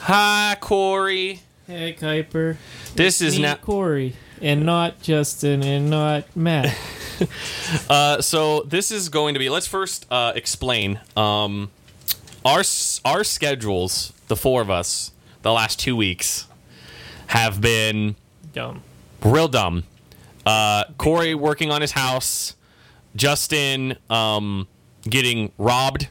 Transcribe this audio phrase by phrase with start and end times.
[0.00, 1.40] Hi, Corey.
[1.66, 2.56] Hey, Kuiper.
[2.94, 3.54] This is Me, now.
[3.56, 6.76] Corey, and not Justin, and not Matt.
[7.90, 9.50] Uh, so this is going to be.
[9.50, 10.98] Let's first uh, explain.
[11.18, 11.70] Um,
[12.46, 12.62] our
[13.04, 16.46] our schedules, the four of us, the last two weeks,
[17.26, 18.16] have been
[18.54, 18.82] Dumb.
[19.22, 19.84] real dumb.
[20.46, 22.56] Uh, Corey working on his house,
[23.14, 24.66] Justin um,
[25.02, 26.08] getting robbed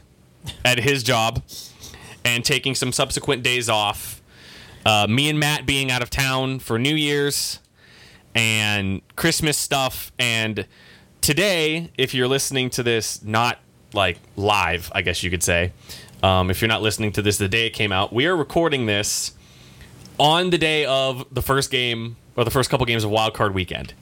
[0.64, 1.42] at his job,
[2.24, 4.22] and taking some subsequent days off.
[4.84, 7.60] Uh, me and Matt being out of town for New Year's
[8.34, 10.12] and Christmas stuff.
[10.18, 10.66] And
[11.20, 13.58] today, if you're listening to this, not
[13.92, 15.72] like live, I guess you could say,
[16.22, 18.86] um, if you're not listening to this the day it came out, we are recording
[18.86, 19.32] this
[20.18, 23.54] on the day of the first game or the first couple games of Wild Card
[23.54, 23.94] Weekend.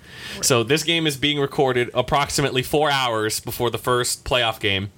[0.43, 4.91] So this game is being recorded approximately four hours before the first playoff game.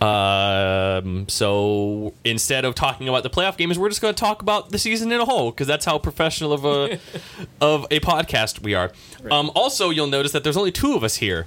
[0.00, 4.70] Um, so instead of talking about the playoff games, we're just going to talk about
[4.70, 6.98] the season in a whole because that's how professional of a
[7.60, 8.92] of a podcast we are.
[9.30, 11.46] Um, also, you'll notice that there's only two of us here.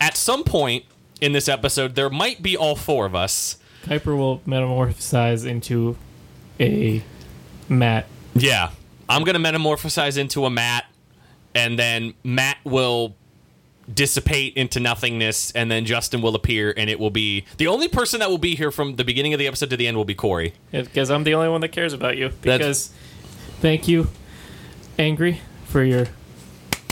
[0.00, 0.84] At some point
[1.20, 3.56] in this episode, there might be all four of us.
[3.84, 5.96] Kuiper will metamorphosize into
[6.60, 7.02] a
[7.68, 8.06] Matt.
[8.34, 8.70] Yeah.
[9.08, 10.84] I'm going to metamorphosize into a Matt,
[11.54, 13.16] and then Matt will
[13.92, 18.20] dissipate into nothingness, and then Justin will appear, and it will be the only person
[18.20, 20.14] that will be here from the beginning of the episode to the end will be
[20.14, 20.54] Corey.
[20.72, 22.30] Because I'm the only one that cares about you.
[22.42, 22.90] That's- Because
[23.60, 24.08] thank you,
[24.98, 26.06] Angry, for your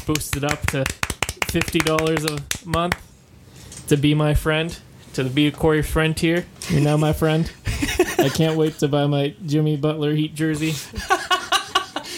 [0.07, 0.85] boosted up to
[1.47, 2.97] $50 a month
[3.89, 4.79] to be my friend,
[5.15, 6.47] to be a Corey friend tier.
[6.69, 7.51] You're now my friend.
[8.19, 10.75] I can't wait to buy my Jimmy Butler Heat jersey.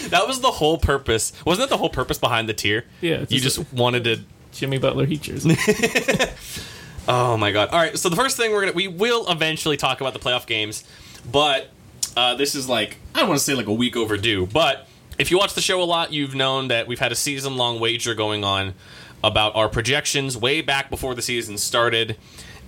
[0.09, 1.33] That was the whole purpose.
[1.45, 2.85] Wasn't that the whole purpose behind the tier?
[3.01, 4.19] Yeah, You just just wanted to.
[4.57, 5.55] Jimmy Butler Heat jersey.
[7.09, 7.69] Oh my god!
[7.69, 10.45] All right, so the first thing we're gonna we will eventually talk about the playoff
[10.45, 10.83] games,
[11.31, 11.69] but
[12.17, 14.45] uh, this is like I don't want to say like a week overdue.
[14.45, 17.55] But if you watch the show a lot, you've known that we've had a season
[17.55, 18.73] long wager going on
[19.23, 22.17] about our projections way back before the season started,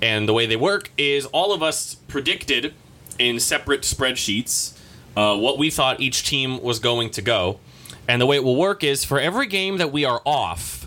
[0.02, 2.74] and the way they work is all of us predicted
[3.18, 4.78] in separate spreadsheets
[5.18, 7.60] uh, what we thought each team was going to go,
[8.08, 10.79] and the way it will work is for every game that we are off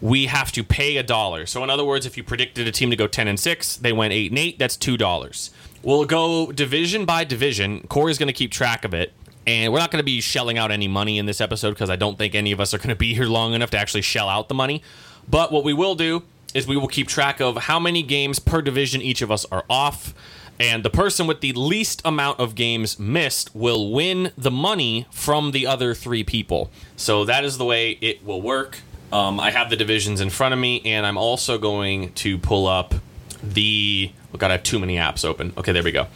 [0.00, 1.46] we have to pay a dollar.
[1.46, 3.92] So in other words, if you predicted a team to go 10 and 6, they
[3.92, 5.50] went 8 and 8, that's $2.
[5.82, 7.86] We'll go division by division.
[7.88, 9.12] Corey's going to keep track of it.
[9.46, 11.96] And we're not going to be shelling out any money in this episode because I
[11.96, 14.28] don't think any of us are going to be here long enough to actually shell
[14.28, 14.82] out the money.
[15.26, 16.22] But what we will do
[16.52, 19.64] is we will keep track of how many games per division each of us are
[19.70, 20.12] off.
[20.60, 25.52] And the person with the least amount of games missed will win the money from
[25.52, 26.70] the other three people.
[26.96, 28.80] So that is the way it will work.
[29.12, 32.66] Um, I have the divisions in front of me, and I'm also going to pull
[32.66, 32.94] up
[33.42, 34.12] the.
[34.34, 35.52] Oh God, I have too many apps open.
[35.56, 36.06] Okay, there we go.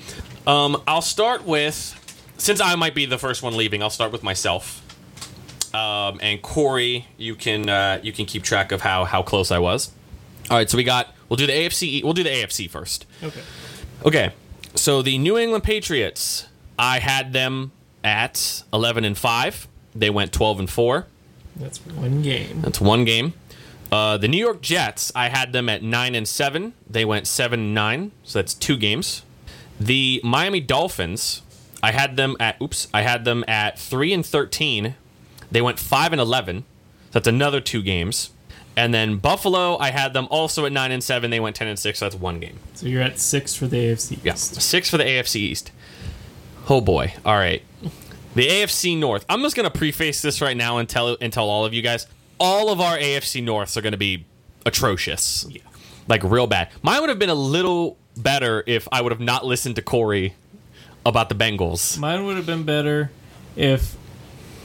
[0.47, 4.23] Um, I'll start with, since I might be the first one leaving, I'll start with
[4.23, 4.81] myself.
[5.75, 9.59] Um, and Corey, you can uh, you can keep track of how how close I
[9.59, 9.91] was.
[10.51, 11.15] All right, so we got.
[11.29, 12.05] We'll do the AFC.
[12.05, 13.07] We'll do the AFC first.
[13.23, 13.41] Okay.
[14.05, 14.33] Okay,
[14.75, 16.47] so the New England Patriots,
[16.79, 17.73] I had them
[18.05, 19.67] at 11 and five.
[19.95, 21.07] They went 12 and four.
[21.57, 22.63] That's one game.
[22.63, 23.35] That's one game.
[23.91, 26.73] Uh, the New York Jets, I had them at nine and seven.
[26.89, 29.23] They went seven and nine, so that's two games.
[29.79, 31.43] The Miami Dolphins,
[31.83, 34.95] I had them at oops, I had them at three and thirteen.
[35.51, 36.65] They went five and eleven.
[37.11, 38.31] So that's another two games.
[38.75, 41.31] And then Buffalo, I had them also at nine and seven.
[41.31, 41.99] They went ten and six.
[41.99, 42.59] So that's one game.
[42.73, 44.19] So you're at six for the AFC.
[44.25, 45.71] Yeah, six for the AFC East.
[46.71, 47.13] Oh boy!
[47.27, 47.63] All right,
[48.35, 49.25] the AFC North.
[49.29, 52.07] I'm just gonna preface this right now and tell and tell all of you guys.
[52.39, 54.25] All of our AFC Norths are gonna be
[54.67, 55.61] atrocious, Yeah.
[56.09, 56.69] like real bad.
[56.83, 60.35] Mine would have been a little better if I would have not listened to Corey
[61.05, 61.99] about the Bengals.
[61.99, 63.11] Mine would have been better
[63.57, 63.97] if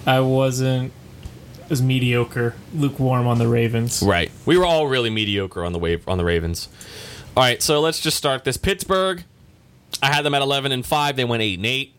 [0.06, 0.92] I wasn't
[1.70, 4.02] as mediocre, lukewarm on the Ravens.
[4.02, 4.32] Right.
[4.46, 6.70] We were all really mediocre on the wave on the Ravens.
[7.36, 8.56] All right, so let's just start this.
[8.58, 9.24] Pittsburgh.
[10.02, 11.16] I had them at 11 and five.
[11.16, 11.94] They went eight and eight.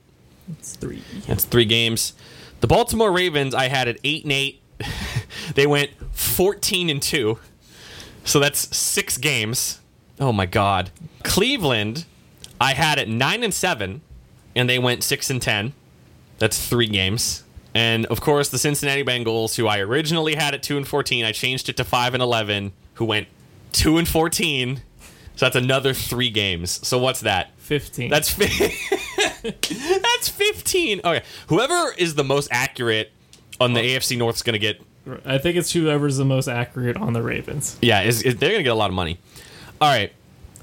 [0.53, 1.03] It's three.
[1.27, 2.15] That's three games.
[2.61, 4.61] The Baltimore Ravens, I had at eight and eight.
[5.55, 7.39] they went fourteen and two.
[8.25, 9.81] So that's six games.
[10.21, 10.91] Oh my god.
[11.23, 12.05] Cleveland,
[12.61, 14.03] I had at nine and seven,
[14.55, 15.73] and they went six and ten.
[16.39, 17.45] That's three games.
[17.75, 21.33] And of course, the Cincinnati Bengals, who I originally had at two and fourteen, I
[21.33, 23.29] changed it to five and eleven, who went
[23.73, 24.83] two and fourteen.
[25.37, 26.85] So that's another three games.
[26.85, 27.53] So what's that?
[27.59, 28.11] 15.
[28.11, 28.75] That's fi-
[29.43, 31.01] that's fifteen.
[31.05, 33.13] Okay, whoever is the most accurate
[33.61, 34.81] on the AFC North is going to get.
[35.25, 37.79] I think it's whoever's the most accurate on the Ravens.
[37.81, 39.19] Yeah, is, is- they're going to get a lot of money.
[39.81, 40.13] All right,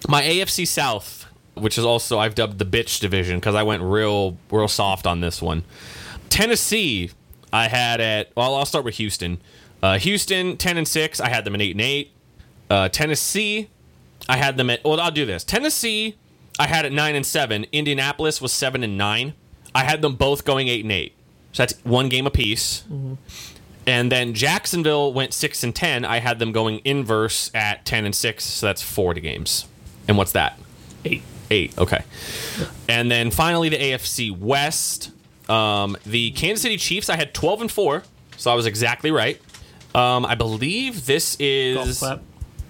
[0.08, 1.26] my AFC South.
[1.56, 5.22] which is also I've dubbed the bitch division because I went real real soft on
[5.22, 5.64] this one.
[6.30, 7.12] Tennessee,
[7.54, 9.40] I had at well, I'll start with Houston.
[9.82, 11.20] Uh, Houston, ten and six.
[11.20, 12.12] I had them at eight and eight.
[12.70, 13.70] Uh, Tennessee,
[14.28, 14.84] I had them at.
[14.84, 15.44] Well, I'll do this.
[15.44, 16.16] Tennessee,
[16.60, 17.66] I had it nine and seven.
[17.72, 19.34] Indianapolis was seven and nine.
[19.74, 21.14] I had them both going eight and eight.
[21.52, 22.84] So that's one game apiece.
[23.88, 26.06] And then Jacksonville went six and ten.
[26.06, 28.44] I had them going inverse at ten and six.
[28.46, 29.68] So that's four to games.
[30.08, 30.58] And what's that?
[31.04, 31.24] Eight.
[31.52, 31.78] Eight.
[31.78, 32.04] Okay.
[32.90, 35.12] And then finally the AFC West.
[35.50, 37.10] Um, the Kansas City Chiefs.
[37.10, 38.04] I had twelve and four.
[38.38, 39.40] So I was exactly right.
[39.94, 42.22] Um, I believe this is Golf clap.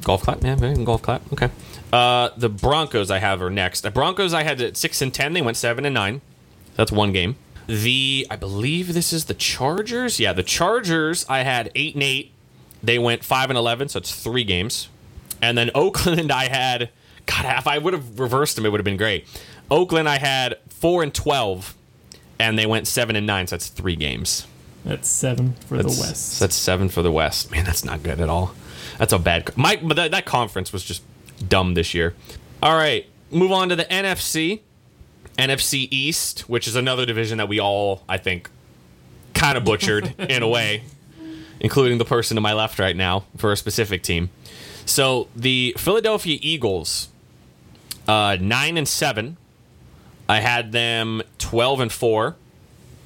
[0.03, 1.33] Golf clap, yeah, golf clap.
[1.33, 1.49] Okay.
[1.95, 3.81] Uh, the Broncos I have are next.
[3.81, 5.31] The Broncos I had at six and ten.
[5.31, 6.19] They went seven and nine.
[6.75, 7.37] That's one game.
[7.67, 10.19] The I believe this is the Chargers.
[10.19, 12.33] Yeah, the Chargers I had eight and eight.
[12.83, 14.89] They went five and eleven, so it's three games.
[15.41, 16.89] And then Oakland I had
[17.27, 19.25] God, if I would have reversed them, it would have been great.
[19.71, 21.75] Oakland I had four and twelve,
[22.37, 24.47] and they went seven and nine, so that's three games.
[24.83, 26.39] That's seven for That's, the West.
[26.41, 27.51] that's seven for the West.
[27.51, 28.53] Man, that's not good at all.
[28.99, 29.55] That's a bad.
[29.57, 31.01] My but that, that conference was just
[31.47, 32.13] dumb this year.
[32.61, 34.61] All right, move on to the NFC,
[35.37, 38.49] NFC East, which is another division that we all, I think,
[39.33, 40.83] kind of butchered in a way,
[41.59, 44.29] including the person to my left right now for a specific team.
[44.85, 47.09] So the Philadelphia Eagles,
[48.07, 49.37] uh, nine and seven.
[50.27, 52.35] I had them twelve and four.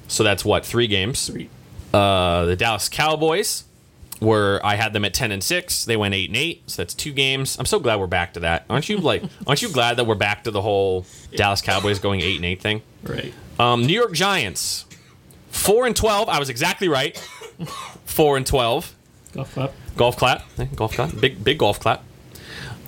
[0.08, 1.26] So that's what three games.
[1.26, 1.50] Three.
[1.92, 3.64] Uh, the Dallas Cowboys
[4.20, 5.84] were I had them at ten and six.
[5.84, 7.58] They went eight and eight, so that's two games.
[7.58, 8.64] I'm so glad we're back to that.
[8.70, 9.22] Aren't you like?
[9.46, 12.60] aren't you glad that we're back to the whole Dallas Cowboys going eight and eight
[12.60, 12.82] thing?
[13.02, 13.32] Right.
[13.58, 14.84] Um, New York Giants,
[15.48, 16.28] four and twelve.
[16.28, 17.16] I was exactly right.
[18.04, 18.94] Four and twelve.
[19.32, 19.72] Golf clap.
[19.96, 20.44] Golf clap.
[20.76, 21.18] Golf clap.
[21.20, 22.02] Big big golf clap.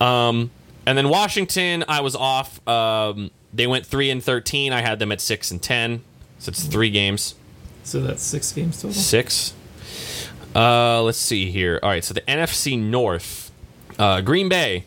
[0.01, 0.51] Um,
[0.87, 2.67] and then Washington, I was off.
[2.67, 4.73] Um, they went three and thirteen.
[4.73, 6.03] I had them at six and ten.
[6.39, 7.35] So it's three games.
[7.85, 8.93] So that's six games total.
[8.95, 9.55] Six.
[10.55, 11.81] Uh, let's see here.
[11.83, 13.51] All right, so the NFC North,
[13.99, 14.85] uh, Green Bay,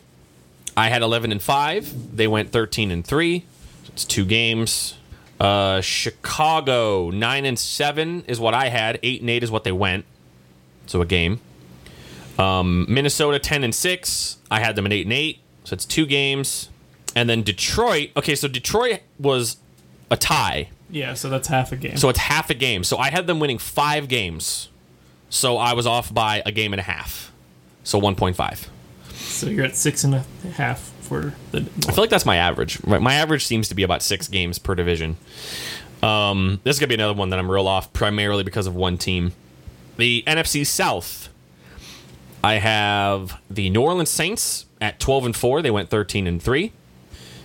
[0.76, 2.16] I had eleven and five.
[2.16, 3.44] They went thirteen and three.
[3.88, 4.94] It's two games.
[5.40, 8.98] Uh, Chicago nine and seven is what I had.
[9.02, 10.04] Eight and eight is what they went.
[10.86, 11.40] So a game.
[12.38, 14.38] Um, Minnesota ten and six.
[14.50, 15.40] I had them at eight and eight.
[15.64, 16.68] So it's two games.
[17.14, 18.10] And then Detroit.
[18.16, 19.56] Okay, so Detroit was
[20.10, 20.68] a tie.
[20.90, 21.96] Yeah, so that's half a game.
[21.96, 22.84] So it's half a game.
[22.84, 24.68] So I had them winning five games.
[25.28, 27.32] So I was off by a game and a half.
[27.84, 28.68] So 1.5.
[29.12, 30.24] So you're at six and a
[30.54, 31.60] half for the.
[31.88, 32.84] I feel like that's my average.
[32.84, 35.16] My average seems to be about six games per division.
[36.02, 38.74] Um, this is going to be another one that I'm real off primarily because of
[38.74, 39.32] one team.
[39.96, 41.28] The NFC South.
[42.44, 45.62] I have the New Orleans Saints at 12 and 4.
[45.62, 46.72] They went 13 and 3.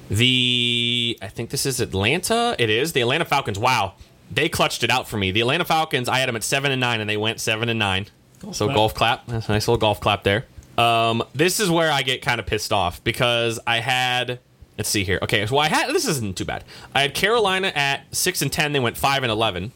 [0.10, 2.56] The I think this is Atlanta.
[2.60, 2.94] It is.
[2.94, 3.57] The Atlanta Falcons.
[3.57, 3.94] Wow.
[4.31, 5.31] They clutched it out for me.
[5.31, 7.78] The Atlanta Falcons, I had them at 7 and 9 and they went 7 and
[7.78, 8.07] 9.
[8.39, 8.75] Golf so clap.
[8.75, 9.28] golf clap.
[9.28, 10.45] That's a nice little golf clap there.
[10.78, 14.39] Um, this is where I get kind of pissed off because I had
[14.78, 15.19] let's see here.
[15.22, 16.63] Okay, so I had this isn't too bad.
[16.95, 19.72] I had Carolina at 6 and 10, they went 5 and 11.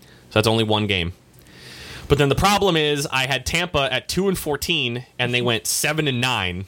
[0.00, 1.12] So that's only one game.
[2.08, 5.66] But then the problem is I had Tampa at 2 and 14 and they went
[5.66, 6.64] 7 and 9.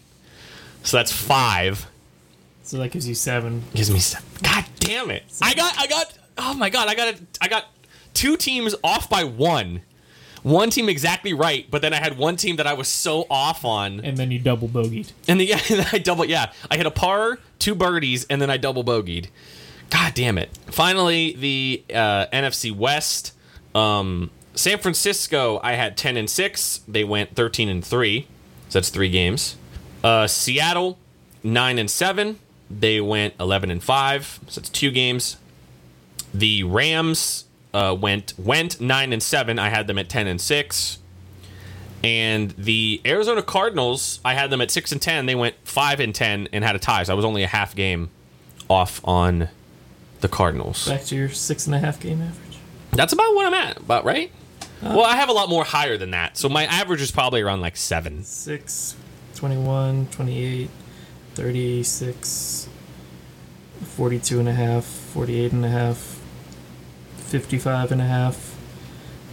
[0.85, 1.89] So that's 5.
[2.63, 3.65] So that gives you seven.
[3.75, 4.27] Gives me seven.
[4.43, 5.25] God damn it.
[5.43, 7.67] I got I got oh my god, I got a, I got
[8.15, 9.83] two teams off by one.
[10.43, 13.65] One team exactly right, but then I had one team that I was so off
[13.65, 14.01] on.
[14.01, 15.13] And then you double bogeyed.
[15.29, 16.53] And the, yeah, and then I double yeah.
[16.71, 19.29] I hit a par, two birdies, and then I double bogeyed.
[19.91, 20.51] God damn it.
[20.67, 23.35] Finally, the uh, NFC West.
[23.75, 26.81] Um, San Francisco, I had 10 and 6.
[26.89, 28.27] They went 13 and 3.
[28.69, 29.57] So that's three games.
[30.03, 30.99] Uh, Seattle,
[31.43, 32.39] 9 and 7.
[32.71, 34.41] They went 11 and 5.
[34.49, 35.37] So that's two games.
[36.35, 39.59] The Rams uh, went went 9 and 7.
[39.59, 40.99] I had them at 10 and 6.
[42.05, 45.27] And the Arizona Cardinals, I had them at 6 and 10.
[45.27, 47.05] They went 5 and 10 and had a tie.
[47.05, 48.11] So I was only a half game
[48.69, 49.49] off on
[50.21, 50.89] the Cardinals.
[50.89, 52.59] Back to your six and a half game average.
[52.93, 54.31] That's about what I'm at, about right?
[54.83, 56.37] well, I have a lot more higher than that.
[56.37, 58.25] So my average is probably around like 7.
[58.25, 58.97] 6,
[59.35, 60.71] 21, 28,
[61.35, 62.69] 36,
[63.83, 66.22] 42 and a half, 48 and a half,
[67.33, 68.55] 55 and a half,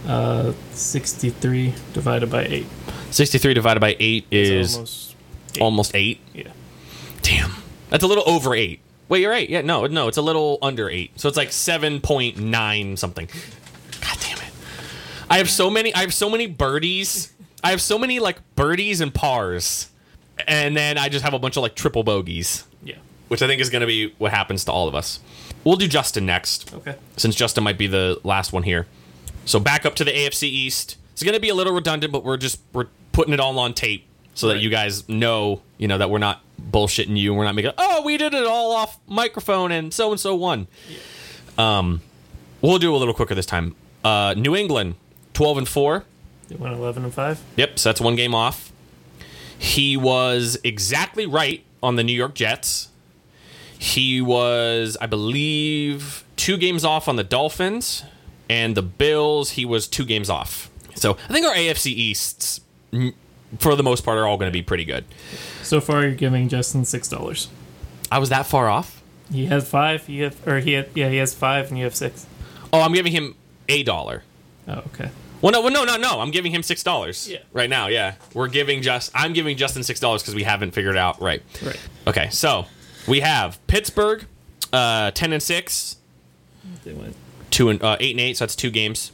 [0.08, 2.66] uh, 63 divided by 8
[3.10, 5.16] 63 divided by 8 is almost
[5.60, 6.20] almost, eight.
[6.34, 6.46] 8.
[6.46, 6.52] Yeah.
[7.20, 7.52] Damn.
[7.90, 8.80] That's a little over 8.
[9.10, 9.50] Wait, you're right.
[9.50, 11.20] Yeah, no, no, it's a little under 8.
[11.20, 13.26] So it's like 7.9 something.
[14.00, 14.52] God damn it.
[15.28, 17.32] I have so many I have so many birdies.
[17.62, 19.90] I have so many like birdies and pars.
[20.48, 22.64] And then I just have a bunch of like triple bogeys.
[22.82, 22.96] Yeah.
[23.28, 25.20] which I think is going to be what happens to all of us.
[25.64, 26.96] We'll do Justin next, Okay.
[27.16, 28.86] since Justin might be the last one here.
[29.44, 30.96] So back up to the AFC East.
[31.12, 33.74] It's going to be a little redundant, but we're just we're putting it all on
[33.74, 36.40] tape so that you guys know, you know, that we're not
[36.70, 37.34] bullshitting you.
[37.34, 40.66] We're not making, oh, we did it all off microphone and so and so won.
[41.58, 42.00] Um,
[42.62, 43.74] we'll do a little quicker this time.
[44.02, 44.94] Uh, New England,
[45.34, 46.04] twelve and four.
[46.48, 47.40] They went 11 and 5.
[47.56, 48.72] Yep, so that's one game off.
[49.56, 52.88] He was exactly right on the New York Jets.
[53.82, 58.04] He was, I believe, two games off on the Dolphins.
[58.50, 60.70] And the Bills, he was two games off.
[60.96, 62.60] So I think our AFC Easts,
[63.58, 65.04] for the most part, are all going to be pretty good.
[65.62, 67.46] So far, you're giving Justin $6.
[68.12, 69.02] I was that far off?
[69.32, 70.08] He has 5.
[70.08, 72.26] You have, or he had, yeah, he has 5 and you have 6.
[72.72, 73.34] Oh, I'm giving him
[73.68, 74.24] a dollar.
[74.68, 75.10] Oh, okay.
[75.40, 76.20] Well, no, well, no, no, no.
[76.20, 77.26] I'm giving him six dollars.
[77.30, 77.38] Yeah.
[77.54, 78.16] Right now, yeah.
[78.34, 79.10] We're giving just.
[79.14, 81.42] I'm giving Justin six dollars because we haven't figured it out right.
[81.64, 81.80] Right.
[82.06, 82.66] Okay, so
[83.06, 84.26] we have Pittsburgh,
[84.72, 85.96] uh, ten and six,
[86.84, 87.16] They went.
[87.50, 88.36] two and uh, eight and eight.
[88.36, 89.12] So that's two games.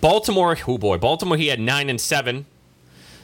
[0.00, 1.36] Baltimore, oh boy, Baltimore.
[1.36, 2.46] He had nine and seven,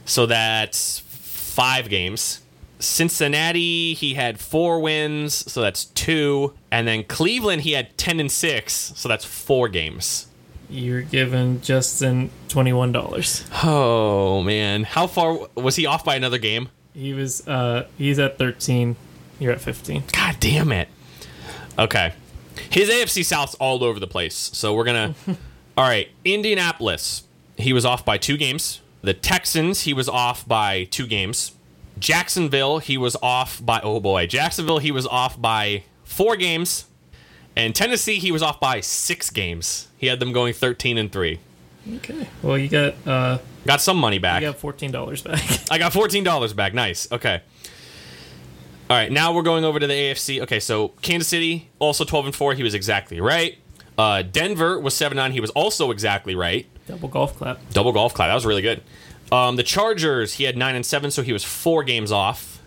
[0.05, 2.41] so that's five games.
[2.79, 6.53] Cincinnati, he had four wins, so that's two.
[6.71, 10.27] And then Cleveland, he had ten and six, so that's four games.
[10.69, 13.65] You're giving Justin $21.
[13.65, 16.69] Oh man, how far was he off by another game?
[16.93, 18.95] He was, uh, he's at 13.
[19.39, 20.03] You're at 15.
[20.13, 20.89] God damn it.
[21.77, 22.13] Okay.
[22.69, 24.35] His AFC South's all over the place.
[24.53, 25.37] So we're going to.
[25.77, 26.09] all right.
[26.25, 27.23] Indianapolis,
[27.57, 28.81] he was off by two games.
[29.01, 31.53] The Texans, he was off by two games.
[31.97, 33.79] Jacksonville, he was off by.
[33.81, 34.25] Oh boy.
[34.27, 36.85] Jacksonville, he was off by four games.
[37.55, 39.87] And Tennessee, he was off by six games.
[39.97, 41.39] He had them going 13 and 3.
[41.95, 42.27] Okay.
[42.41, 44.41] Well, you got, uh, Got some money back.
[44.41, 45.71] you got $14 back.
[45.71, 46.73] I got fourteen dollars back.
[46.73, 47.11] Nice.
[47.11, 47.41] Okay.
[48.89, 49.11] All right.
[49.11, 50.41] Now we're going over to the AFC.
[50.41, 52.53] Okay, so Kansas City also twelve and four.
[52.53, 53.57] He was exactly right.
[53.97, 55.31] Uh, Denver was seven nine.
[55.31, 56.65] He was also exactly right.
[56.87, 57.59] Double golf clap.
[57.71, 58.29] Double golf clap.
[58.29, 58.81] That was really good.
[59.31, 62.61] Um, the Chargers he had nine and seven, so he was four games off.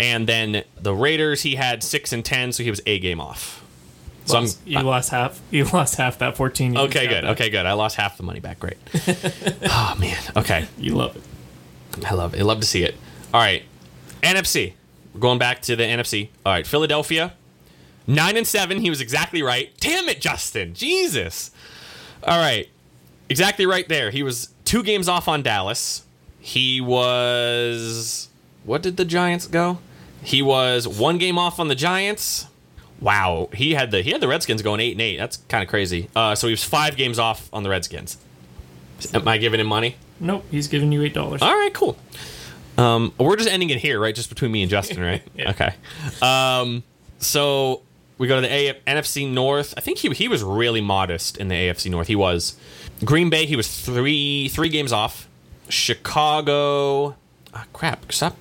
[0.00, 3.58] And then the Raiders he had six and ten, so he was a game off.
[4.24, 5.40] So I'm, Lost- you lost half.
[5.50, 6.76] You lost half that 14.
[6.76, 7.24] Okay, good.
[7.24, 7.66] Okay, good.
[7.66, 8.58] I lost half the money back.
[8.60, 8.76] Great.
[9.64, 10.18] oh man.
[10.36, 10.66] Okay.
[10.78, 12.06] You love it.
[12.06, 12.40] I love it.
[12.40, 12.94] I love to see it.
[13.34, 13.62] All right,
[14.22, 14.74] NFC.
[15.14, 16.28] We're going back to the NFC.
[16.44, 17.34] All right, Philadelphia,
[18.06, 18.80] nine and seven.
[18.80, 19.72] He was exactly right.
[19.80, 20.74] Damn it, Justin.
[20.74, 21.50] Jesus.
[22.24, 22.68] All right,
[23.28, 24.10] exactly right there.
[24.10, 26.04] He was two games off on Dallas.
[26.38, 28.28] He was.
[28.64, 29.78] What did the Giants go?
[30.22, 32.46] He was one game off on the Giants.
[33.00, 35.16] Wow, he had the he had the Redskins going eight and eight.
[35.16, 36.10] That's kind of crazy.
[36.14, 38.18] Uh, so he was five games off on the Redskins.
[39.14, 39.96] Am I giving him money?
[40.20, 40.44] Nope.
[40.50, 41.40] He's giving you $8.
[41.40, 41.96] All right, cool.
[42.80, 44.14] Um, we're just ending it here, right?
[44.14, 45.22] Just between me and Justin, right?
[45.34, 45.50] Yeah.
[45.50, 45.74] Okay.
[46.22, 46.82] Um,
[47.18, 47.82] so
[48.18, 49.74] we go to the A- NFC North.
[49.76, 52.06] I think he he was really modest in the AFC North.
[52.08, 52.56] He was.
[53.04, 53.46] Green Bay.
[53.46, 55.28] He was three three games off.
[55.68, 57.16] Chicago.
[57.54, 58.10] ah, crap!
[58.12, 58.36] Stop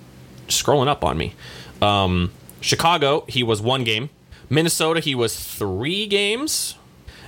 [0.47, 1.35] scrolling up on me.
[1.81, 2.31] Um,
[2.61, 3.25] Chicago.
[3.27, 4.09] He was one game.
[4.49, 4.99] Minnesota.
[4.99, 6.75] He was three games.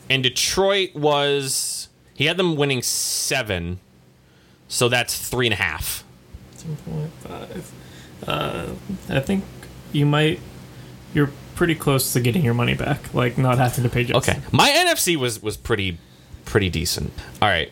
[0.10, 1.88] And Detroit was.
[2.13, 3.80] He had them winning seven.
[4.68, 6.03] So that's three and a half.
[6.63, 7.72] 10.5.
[8.27, 8.74] Uh,
[9.10, 9.44] I think
[9.91, 10.39] you might.
[11.13, 14.38] You're pretty close to getting your money back, like not having to pay Justin.
[14.38, 14.48] Okay.
[14.51, 15.98] My NFC was was pretty
[16.46, 17.12] pretty decent.
[17.41, 17.72] All right.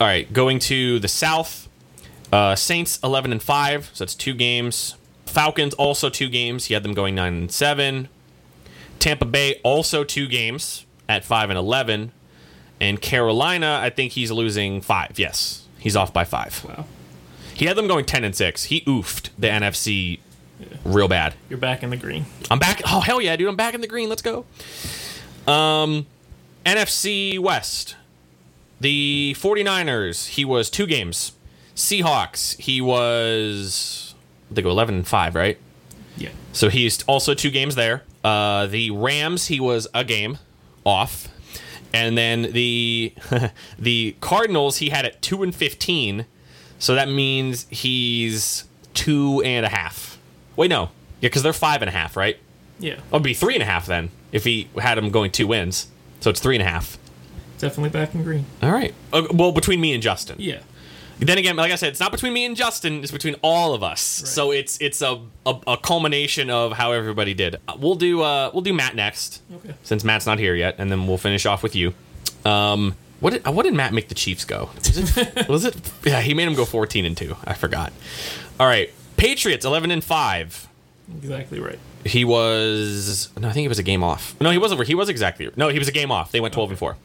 [0.00, 1.68] All right, going to the South.
[2.32, 4.96] Uh, Saints 11 and 5, so that's two games.
[5.24, 6.64] Falcons also two games.
[6.64, 8.08] He had them going 9 and 7.
[8.98, 12.10] Tampa Bay also two games at 5 and 11.
[12.80, 15.12] And Carolina, I think he's losing 5.
[15.16, 15.66] Yes.
[15.78, 16.64] He's off by 5.
[16.64, 16.86] Wow.
[17.54, 18.64] He had them going 10 and 6.
[18.64, 20.18] He oofed the NFC
[20.84, 21.34] real bad.
[21.48, 22.26] You're back in the green.
[22.50, 22.82] I'm back.
[22.86, 23.48] Oh hell yeah, dude!
[23.48, 24.08] I'm back in the green.
[24.08, 24.44] Let's go.
[25.46, 26.06] Um,
[26.64, 27.96] NFC West.
[28.80, 30.28] The 49ers.
[30.28, 31.32] He was two games.
[31.74, 32.58] Seahawks.
[32.60, 34.14] He was.
[34.50, 35.58] They go 11 and five, right?
[36.16, 36.30] Yeah.
[36.52, 38.02] So he's also two games there.
[38.22, 39.46] Uh, the Rams.
[39.46, 40.38] He was a game
[40.84, 41.28] off,
[41.92, 43.14] and then the
[43.78, 44.78] the Cardinals.
[44.78, 46.26] He had it two and 15.
[46.84, 50.18] So that means he's two and a half.
[50.54, 50.90] Wait, no.
[51.22, 52.36] Yeah, because they're five and a half, right?
[52.78, 52.96] Yeah.
[53.10, 55.86] Oh, it'd be three and a half then if he had him going two wins.
[56.20, 56.98] So it's three and a half.
[57.58, 58.44] Definitely back in green.
[58.62, 58.92] All right.
[59.14, 60.36] Uh, well, between me and Justin.
[60.38, 60.60] Yeah.
[61.20, 63.02] Then again, like I said, it's not between me and Justin.
[63.02, 64.20] It's between all of us.
[64.20, 64.28] Right.
[64.28, 67.56] So it's it's a, a a culmination of how everybody did.
[67.66, 69.74] Uh, We'll do uh we'll do Matt next Okay.
[69.84, 71.94] since Matt's not here yet, and then we'll finish off with you.
[72.44, 74.68] Um, what did what did Matt make the Chiefs go?
[74.76, 75.74] Was it, was it?
[76.04, 77.34] Yeah, he made them go fourteen and two.
[77.44, 77.90] I forgot.
[78.60, 80.68] All right, Patriots eleven and five.
[81.22, 81.78] Exactly right.
[82.04, 84.38] He was no, I think he was a game off.
[84.42, 84.86] No, he wasn't.
[84.86, 86.32] He was exactly no, he was a game off.
[86.32, 86.98] They went twelve and four.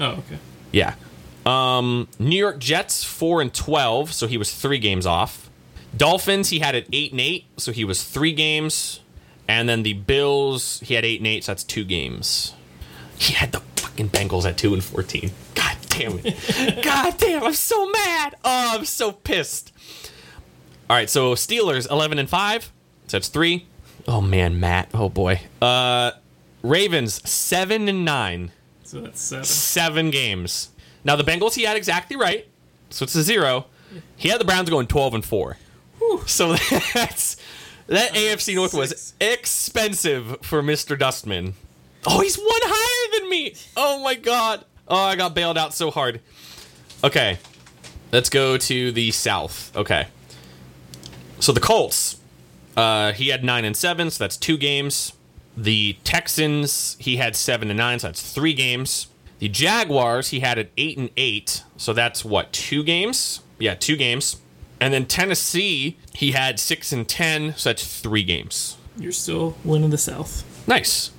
[0.00, 0.38] Oh, okay.
[0.72, 0.94] Yeah.
[1.46, 5.48] Um, New York Jets four and twelve, so he was three games off.
[5.96, 8.98] Dolphins he had at eight and eight, so he was three games.
[9.46, 12.54] And then the Bills he had eight and eight, so that's two games.
[13.16, 15.30] He had the fucking Bengals at two and fourteen.
[15.54, 16.82] God damn it!
[16.84, 18.34] God damn, I'm so mad.
[18.44, 19.72] Oh, I'm so pissed.
[20.88, 22.64] All right, so Steelers eleven and five,
[23.06, 23.66] so that's three.
[24.08, 24.88] Oh man, Matt.
[24.94, 25.40] Oh boy.
[25.60, 26.12] Uh,
[26.62, 29.44] Ravens seven and nine So that's seven.
[29.44, 30.70] seven games.
[31.04, 32.46] Now the Bengals he had exactly right,
[32.90, 33.66] so it's a zero.
[34.16, 35.56] He had the Browns going twelve and four.
[36.26, 36.54] So
[36.94, 37.36] that's
[37.86, 40.98] that AFC North was expensive for Mr.
[40.98, 41.54] Dustman.
[42.06, 43.54] Oh, he's one higher than me.
[43.76, 44.64] Oh my god.
[44.88, 46.20] Oh, I got bailed out so hard.
[47.04, 47.38] Okay,
[48.12, 49.74] let's go to the South.
[49.76, 50.08] Okay,
[51.38, 52.16] so the Colts.
[52.76, 55.12] Uh, he had nine and seven, so that's two games.
[55.56, 59.08] The Texans, he had seven and nine, so that's three games.
[59.38, 63.40] The Jaguars, he had at eight and eight, so that's what two games?
[63.58, 64.36] Yeah, two games.
[64.80, 68.76] And then Tennessee, he had six and ten, so that's three games.
[68.96, 70.44] You're still winning the South.
[70.66, 71.10] Nice.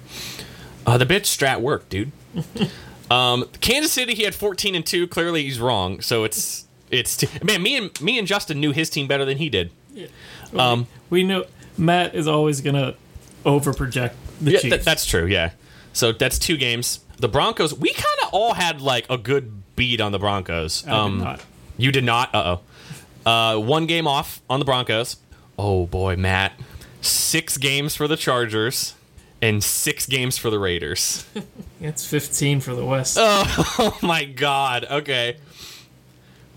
[0.85, 2.11] Uh, the bitch strat worked, dude.
[3.11, 5.07] um, Kansas City, he had fourteen and two.
[5.07, 6.01] Clearly, he's wrong.
[6.01, 7.61] So it's it's t- man.
[7.61, 9.71] Me and me and Justin knew his team better than he did.
[10.55, 11.45] Um, We know
[11.77, 12.95] Matt is always gonna
[13.45, 14.73] overproject the Yeah, Chiefs.
[14.75, 15.25] th- that's true.
[15.25, 15.51] Yeah.
[15.93, 16.99] So that's two games.
[17.17, 20.85] The Broncos, we kind of all had like a good beat on the Broncos.
[20.87, 21.41] I did not.
[21.77, 22.33] You did not.
[22.33, 22.57] Uh
[23.25, 23.29] oh.
[23.29, 25.17] Uh, one game off on the Broncos.
[25.59, 26.53] Oh boy, Matt.
[27.01, 28.95] Six games for the Chargers
[29.41, 31.25] and six games for the Raiders.
[31.83, 33.17] It's 15 for the West.
[33.19, 34.85] oh my God.
[34.89, 35.37] Okay.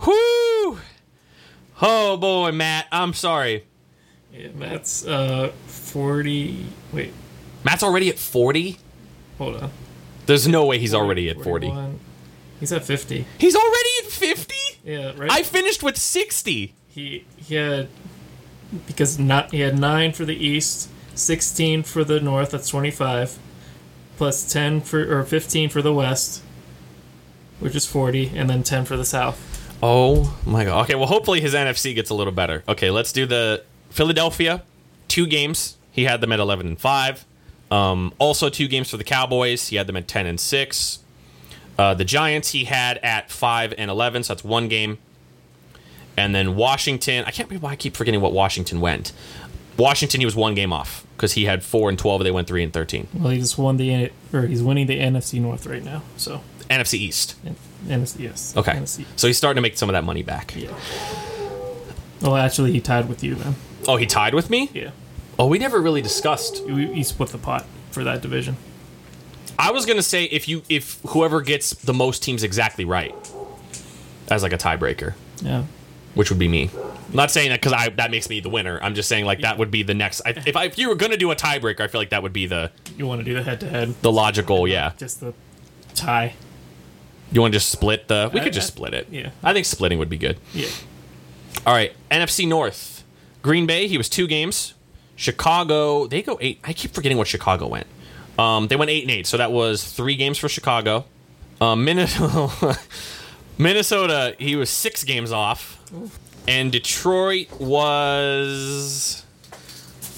[0.06, 0.78] Whoo.
[1.80, 2.86] Oh boy, Matt.
[2.92, 3.64] I'm sorry.
[4.32, 6.66] Yeah, Matt's uh 40.
[6.92, 7.12] Wait,
[7.64, 8.76] Matt's already at 40.
[9.38, 9.70] hold on.
[10.26, 11.68] There's no way he's already at 40.
[11.68, 12.00] 41.
[12.60, 13.26] He's at 50.
[13.38, 14.54] He's already at 50?
[14.84, 15.30] Yeah, right.
[15.30, 16.74] I finished with 60.
[16.88, 17.88] he he had
[18.86, 22.50] because not he had nine for the East, 16 for the North.
[22.50, 23.38] That's 25,
[24.16, 26.42] plus 10 for or 15 for the West,
[27.60, 29.50] which is 40, and then 10 for the South.
[29.82, 30.84] Oh my god.
[30.84, 32.64] Okay, well hopefully his NFC gets a little better.
[32.68, 34.62] Okay, let's do the Philadelphia.
[35.08, 35.76] Two games.
[35.90, 37.26] He had them at 11 and 5.
[37.70, 39.68] Um, also two games for the Cowboys.
[39.68, 40.98] He had them at 10 and 6.
[41.76, 44.98] Uh, the Giants he had at 5 and 11, so that's one game.
[46.16, 49.12] And then Washington, I can't remember why I keep forgetting what Washington went.
[49.76, 52.62] Washington he was one game off because he had 4 and 12 they went 3
[52.64, 53.08] and 13.
[53.14, 56.02] Well, he just won the or he's winning the NFC North right now.
[56.16, 57.36] So NFC East.
[57.46, 58.56] N- NFC yes.
[58.56, 58.72] Okay.
[58.72, 59.04] NFC.
[59.16, 60.54] So he's starting to make some of that money back.
[60.56, 60.72] Yeah.
[62.20, 63.54] Well, actually, he tied with you then.
[63.86, 64.70] Oh, he tied with me?
[64.72, 64.90] Yeah.
[65.38, 68.56] Oh, we never really discussed You, you split the pot for that division.
[69.58, 73.14] I was gonna say if you if whoever gets the most teams exactly right
[74.28, 75.64] as like a tiebreaker, Yeah.
[76.14, 76.70] Which would be me.
[77.10, 78.78] I'm not saying that because I that makes me the winner.
[78.82, 80.22] I'm just saying like that would be the next.
[80.26, 82.32] I, if I, if you were gonna do a tiebreaker, I feel like that would
[82.32, 84.66] be the You want to do the head to head, the logical.
[84.66, 85.32] Yeah, just the
[85.94, 86.34] tie.
[87.32, 88.30] you want to just split the.
[88.32, 89.08] We I- could just I- split it.
[89.10, 89.30] yeah.
[89.42, 90.38] I think splitting would be good.
[90.52, 90.68] Yeah.
[91.66, 93.04] All right, NFC North,
[93.42, 93.86] Green Bay.
[93.86, 94.74] He was two games.
[95.16, 96.06] Chicago.
[96.08, 96.58] They go eight.
[96.64, 97.86] I keep forgetting what Chicago went.
[98.38, 101.04] Um, they went eight and eight, so that was three games for Chicago.
[101.60, 102.76] Um, Minnesota.
[103.58, 104.34] Minnesota.
[104.38, 105.78] He was six games off,
[106.48, 109.24] and Detroit was.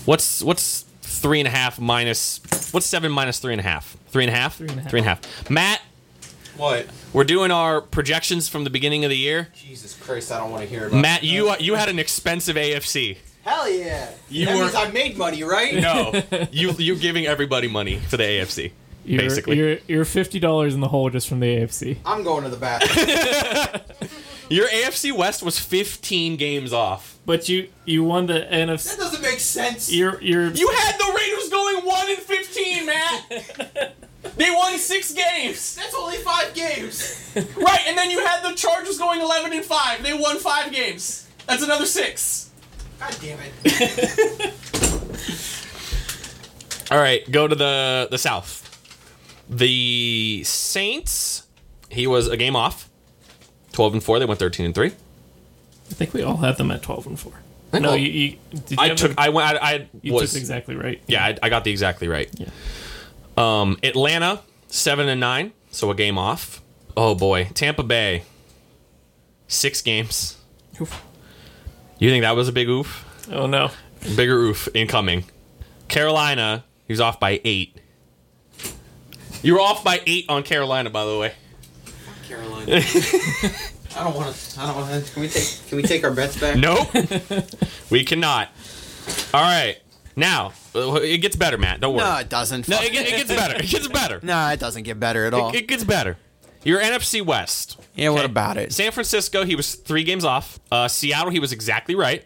[0.05, 2.41] What's what's three and a half minus?
[2.73, 3.97] What's seven minus three and a half?
[4.09, 4.57] Three and a half.
[4.57, 4.91] Three and a half.
[4.91, 5.51] Three and a half.
[5.51, 5.81] Matt,
[6.57, 6.87] What?
[7.13, 9.49] we're doing our projections from the beginning of the year.
[9.55, 13.19] Jesus Christ, I don't want to hear about Matt, you you had an expensive AFC.
[13.43, 14.11] Hell yeah.
[14.29, 15.75] You that were- means I made money, right?
[15.75, 16.13] No,
[16.51, 18.73] you you giving everybody money for the AFC.
[19.05, 19.57] You're, Basically.
[19.57, 21.99] you're you're fifty dollars in the hole just from the AFC.
[22.05, 23.81] I'm going to the bathroom.
[24.49, 27.19] Your AFC West was 15 games off.
[27.27, 28.91] But you you won the NFC.
[28.91, 29.93] that doesn't make sense.
[29.93, 33.95] You're you're You had the Raiders going one and 15, Matt.
[34.37, 35.75] they won six games.
[35.75, 37.23] That's only five games.
[37.57, 40.03] Right, and then you had the Chargers going 11 and five.
[40.03, 41.29] They won five games.
[41.47, 42.51] That's another six.
[42.99, 44.55] God damn it.
[46.91, 48.63] All right, go to the the South.
[49.51, 51.47] The Saints.
[51.91, 52.89] He was a game off.
[53.77, 54.19] 12 and four.
[54.19, 54.89] They went 13 and three.
[54.89, 57.35] I think we all had them at twelve and four.
[57.73, 57.95] I No, know.
[57.95, 59.13] you, you did you I took.
[59.17, 59.47] I went.
[59.63, 60.33] I, I you was.
[60.33, 61.01] took exactly right.
[61.07, 62.29] Yeah, I, I got the exactly right.
[62.35, 62.49] Yeah.
[63.37, 66.61] Um, Atlanta seven and nine, so a game off.
[66.97, 68.25] Oh boy, Tampa Bay
[69.47, 70.39] six games.
[70.81, 71.03] Oof.
[72.01, 73.05] You think that was a big oof?
[73.31, 73.71] Oh no.
[74.17, 75.25] Bigger oof incoming.
[75.87, 77.77] Carolina, he was off by eight.
[79.43, 81.33] You were off by eight on Carolina, by the way.
[82.29, 82.67] Carolina.
[83.97, 84.61] I don't want to.
[84.61, 85.13] I don't want to.
[85.13, 85.67] Can we take?
[85.69, 86.57] Can we take our bets back?
[86.57, 86.89] Nope.
[87.91, 88.49] we cannot.
[89.33, 89.79] All right.
[90.19, 91.81] Now, it gets better, Matt.
[91.81, 92.05] Don't worry.
[92.05, 92.69] No, it doesn't.
[92.69, 93.57] No, it, get- it gets better.
[93.57, 94.21] It gets better.
[94.23, 95.51] no, it doesn't get better at all.
[95.51, 96.17] It, it gets better.
[96.65, 97.79] Your NFC West.
[97.95, 98.73] yeah, what about it?
[98.73, 100.59] San Francisco, he was three games off.
[100.73, 102.25] Uh, Seattle, he was exactly right.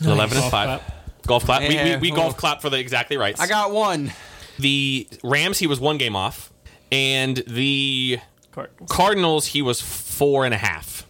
[0.00, 0.66] 11 and Golf 5.
[0.80, 1.26] clap.
[1.26, 1.60] Golf clap.
[1.62, 3.38] We, we, we well- golf clap for the exactly right.
[3.38, 4.10] I got one.
[4.58, 6.50] the Rams, he was one game off.
[6.90, 8.18] And the
[8.66, 8.90] Cardinals.
[8.90, 11.06] Cardinals, he was four and a half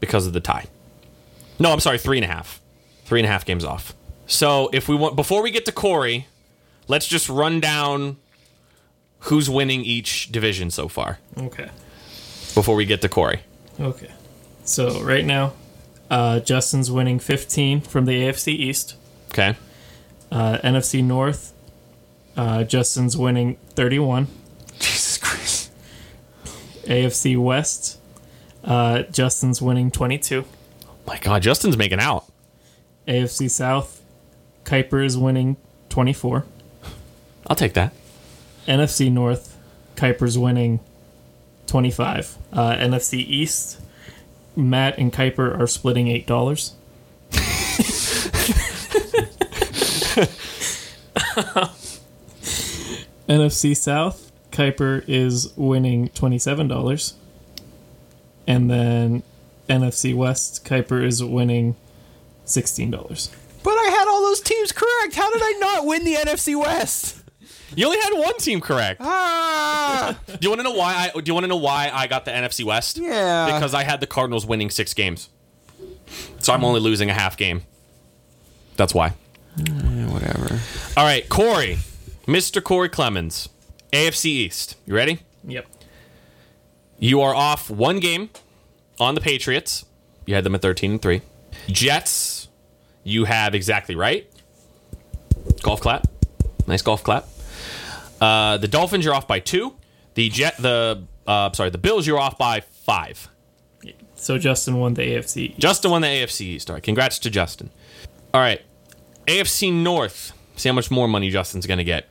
[0.00, 0.66] because of the tie.
[1.58, 2.60] No, I'm sorry, three and a half.
[3.04, 3.94] Three and a half games off.
[4.26, 6.26] So if we want, before we get to Corey,
[6.88, 8.16] let's just run down
[9.20, 11.68] who's winning each division so far Okay.
[12.54, 13.40] before we get to Corey.
[13.78, 14.10] Okay.
[14.64, 15.52] So right now,
[16.10, 18.96] uh, Justin's winning 15 from the AFC East.
[19.30, 19.54] Okay.
[20.32, 21.52] Uh, NFC North,
[22.36, 24.26] uh, Justin's winning 31.
[26.84, 27.98] AFC West,
[28.62, 30.44] uh, Justin's winning 22.
[31.06, 32.24] My God, Justin's making out.
[33.06, 34.00] AFC South,
[34.64, 35.56] Kuiper is winning
[35.90, 36.46] 24.
[37.46, 37.92] I'll take that.
[38.66, 39.58] NFC North,
[39.96, 40.80] Kuiper's winning
[41.66, 42.38] 25.
[42.52, 43.80] Uh, NFC East,
[44.56, 46.72] Matt and Kuiper are splitting $8.
[53.28, 54.23] NFC South,
[54.54, 57.14] Kuiper is winning $27.
[58.46, 59.22] And then
[59.68, 61.76] NFC West, Kuiper is winning
[62.46, 63.30] $16.
[63.62, 65.14] But I had all those teams correct.
[65.14, 67.20] How did I not win the NFC West?
[67.74, 69.00] You only had one team correct.
[69.02, 71.10] Ah, Do you want to know why?
[71.14, 72.98] I do you want to know why I got the NFC West?
[72.98, 73.46] yeah.
[73.52, 75.28] Because I had the Cardinals winning six games,
[76.38, 77.62] so I'm only losing a half game.
[78.76, 79.14] That's why.
[79.56, 80.60] Yeah, whatever.
[80.96, 81.78] All right, Corey,
[82.26, 82.62] Mr.
[82.62, 83.48] Corey Clemens,
[83.94, 84.76] AFC East.
[84.86, 85.20] You ready?
[85.44, 85.66] Yep.
[86.98, 88.30] You are off one game
[88.98, 89.84] on the Patriots.
[90.26, 91.20] You had them at 13 and 3.
[91.68, 92.48] Jets,
[93.02, 94.30] you have exactly right.
[95.62, 96.06] Golf clap.
[96.66, 97.26] Nice golf clap.
[98.20, 99.74] Uh, the Dolphins, you're off by two.
[100.14, 103.28] The Jet, the uh, sorry, the Bills, you're off by five.
[104.14, 105.58] So Justin won the AFC.
[105.58, 106.70] Justin won the AFC East.
[106.70, 107.70] All right, congrats to Justin.
[108.32, 108.62] All right,
[109.26, 110.32] AFC North.
[110.56, 112.08] See how much more money Justin's going to get.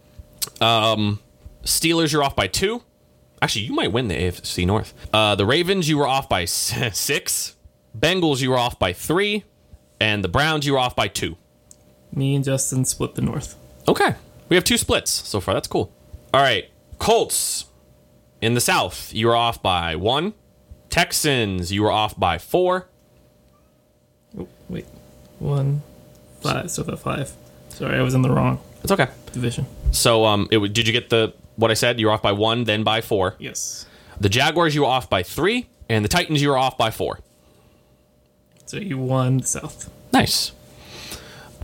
[0.61, 1.19] Um,
[1.63, 2.83] Steelers, you're off by two.
[3.41, 4.93] Actually, you might win the AFC North.
[5.13, 7.55] Uh, the Ravens, you were off by six.
[7.97, 9.43] Bengals, you were off by three.
[9.99, 11.37] And the Browns, you were off by two.
[12.13, 13.55] Me and Justin split the North.
[13.87, 14.15] Okay.
[14.49, 15.53] We have two splits so far.
[15.53, 15.91] That's cool.
[16.33, 16.69] All right.
[16.99, 17.65] Colts
[18.41, 20.33] in the South, you were off by one.
[20.89, 22.87] Texans, you were off by four.
[24.37, 24.85] Oh, wait.
[25.39, 25.81] One,
[26.41, 26.69] five.
[26.71, 27.31] So the five.
[27.69, 29.07] Sorry, I was in the wrong It's okay.
[29.31, 29.65] division.
[29.91, 31.99] So, um, it, did you get the what I said?
[31.99, 33.35] You were off by one, then by four.
[33.39, 33.85] Yes.
[34.19, 37.19] The Jaguars, you were off by three, and the Titans, you were off by four.
[38.65, 39.89] So you won the South.
[40.11, 40.51] Nice.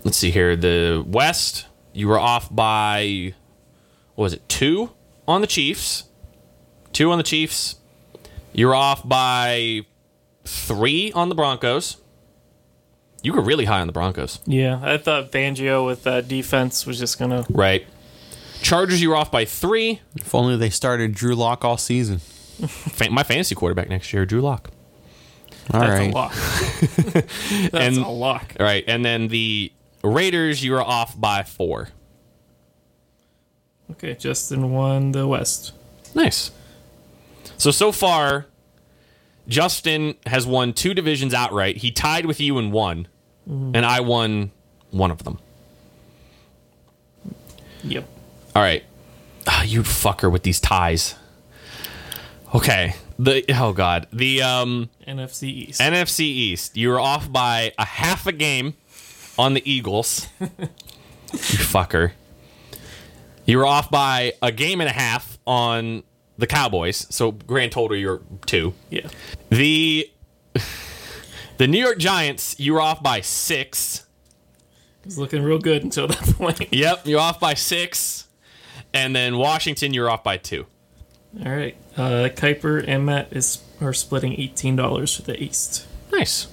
[0.04, 0.56] Let's see here.
[0.56, 3.34] The West, you were off by
[4.15, 4.47] what was it?
[4.49, 4.91] Two
[5.28, 6.04] on the Chiefs.
[6.93, 7.75] Two on the Chiefs.
[8.54, 9.82] You were off by
[10.45, 11.97] three on the Broncos.
[13.21, 16.97] You were really high on the Broncos, Yeah, I thought Fangio with that defense was
[16.99, 17.45] just gonna.
[17.49, 17.86] right?
[18.61, 20.01] Chargers, you were off by three.
[20.15, 22.21] If only they started Drew Lock all season.
[23.09, 24.69] My fantasy quarterback next year, Drew Lock.
[25.73, 26.11] All That's right.
[26.11, 26.33] a lock.
[27.71, 28.55] That's And- a lock.
[28.59, 29.71] All right, and then the
[30.03, 31.89] Raiders, you were off by four.
[33.91, 35.73] Okay, Justin won the West.
[36.15, 36.51] Nice.
[37.57, 38.45] So so far,
[39.47, 41.77] Justin has won two divisions outright.
[41.77, 43.07] He tied with you in one,
[43.49, 43.75] mm-hmm.
[43.75, 44.51] and I won
[44.91, 45.39] one of them.
[47.83, 48.07] Yep.
[48.59, 48.83] All right.
[49.47, 51.15] Ah, you fucker with these ties.
[52.53, 52.93] Okay.
[53.17, 54.05] The oh god.
[54.11, 55.79] The um NFC East.
[55.79, 56.75] NFC East.
[56.75, 58.73] You were off by a half a game
[59.37, 60.27] on the Eagles.
[60.41, 60.47] you
[61.31, 62.11] fucker.
[63.45, 66.03] You were off by a game and a half on
[66.37, 67.07] the Cowboys.
[67.09, 68.73] So grand total you're two.
[68.89, 69.07] yeah.
[69.47, 70.11] The
[71.57, 74.05] the New York Giants, you were off by six.
[74.99, 76.73] It was looking real good until that point.
[76.73, 78.25] Yep, you're off by six.
[78.93, 80.65] And then Washington, you're off by two.
[81.45, 81.75] All right.
[81.95, 85.86] Uh, Kuiper and Matt is are splitting eighteen dollars for the East.
[86.12, 86.47] Nice.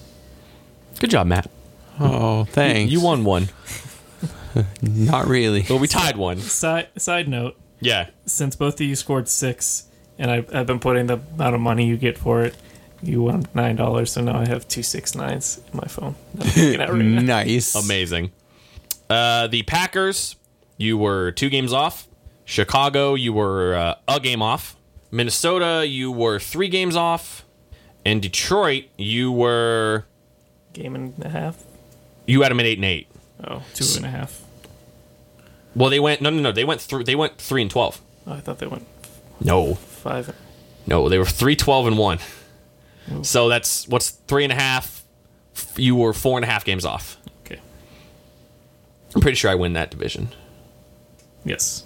[1.00, 1.50] Good job, Matt.
[1.98, 2.92] Oh, thanks.
[2.92, 3.48] You won one.
[4.82, 5.64] Not really.
[5.68, 6.38] Well, we tied one.
[6.38, 8.08] Side side note: Yeah.
[8.26, 9.84] since both of you scored six,
[10.18, 12.54] and I've, I've been putting the amount of money you get for it,
[13.02, 14.12] you won nine dollars.
[14.12, 16.14] So now I have two six nines in my phone.
[16.34, 16.98] that I'm looking at right
[17.46, 17.74] nice.
[17.74, 18.32] Amazing.
[19.08, 20.36] Uh, the Packers,
[20.76, 22.08] you were two games off.
[22.46, 24.76] Chicago, you were uh, a game off.
[25.10, 27.44] Minnesota, you were three games off.
[28.04, 30.04] And Detroit, you were
[30.72, 31.62] Game and a half.
[32.26, 33.08] you had them at eight and eight.
[33.42, 34.40] Oh, two and a half.
[35.74, 36.52] Well, they went no no no.
[36.52, 37.04] They went through.
[37.04, 38.00] They went three and twelve.
[38.26, 38.86] Oh, I thought they went
[39.40, 40.34] No, five.
[40.86, 42.18] no, they were three twelve and one.
[43.22, 45.04] So that's what's three and a half.
[45.76, 47.16] You were four and a half games off.
[47.44, 47.60] Okay.
[49.14, 50.28] I'm pretty sure I win that division.
[51.44, 51.84] Yes.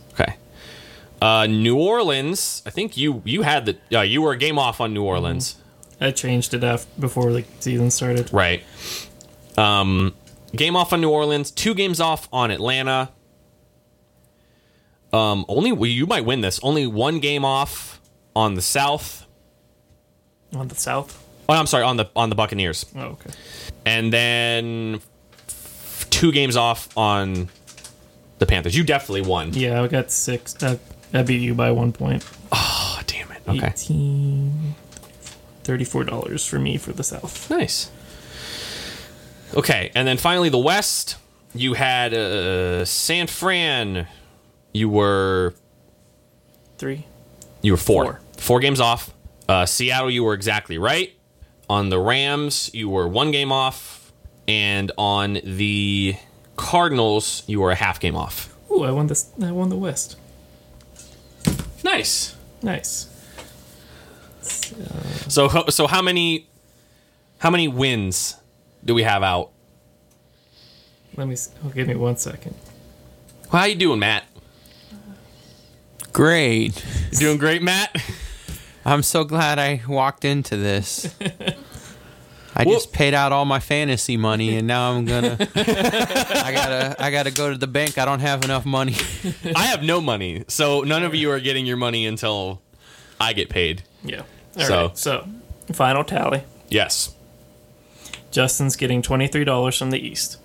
[1.20, 2.62] Uh, New Orleans.
[2.64, 5.56] I think you you had the uh, you were a game off on New Orleans,
[6.00, 8.33] I changed it after before the season started.
[8.33, 8.62] right?
[9.59, 10.14] Um,
[10.56, 11.50] game off on New Orleans.
[11.50, 13.11] Two games off on Atlanta.
[15.12, 16.61] Um, only well, you might win this.
[16.62, 18.00] Only one game off
[18.35, 19.26] on the South.
[20.54, 21.22] On the south.
[21.48, 23.30] Oh, I'm sorry, on the on the Buccaneers, Oh, okay.
[23.85, 25.00] and then
[25.48, 27.48] f- two games off on
[28.38, 28.76] the Panthers.
[28.76, 29.52] You definitely won.
[29.52, 30.61] Yeah, I got six.
[30.62, 30.78] I,
[31.12, 32.25] I beat you by one point.
[32.53, 33.42] Oh, damn it.
[33.49, 33.66] Okay.
[33.68, 34.75] 18
[35.64, 37.51] $34 for me for the south.
[37.51, 37.90] Nice.
[39.55, 41.16] Okay, and then finally the West.
[41.55, 44.07] You had uh, San Fran.
[44.73, 45.55] You were
[46.79, 47.07] Three.
[47.61, 48.20] you were four Four.
[48.38, 49.12] four games off.
[49.49, 51.12] Uh, Seattle, you were exactly right.
[51.68, 54.12] On the Rams, you were one game off,
[54.46, 56.14] and on the
[56.57, 58.57] Cardinals, you were a half game off.
[58.70, 59.31] Ooh, I won this.
[59.42, 60.16] I won the West.
[61.85, 62.37] Nice.
[62.62, 63.07] Nice.
[65.29, 66.47] So ho- so how many
[67.38, 68.37] how many wins
[68.85, 69.51] do we have out?
[71.16, 71.35] Let me.
[71.35, 72.55] s- Oh, give me one second.
[73.51, 74.25] How you doing, Matt?
[76.12, 76.85] Great.
[77.12, 77.95] You doing great, Matt?
[78.85, 81.14] I'm so glad I walked into this.
[82.61, 85.37] I Well- just paid out all my fantasy money, and now I'm gonna.
[85.55, 86.96] I gotta.
[86.99, 87.96] I gotta go to the bank.
[87.96, 88.94] I don't have enough money.
[89.57, 92.61] I have no money, so none of you are getting your money until
[93.20, 93.83] I get paid.
[94.05, 94.23] Yeah.
[94.59, 94.99] All So- right.
[94.99, 95.29] So,
[95.73, 96.42] final tally.
[96.68, 97.14] Yes.
[98.31, 100.37] Justin's getting twenty three dollars from the East,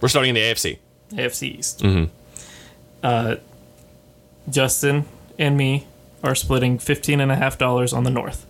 [0.00, 0.78] We're starting in the AFC.
[1.12, 1.80] AFC East.
[1.82, 2.08] Mhm.
[3.02, 3.36] Uh,
[4.50, 5.04] Justin
[5.38, 5.86] and me
[6.24, 8.44] are splitting fifteen and a half dollars on the North,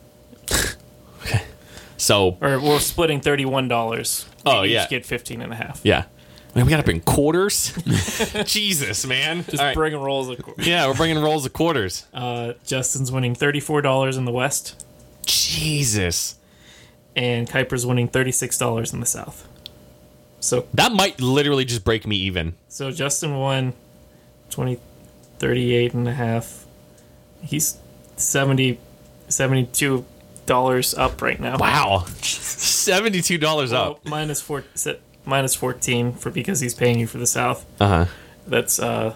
[1.99, 4.27] So, or we're splitting thirty one dollars.
[4.47, 4.87] Oh, each yeah.
[4.89, 5.81] Get fifteen and a half.
[5.85, 6.05] yeah.
[6.55, 7.73] Man, we got up in quarters.
[8.47, 9.45] Jesus, man.
[9.45, 9.75] Just All right.
[9.75, 10.43] bring rolls of.
[10.43, 10.67] quarters.
[10.67, 12.07] yeah, we're bringing rolls of quarters.
[12.15, 14.83] Uh, Justin's winning thirty four dollars in the West,
[15.27, 16.37] Jesus.
[17.15, 19.47] and Kuiper's winning thirty six dollars in the South.
[20.41, 22.55] So That might literally just break me even.
[22.69, 23.73] So Justin won
[24.51, 24.79] 20,
[25.41, 26.65] 38 and a half.
[27.43, 27.77] He's
[28.17, 28.79] 70,
[29.29, 30.05] 72
[30.49, 31.57] dollars up right now.
[31.59, 32.05] Wow.
[32.09, 34.05] $72 Well, up.
[34.05, 34.65] minus four,
[35.25, 37.65] minus 14 for because he's paying you for the South.
[37.81, 38.07] Uh huh.
[38.47, 39.15] That's uh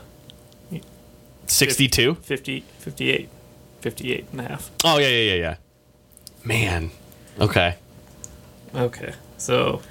[1.47, 2.15] 62?
[2.15, 3.29] 50, 58,
[3.81, 4.71] 58 and a half.
[4.85, 5.57] Oh, yeah, yeah, yeah, yeah.
[6.45, 6.91] Man.
[7.41, 7.77] Okay.
[8.75, 9.13] Okay.
[9.39, 9.83] So,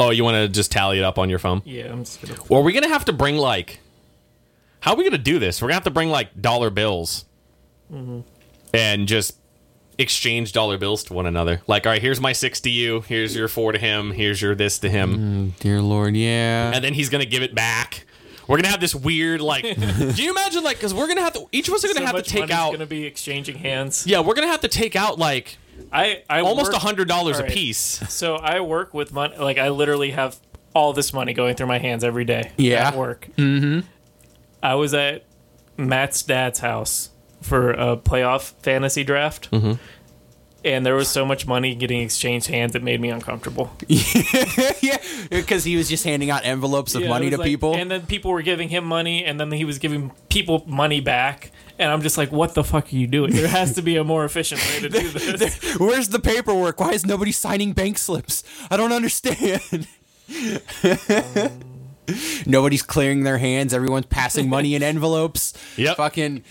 [0.00, 1.62] Oh, you want to just tally it up on your phone?
[1.64, 3.80] yeah, I'm just to Or are we going to have to bring, like,
[4.80, 5.60] how are we going to do this?
[5.60, 7.24] We're going to have to bring, like, dollar bills
[8.72, 9.36] and just
[9.98, 11.62] exchange dollar bills to one another.
[11.66, 13.02] Like, all right, here's my six to you.
[13.02, 14.12] Here's your four to him.
[14.12, 15.54] Here's your this to him.
[15.60, 16.72] Dear Lord, yeah.
[16.74, 18.06] and then he's gonna give it back.
[18.46, 19.62] We're gonna have this weird like.
[20.16, 22.06] do you imagine like because we're gonna have to each of us are gonna so
[22.06, 22.68] have to much take money's out.
[22.68, 24.06] going to be exchanging hands.
[24.06, 25.58] yeah, we're gonna have to take out like
[25.92, 27.78] I, I almost a hundred dollars a piece.
[28.08, 29.36] So I work with money.
[29.36, 30.38] Like I literally have
[30.74, 32.52] all this money going through my hands every day.
[32.56, 32.88] Yeah.
[32.88, 33.28] At work.
[33.36, 33.86] Mm-hmm.
[34.62, 35.24] I was at
[35.76, 37.10] Matt's dad's house
[37.44, 39.50] for a playoff fantasy draft.
[39.50, 39.72] Mm-hmm.
[40.64, 43.70] And there was so much money getting exchanged hands, it made me uncomfortable.
[43.86, 44.96] yeah,
[45.28, 47.74] because he was just handing out envelopes of Yeah, money to like- people.
[47.76, 51.52] And then people were giving him money, and then he was giving people money back.
[51.78, 53.32] And I'm just like, what the fuck are you doing?
[53.32, 55.76] There has to be a more efficient way to do this.
[55.78, 56.80] Where's the paperwork?
[56.80, 58.42] Why is nobody signing bank slips?
[58.70, 59.86] I don't understand.
[62.46, 63.72] Nobody's clearing their hands.
[63.72, 65.54] Everyone's passing money in envelopes.
[65.76, 65.96] Yep.
[65.96, 66.44] Fucking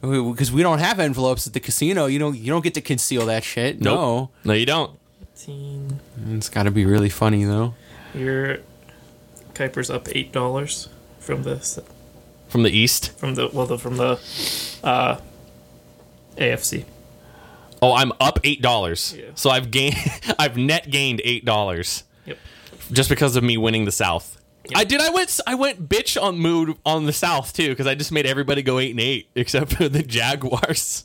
[0.00, 2.06] because we don't have envelopes at the casino.
[2.06, 3.80] You don't you don't get to conceal that shit.
[3.80, 4.30] Nope.
[4.44, 4.98] No, you don't.
[5.38, 6.00] Team.
[6.16, 6.36] No.
[6.36, 7.74] It's got to be really funny though.
[8.14, 8.58] Your
[9.54, 11.58] Kuiper's up eight dollars from the
[12.48, 13.12] From the east.
[13.18, 14.18] from the well the, from the
[14.82, 15.18] uh,
[16.36, 16.84] AFC.
[17.82, 19.14] Oh, I'm up eight dollars.
[19.16, 19.26] Yeah.
[19.34, 19.96] So I've gained.
[20.38, 22.38] I've net gained eight dollars Yep.
[22.92, 24.39] just because of me winning the South.
[24.74, 25.00] I did.
[25.00, 25.40] I went.
[25.46, 28.78] I went bitch on mood on the South too because I just made everybody go
[28.78, 31.04] eight and eight except for the Jaguars,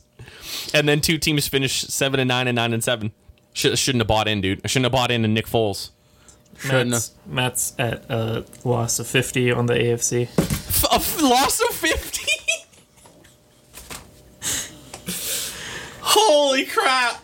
[0.74, 3.12] and then two teams finished seven and nine and nine and seven.
[3.54, 4.60] Should, shouldn't have bought in, dude.
[4.64, 5.90] I shouldn't have bought in to Nick Foles.
[6.58, 10.28] Shouldn't Matt's, Matt's at a loss of fifty on the AFC.
[10.38, 12.22] F- a f- loss of 50?
[16.00, 17.22] Holy crap.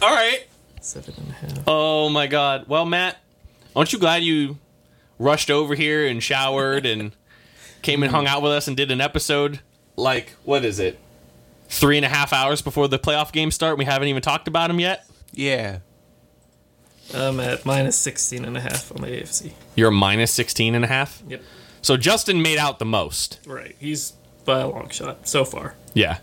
[0.00, 0.44] All right.
[0.80, 1.58] Seven and a half.
[1.66, 2.66] Oh my god.
[2.68, 3.18] Well, Matt,
[3.76, 4.58] aren't you glad you
[5.22, 7.12] rushed over here and showered and
[7.82, 9.60] came and hung out with us and did an episode?
[9.96, 10.98] Like, what is it?
[11.68, 13.78] Three and a half hours before the playoff games start.
[13.78, 15.06] We haven't even talked about him yet.
[15.32, 15.78] Yeah.
[17.14, 19.52] I'm at minus 16 and a half on the AFC.
[19.74, 21.22] You're minus 16 and a half.
[21.28, 21.42] Yep.
[21.82, 23.40] So Justin made out the most.
[23.46, 23.76] Right.
[23.78, 24.12] He's
[24.44, 25.74] by a long shot so far.
[25.94, 26.18] Yeah.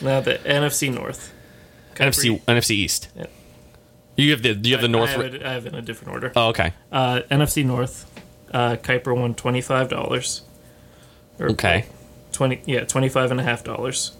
[0.00, 1.32] Now the NFC North.
[1.96, 3.08] NFC NFC East.
[3.16, 3.30] Yep.
[4.16, 5.10] You have the you have the North.
[5.10, 6.32] I have, it, I have it in a different order.
[6.36, 6.72] oh, okay.
[6.90, 8.10] Uh, NFC North.
[8.52, 10.42] Uh, Kuiper won twenty five dollars.
[11.40, 11.86] Okay.
[12.32, 14.12] Twenty yeah twenty five and a half dollars.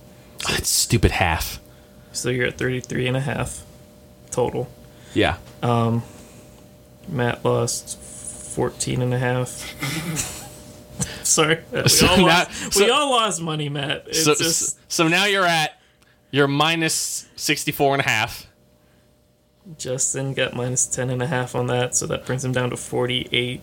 [0.48, 1.60] That's stupid half.
[2.12, 3.62] So you're at thirty three and a half
[4.30, 4.68] total.
[5.14, 5.36] Yeah.
[5.62, 6.02] Um,
[7.08, 9.48] Matt lost 14 and a half.
[11.24, 11.58] Sorry.
[11.70, 14.04] We, So all, now- lost, so- we all lost money, Matt.
[14.08, 15.78] It's So, just so now you're at
[16.30, 18.46] you're minus 64 and a half.
[19.78, 22.76] Justin got minus 10 and a half on that, so that brings him down to
[22.76, 23.60] 48.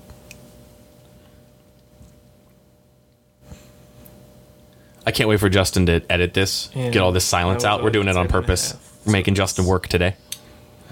[5.06, 6.90] I can't wait for Justin to edit this, Yeah.
[6.90, 7.84] get all this silence out.
[7.84, 8.76] We're doing it on 10 and a purpose.
[9.06, 10.16] We're making Justin work today.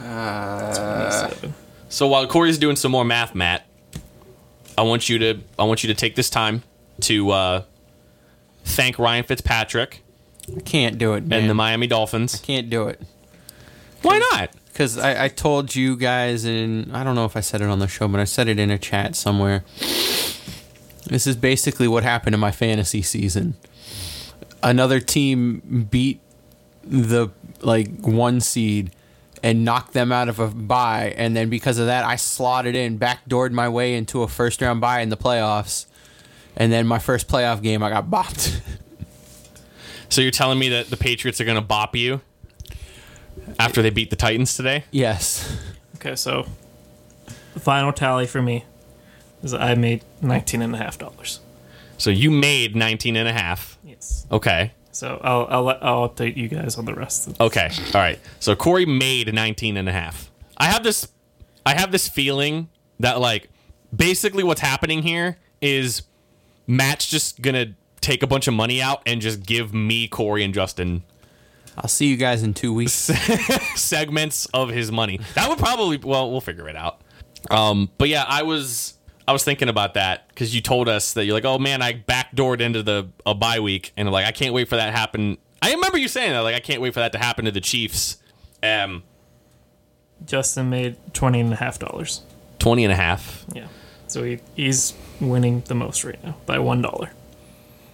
[0.02, 1.30] Uh,
[1.90, 3.66] So while Corey's doing some more math, Matt,
[4.78, 6.64] I want you to I want you to take this time
[7.02, 7.64] to uh,
[8.66, 10.04] thank Ryan Fitzpatrick
[10.56, 11.42] I can't do it, man.
[11.42, 12.36] and the Miami Dolphins.
[12.36, 13.02] I can't do it.
[14.02, 14.52] Why not?
[14.68, 17.80] Because I, I told you guys, and I don't know if I said it on
[17.80, 19.64] the show, but I said it in a chat somewhere.
[21.08, 23.56] This is basically what happened in my fantasy season.
[24.64, 26.20] Another team beat
[26.84, 27.30] the
[27.62, 28.92] like one seed
[29.44, 32.98] and knocked them out of a bye, and then because of that, I slotted in,
[32.98, 35.86] backdoored my way into a first round bye in the playoffs,
[36.56, 38.62] and then my first playoff game, I got bopped.
[40.10, 42.22] So you're telling me that the Patriots are going to bop you
[43.60, 44.86] after they beat the Titans today?
[44.92, 45.60] yes.
[45.96, 46.48] Okay, so
[47.54, 48.64] the final tally for me
[49.44, 51.40] is I made 19 and a half dollars.
[51.98, 53.78] So you made 19 and a half.
[53.84, 54.28] Yes.
[54.32, 54.72] Okay.
[54.92, 57.28] So I'll I'll, I'll update you guys on the rest.
[57.28, 57.70] Of Okay.
[57.94, 58.20] All right.
[58.40, 60.32] So Corey made 19 and a half.
[60.58, 61.08] I have this
[61.66, 63.50] I have this feeling that like
[63.96, 66.04] basically what's happening here is
[66.66, 70.44] Matt's just going to take a bunch of money out and just give me Corey
[70.44, 71.04] and Justin
[71.78, 72.92] I'll see you guys in two weeks.
[73.76, 75.20] segments of his money.
[75.36, 77.02] That would probably well, we'll figure it out.
[77.52, 78.97] Um, but yeah, I was
[79.28, 81.94] I was thinking about that because you told us that you're like, oh man, I
[81.94, 85.38] backdoored into the a bye week, and like I can't wait for that to happen.
[85.62, 87.62] I remember you saying that, like I can't wait for that to happen to the
[87.62, 88.18] Chiefs.
[88.64, 89.04] Um,
[90.26, 92.22] Justin made 20 and a half dollars.
[92.60, 93.46] 20 and a half.
[93.54, 93.68] Yeah.
[94.08, 97.12] So he, he's winning the most right now by one dollar.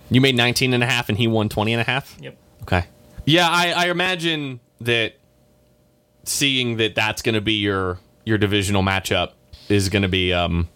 [0.09, 2.15] You made 19 and a half, and he won 20 and a half.
[2.21, 2.37] Yep.
[2.63, 2.85] Okay.
[3.25, 5.15] Yeah, I, I imagine that
[6.25, 9.31] seeing that that's going to be your your divisional matchup
[9.67, 10.69] is going to be um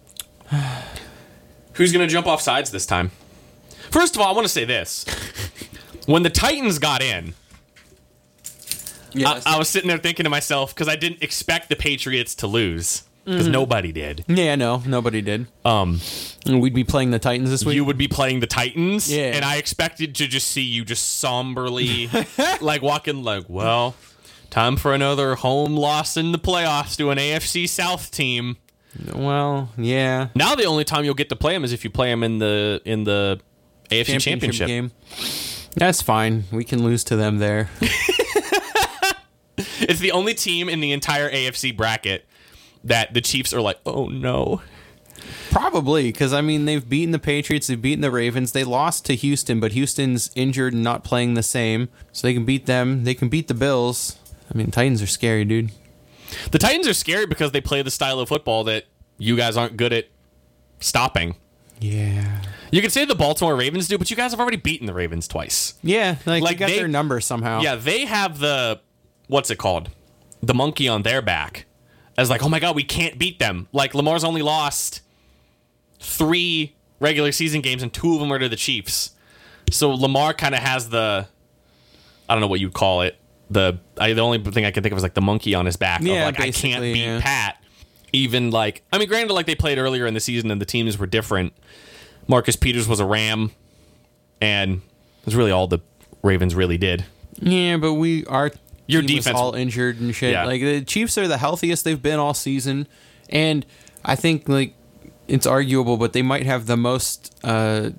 [1.74, 3.10] who's going to jump off sides this time.
[3.90, 5.04] First of all, I want to say this:
[6.06, 7.34] when the Titans got in,
[9.16, 12.46] I, I was sitting there thinking to myself because I didn't expect the Patriots to
[12.46, 14.24] lose because nobody did.
[14.26, 15.48] Yeah, no, nobody did.
[15.64, 16.00] Um,
[16.46, 17.74] We'd be playing the Titans this week.
[17.74, 19.32] you would be playing the Titans, Yeah.
[19.34, 22.08] and I expected to just see you just somberly,
[22.62, 23.96] like walking, like, well,
[24.48, 28.56] time for another home loss in the playoffs to an AFC South team.
[29.14, 30.28] Well, yeah.
[30.34, 32.38] Now the only time you'll get to play them is if you play them in
[32.38, 33.40] the in the
[33.90, 34.66] AFC Championship.
[34.66, 34.92] game.
[35.76, 36.44] That's fine.
[36.50, 37.70] We can lose to them there.
[39.80, 42.26] It's the only team in the entire AFC bracket
[42.84, 44.62] that the Chiefs are like, oh no.
[45.50, 49.14] Probably because I mean they've beaten the Patriots, they've beaten the Ravens, they lost to
[49.14, 53.04] Houston, but Houston's injured and not playing the same, so they can beat them.
[53.04, 54.18] They can beat the Bills.
[54.52, 55.70] I mean Titans are scary, dude.
[56.50, 58.84] The Titans are scary because they play the style of football that
[59.18, 60.06] you guys aren't good at
[60.80, 61.36] stopping.
[61.80, 62.42] Yeah.
[62.70, 65.26] You can say the Baltimore Ravens do, but you guys have already beaten the Ravens
[65.28, 65.74] twice.
[65.82, 67.60] Yeah, like, Like they got they- their number somehow.
[67.60, 68.80] Yeah, they have the
[69.28, 69.90] what's it called?
[70.42, 71.66] The monkey on their back.
[72.16, 73.68] As like, oh my god, we can't beat them.
[73.72, 75.02] Like Lamar's only lost
[76.00, 79.12] three regular season games and two of them are to the Chiefs.
[79.70, 81.28] So Lamar kind of has the
[82.28, 83.16] I don't know what you'd call it.
[83.50, 85.76] The I, the only thing I can think of is like the monkey on his
[85.76, 86.02] back.
[86.02, 87.20] Yeah, of like I can't beat yeah.
[87.20, 87.62] Pat.
[88.12, 90.98] Even like I mean, granted, like they played earlier in the season and the teams
[90.98, 91.52] were different.
[92.26, 93.52] Marcus Peters was a Ram,
[94.40, 94.82] and
[95.24, 95.78] that's really all the
[96.22, 97.04] Ravens really did.
[97.40, 98.50] Yeah, but we are
[98.86, 100.32] Your defense- all injured and shit.
[100.32, 100.44] Yeah.
[100.44, 102.86] Like the Chiefs are the healthiest they've been all season,
[103.30, 103.64] and
[104.04, 104.74] I think like
[105.26, 107.34] it's arguable, but they might have the most.
[107.42, 107.90] Uh,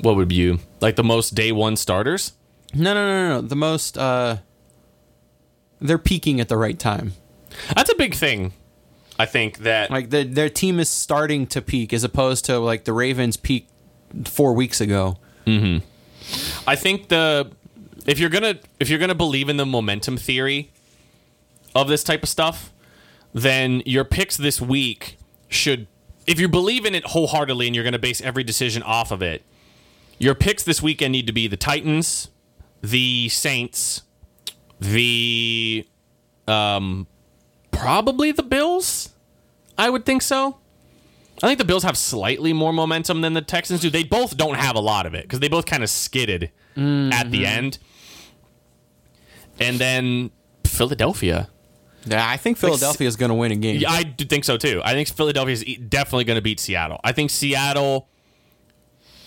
[0.00, 2.32] What would you like the most day one starters?
[2.74, 3.48] No, no, no, no, no.
[3.48, 3.98] The most.
[3.98, 4.38] Uh,
[5.80, 7.12] they're peaking at the right time.
[7.74, 8.52] That's a big thing.
[9.18, 12.84] I think that Like the, their team is starting to peak, as opposed to like
[12.84, 13.70] the Ravens peaked
[14.24, 15.18] four weeks ago.
[16.66, 17.50] I think the
[18.06, 20.70] if you're gonna if you're gonna believe in the momentum theory
[21.74, 22.72] of this type of stuff,
[23.34, 25.18] then your picks this week
[25.48, 25.88] should
[26.26, 29.42] if you believe in it wholeheartedly and you're gonna base every decision off of it,
[30.18, 32.28] your picks this weekend need to be the Titans,
[32.82, 34.02] the Saints,
[34.80, 35.86] the
[36.46, 37.06] um
[37.70, 39.10] probably the Bills.
[39.78, 40.58] I would think so.
[41.42, 43.90] I think the Bills have slightly more momentum than the Texans do.
[43.90, 47.30] They both don't have a lot of it because they both kind of skidded at
[47.30, 47.78] the end.
[49.58, 50.30] And then
[50.64, 51.48] Philadelphia.
[52.04, 53.80] Yeah, I think Philadelphia is going to win a game.
[53.80, 54.82] Yeah, I do think so too.
[54.84, 57.00] I think Philadelphia is definitely going to beat Seattle.
[57.02, 58.08] I think Seattle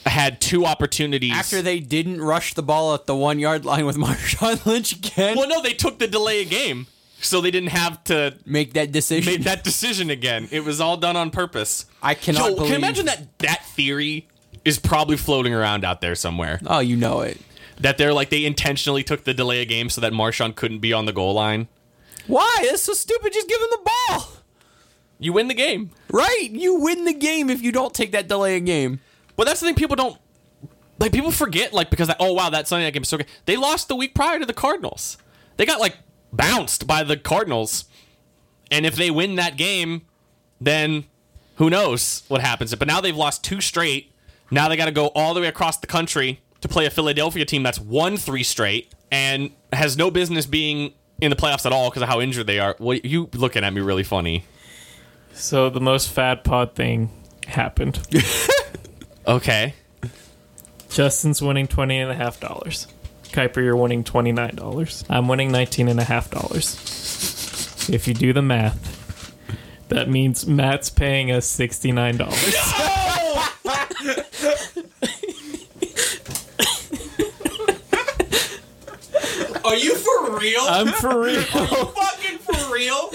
[0.06, 3.98] had two opportunities After they didn't rush the ball at the one yard line with
[3.98, 6.88] Marshawn Lynch again, Well, no, they took the delay of game,
[7.22, 9.34] so they didn't have to make that decision.
[9.34, 10.48] make that decision again.
[10.52, 11.86] It was all done on purpose.
[12.04, 12.60] I cannot Yo, believe.
[12.60, 14.28] can you imagine that that theory
[14.64, 16.60] is probably floating around out there somewhere?
[16.68, 17.40] Oh, you know it.
[17.80, 20.94] That they're like they intentionally took the delay of game so that Marshawn couldn't be
[20.94, 21.68] on the goal line.
[22.28, 22.66] Why?
[22.70, 23.34] That's so stupid.
[23.34, 24.28] Just give him the ball.
[25.20, 25.92] You win the game.
[26.12, 26.50] Right?
[26.52, 29.00] You win the game if you don't take that delay of game.
[29.36, 30.18] But that's the thing people don't
[30.98, 33.28] like people forget like because oh wow that Sunday night game is so good.
[33.46, 35.18] They lost the week prior to the Cardinals.
[35.58, 35.98] They got like
[36.32, 37.86] bounced by the Cardinals.
[38.72, 40.04] And if they win that game,
[40.60, 41.06] then
[41.58, 42.74] who knows what happens.
[42.76, 44.12] But now they've lost two straight.
[44.52, 47.46] Now they got to go all the way across the country to play a Philadelphia
[47.46, 51.90] team that's won three straight and has no business being in the playoffs at all
[51.90, 52.76] because of how injured they are.
[52.80, 54.46] Well, you looking at me really funny.
[55.34, 57.12] So the most fat pod thing
[57.48, 58.00] happened.
[59.28, 59.74] Okay.
[60.90, 62.88] Justin's winning twenty and a half dollars.
[63.26, 65.04] Kuiper, you're winning twenty nine dollars.
[65.10, 66.76] I'm winning nineteen and a half dollars.
[67.90, 69.36] If you do the math,
[69.90, 72.56] that means Matt's paying us sixty nine dollars.
[79.66, 80.62] Are you for real?
[80.62, 81.42] I'm for real.
[81.42, 83.10] fucking for real?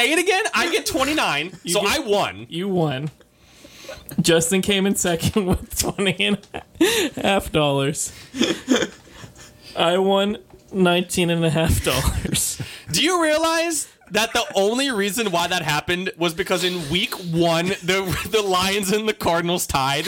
[0.00, 0.44] Say it again.
[0.54, 2.46] I get 29, so get- I won.
[2.48, 3.10] You won.
[4.20, 8.12] Justin came in second with twenty and a half and a half dollars.
[9.76, 10.38] I won
[10.72, 12.62] nineteen and a half and a half dollars.
[12.92, 17.66] Do you realize that the only reason why that happened was because in week one
[17.84, 20.06] the the Lions and the Cardinals tied?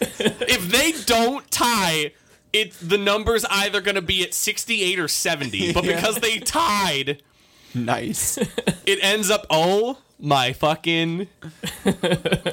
[0.00, 2.12] if they don't tie,
[2.52, 5.72] it the number's either going to be at 68 or 70.
[5.72, 7.22] But because they tied,
[7.74, 8.36] Nice.
[8.86, 11.28] it ends up oh my fucking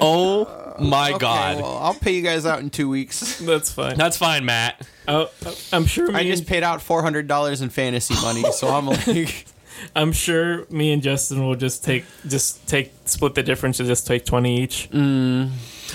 [0.00, 1.56] oh my god.
[1.60, 3.38] well, I'll pay you guys out in two weeks.
[3.38, 3.96] That's fine.
[3.96, 4.86] That's fine, Matt.
[5.08, 5.30] Oh,
[5.72, 6.10] I'm sure.
[6.10, 9.46] Me I just and, paid out four hundred dollars in fantasy money, so I'm like,
[9.94, 14.06] I'm sure me and Justin will just take just take split the difference and just
[14.06, 14.88] take twenty each.
[14.90, 15.50] Mm.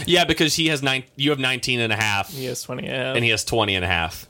[0.06, 1.04] Yeah, because he has nine.
[1.16, 2.88] You have 19 and a half, He has twenty.
[2.88, 3.14] Yeah.
[3.14, 4.28] and he has 20 and a half.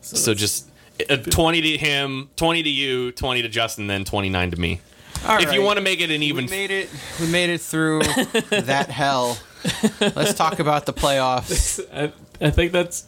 [0.00, 0.70] So that's- just
[1.10, 4.80] uh, 20 to him, 20 to you, 20 to Justin, then 29 to me.
[5.26, 6.90] All if you want to make it an even, we made it.
[7.20, 8.00] We made it through
[8.50, 9.38] that hell.
[10.00, 11.80] Let's talk about the playoffs.
[11.94, 12.12] I,
[12.44, 13.06] I think that's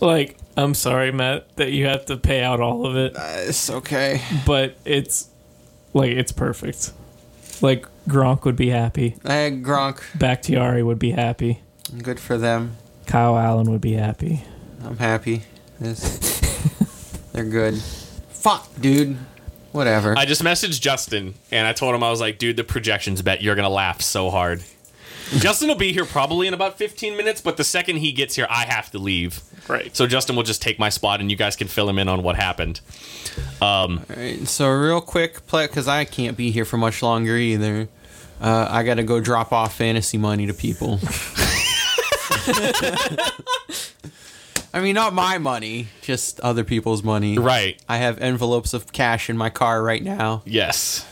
[0.00, 4.22] like I'm sorry, Matt, that you have to pay out all of it, It's okay.
[4.46, 5.28] but it's
[5.92, 6.92] like it's perfect.
[7.60, 9.16] Like Gronk would be happy.
[9.24, 11.60] Hey, Gronk, Bakhtiari would be happy.
[12.02, 12.76] good for them.
[13.06, 14.42] Kyle Allen would be happy.
[14.84, 15.42] I'm happy.
[15.78, 16.40] This-
[17.38, 17.80] they're good.
[18.30, 19.16] Fuck, dude.
[19.70, 20.18] Whatever.
[20.18, 23.42] I just messaged Justin and I told him I was like, dude, the projections bet
[23.42, 24.64] you're gonna laugh so hard.
[25.38, 28.46] Justin will be here probably in about 15 minutes, but the second he gets here,
[28.50, 29.40] I have to leave.
[29.68, 29.94] Right.
[29.94, 32.22] So Justin will just take my spot, and you guys can fill him in on
[32.22, 32.80] what happened.
[33.60, 37.36] Um, All right, so real quick, play because I can't be here for much longer
[37.36, 37.88] either.
[38.40, 40.98] Uh, I got to go drop off fantasy money to people.
[44.78, 47.36] I mean, not my money, just other people's money.
[47.36, 47.82] right.
[47.88, 50.42] I have envelopes of cash in my car right now.
[50.46, 51.04] Yes.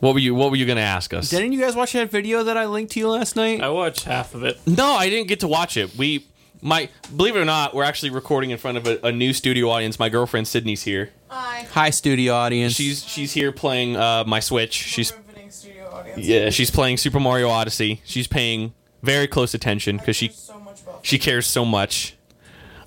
[0.00, 1.30] What were you What were you gonna ask us?
[1.30, 3.60] Didn't you guys watch that video that I linked to you last night?
[3.60, 4.58] I watched half of it.
[4.66, 5.94] No, I didn't get to watch it.
[5.96, 6.26] We,
[6.60, 9.70] my, believe it or not, we're actually recording in front of a, a new studio
[9.70, 10.00] audience.
[10.00, 11.10] My girlfriend Sydney's here.
[11.28, 11.68] Hi.
[11.70, 12.72] Hi, studio audience.
[12.72, 14.72] She's she's here playing uh, my Switch.
[14.72, 16.26] She's Riveting studio audience.
[16.26, 18.00] yeah, she's playing Super Mario Odyssey.
[18.04, 22.16] She's paying very close attention because she so much about she cares so much.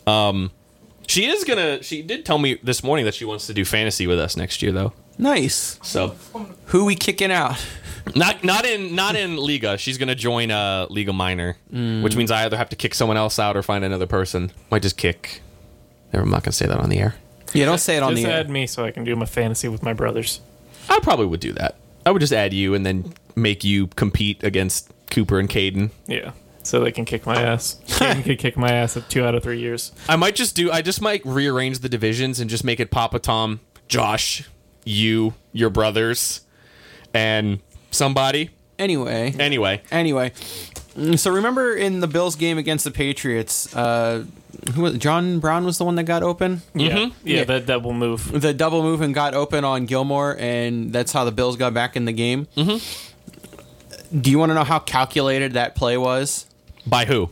[0.08, 0.52] Um,
[1.08, 1.82] she is gonna.
[1.84, 4.62] She did tell me this morning that she wants to do fantasy with us next
[4.62, 4.94] year, though.
[5.18, 5.80] Nice.
[5.84, 6.16] So
[6.66, 7.64] Who we kicking out?
[8.16, 9.78] not not in not in Liga.
[9.78, 13.40] She's gonna join uh, Liga Minor, which means I either have to kick someone else
[13.40, 14.52] out or find another person.
[14.70, 15.42] Might just kick.
[16.14, 17.16] Never, I'm not gonna say that on the air.
[17.54, 18.40] Yeah, don't say it on Just the air.
[18.42, 20.42] add me so I can do my fantasy with my brothers.
[20.90, 21.76] I probably would do that.
[22.06, 25.92] I would just add you and then make you compete against Cooper and Caden.
[26.08, 26.32] Yeah.
[26.66, 27.80] So they can kick my ass.
[27.88, 29.92] Caden could kick my ass at two out of three years.
[30.10, 30.72] I might just do.
[30.72, 34.50] I just might rearrange the divisions and just make it Papa Tom, Josh,
[34.84, 36.42] you, your brothers,
[37.14, 37.60] and
[37.92, 38.50] somebody.
[38.80, 40.32] Anyway, Anyway, anyway.
[40.98, 44.26] Mm, So remember in the Bills game against the Patriots, uh,
[44.74, 46.62] who was John Brown was the one that got open.
[46.74, 46.98] Yeah.
[46.98, 47.44] Yeah, Yeah.
[47.46, 48.42] that double move.
[48.42, 51.96] The double move and got open on Gilmore, and that's how the Bills got back
[51.96, 52.48] in the game.
[52.58, 54.20] Mm-hmm.
[54.20, 56.48] Do you want to know how calculated that play was?
[56.86, 57.30] By who?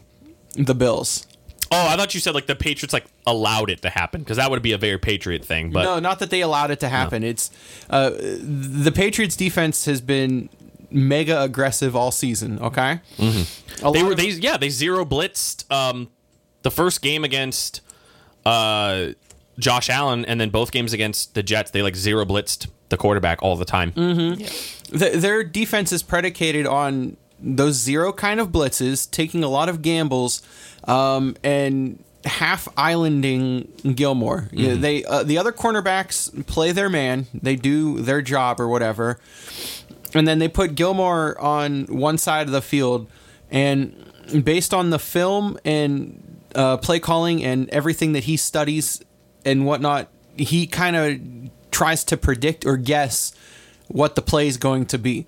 [0.56, 1.28] The Bills.
[1.72, 4.52] Oh, I thought you said like the Patriots like allowed it to happen because that
[4.52, 5.72] would be a very Patriot thing.
[5.72, 7.24] But no, not that they allowed it to happen.
[7.24, 7.50] It's
[7.90, 10.50] uh, the Patriots defense has been
[10.92, 12.60] mega aggressive all season.
[12.60, 13.92] Okay, mm-hmm.
[13.92, 16.10] they were they yeah they zero blitzed um,
[16.62, 17.82] the first game against
[18.46, 19.08] uh,
[19.58, 23.42] Josh Allen and then both games against the Jets they like zero blitzed the quarterback
[23.42, 23.94] all the time.
[23.96, 29.82] Th- their defense is predicated on those zero kind of blitzes, taking a lot of
[29.82, 30.42] gambles,
[30.86, 34.50] um, and half islanding Gilmore.
[34.52, 39.20] Yeah, they uh, the other cornerbacks play their man, they do their job or whatever,
[40.14, 43.10] and then they put Gilmore on one side of the field,
[43.52, 43.96] and
[44.44, 49.02] based on the film and uh, play calling and everything that he studies
[49.46, 50.08] and whatnot,
[50.38, 53.34] he kind of tries to predict or guess
[53.88, 55.26] what the play is going to be.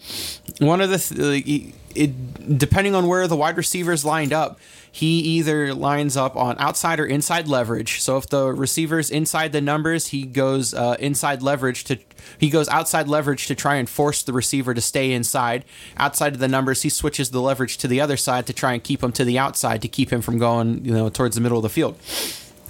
[0.60, 4.60] One of the th- it depending on where the wide receivers lined up,
[4.91, 8.01] he either lines up on outside or inside leverage.
[8.01, 11.99] So if the receiver's inside the numbers, he goes uh, inside leverage to
[12.38, 15.66] he goes outside leverage to try and force the receiver to stay inside.
[15.97, 18.84] Outside of the numbers, he switches the leverage to the other side to try and
[18.84, 21.58] keep him to the outside to keep him from going, you know, towards the middle
[21.58, 22.01] of the field.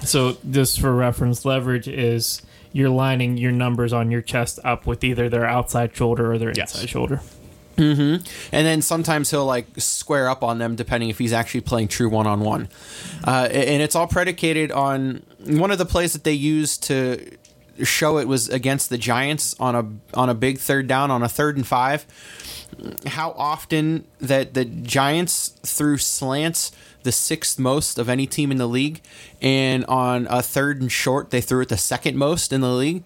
[0.03, 2.41] So just for reference, leverage is
[2.75, 6.51] you're lining your numbers on your chest up with either their outside shoulder or their
[6.53, 6.73] Yes.
[6.75, 7.21] inside shoulder.
[7.77, 8.25] Mm-hmm.
[8.51, 12.09] And then sometimes he'll like square up on them depending if he's actually playing true
[12.09, 12.67] one on one.
[13.25, 17.37] And it's all predicated on one of the plays that they used to
[17.83, 21.29] show it was against the Giants on a on a big third down on a
[21.29, 22.05] third and five.
[23.07, 26.71] How often that the Giants threw slants
[27.05, 28.99] the sixth most of any team in the league,
[29.41, 33.03] and on a third and short they threw it the second most in the league.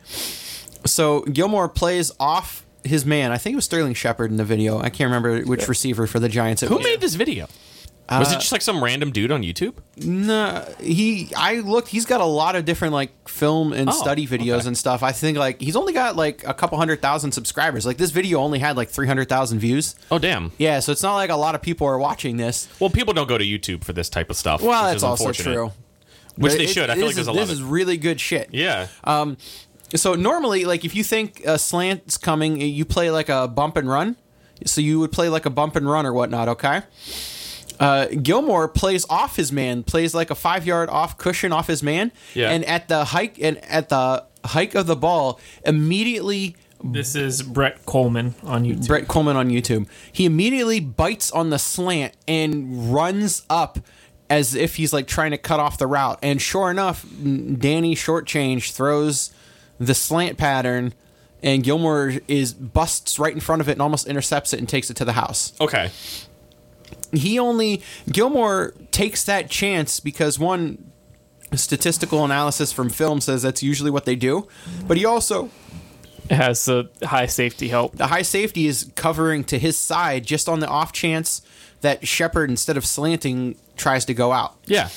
[0.86, 3.32] So Gilmore plays off his man.
[3.32, 4.80] I think it was Sterling Shepard in the video.
[4.80, 6.64] I can't remember which receiver for the Giants.
[6.64, 6.84] It Who was.
[6.84, 7.48] made this video?
[8.12, 9.76] Was it just like some random dude on YouTube?
[9.98, 11.30] Nah, he.
[11.38, 11.90] I looked.
[11.90, 14.68] He's got a lot of different like film and Oh, study videos okay.
[14.70, 15.04] and stuff.
[15.04, 17.86] I think like he's only got like a couple hundred thousand subscribers.
[17.86, 19.96] Like this video only had like three hundred thousand views.
[20.10, 20.52] Oh damn.
[20.58, 22.68] Yeah, so it's not like a lot of people are watching this.
[22.80, 24.62] Well, people don't go to YouTube for this type of stuff.
[24.64, 25.72] Well, that's also true.
[26.36, 26.90] Which But they it- should.
[26.90, 28.50] I feel like there's a lot This is really good shit.
[28.52, 28.88] yeah.
[29.04, 29.38] Um.
[29.96, 33.90] So normally, like if you think a slant's coming, you play like a bump and
[33.90, 34.16] run.
[34.66, 36.48] So you would play like a bump and run or whatnot.
[36.50, 36.82] Okay.
[37.80, 41.82] Uh, Gilmore plays off his man, plays like a five yard off cushion off his
[41.82, 42.50] man, Yeah.
[42.52, 47.86] and at the hike and at the hike of the ball, immediately This is Brett
[47.86, 48.88] Kollmann on YouTube.
[48.88, 49.88] Brett Kollmann on YouTube.
[50.12, 53.80] He immediately bites on the slant and runs up
[54.30, 56.20] as if he's like trying to cut off the route.
[56.22, 59.32] And sure enough, Danny Shortchange throws
[59.80, 60.94] the slant pattern,
[61.42, 64.90] and Gilmore is busts right in front of it and almost intercepts it and takes
[64.90, 65.54] it to the house.
[65.60, 65.90] Okay.
[67.12, 67.82] He only
[68.12, 70.92] Gilmore takes that chance because one
[71.56, 74.48] statistical analysis from film says that's usually what they do,
[74.88, 75.50] but he also
[76.30, 77.96] has a high safety help.
[77.96, 81.42] the high safety is covering to his side just on the off chance
[81.82, 84.58] that Shepard, instead of slanting, tries to go out.
[84.66, 84.90] Yeah.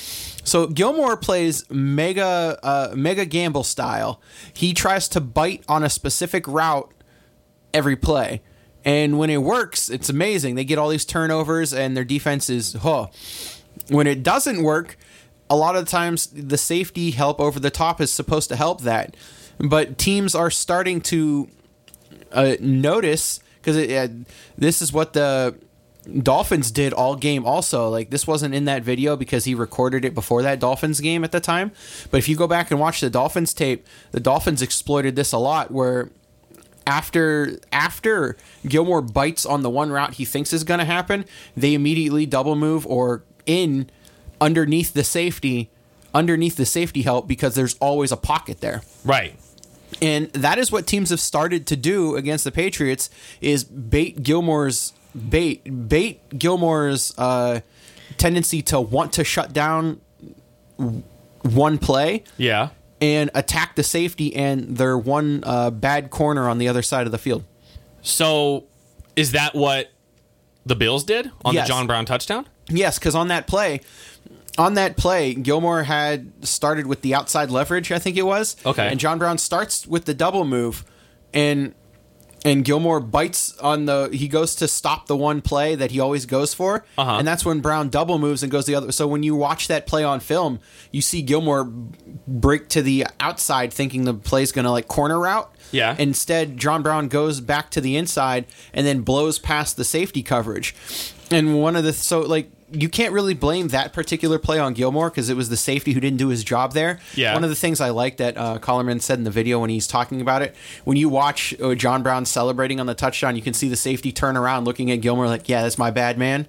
[0.43, 4.21] So Gilmore plays mega uh, mega gamble style.
[4.53, 6.93] He tries to bite on a specific route
[7.73, 8.41] every play.
[8.85, 10.55] And when it works, it's amazing.
[10.55, 13.07] They get all these turnovers and their defense is huh.
[13.89, 14.97] When it doesn't work,
[15.49, 18.81] a lot of the times the safety help over the top is supposed to help
[18.81, 19.15] that.
[19.59, 21.49] But teams are starting to
[22.31, 24.07] uh, notice because uh,
[24.57, 25.55] this is what the
[26.21, 27.89] Dolphins did all game also.
[27.89, 31.31] Like this wasn't in that video because he recorded it before that Dolphins game at
[31.31, 31.71] the time.
[32.11, 35.37] But if you go back and watch the Dolphins tape, the Dolphins exploited this a
[35.37, 36.09] lot where
[36.85, 41.25] after after Gilmore bites on the one route he thinks is going to happen,
[41.55, 43.89] they immediately double move or in
[44.39, 45.69] underneath the safety
[46.13, 48.81] underneath the safety help because there's always a pocket there.
[49.03, 49.35] Right.
[50.01, 53.09] And that is what teams have started to do against the Patriots
[53.41, 54.93] is bait Gilmore's
[55.29, 57.61] bait bait Gilmore's uh,
[58.17, 60.01] tendency to want to shut down
[61.43, 62.69] one play Yeah.
[63.03, 67.11] And attack the safety and their one uh, bad corner on the other side of
[67.11, 67.43] the field.
[68.01, 68.63] So,
[69.17, 69.91] is that what
[70.65, 71.67] the Bills did on Yes.
[71.67, 72.47] the John Brown touchdown?
[72.69, 73.81] Yes, because on that play,
[74.57, 78.55] on that play, Gilmore had started with the outside leverage, I think it was.
[78.65, 78.87] Okay.
[78.87, 80.85] And John Brown starts with the double move,
[81.33, 81.75] and
[82.45, 84.09] and Gilmore bites on the.
[84.11, 87.17] He goes to stop the one play that he always goes for, Uh-huh.
[87.17, 88.91] and that's when Brown double moves and goes the other.
[88.91, 90.59] So when you watch that play on film,
[90.91, 91.63] you see Gilmore
[92.27, 95.49] break to the outside, thinking the play's going to like corner route.
[95.71, 95.95] Yeah.
[95.97, 100.75] Instead, John Brown goes back to the inside and then blows past the safety coverage.
[101.31, 105.09] And one of the so like you can't really blame that particular play on Gilmore
[105.09, 106.99] because it was the safety who didn't do his job there.
[107.15, 107.33] Yeah.
[107.33, 109.87] One of the things I like that uh, Kollmann said in the video when he's
[109.87, 113.53] talking about it, when you watch uh, John Brown celebrating on the touchdown, you can
[113.53, 116.47] see the safety turn around looking at Gilmore like, "Yeah, that's my bad man."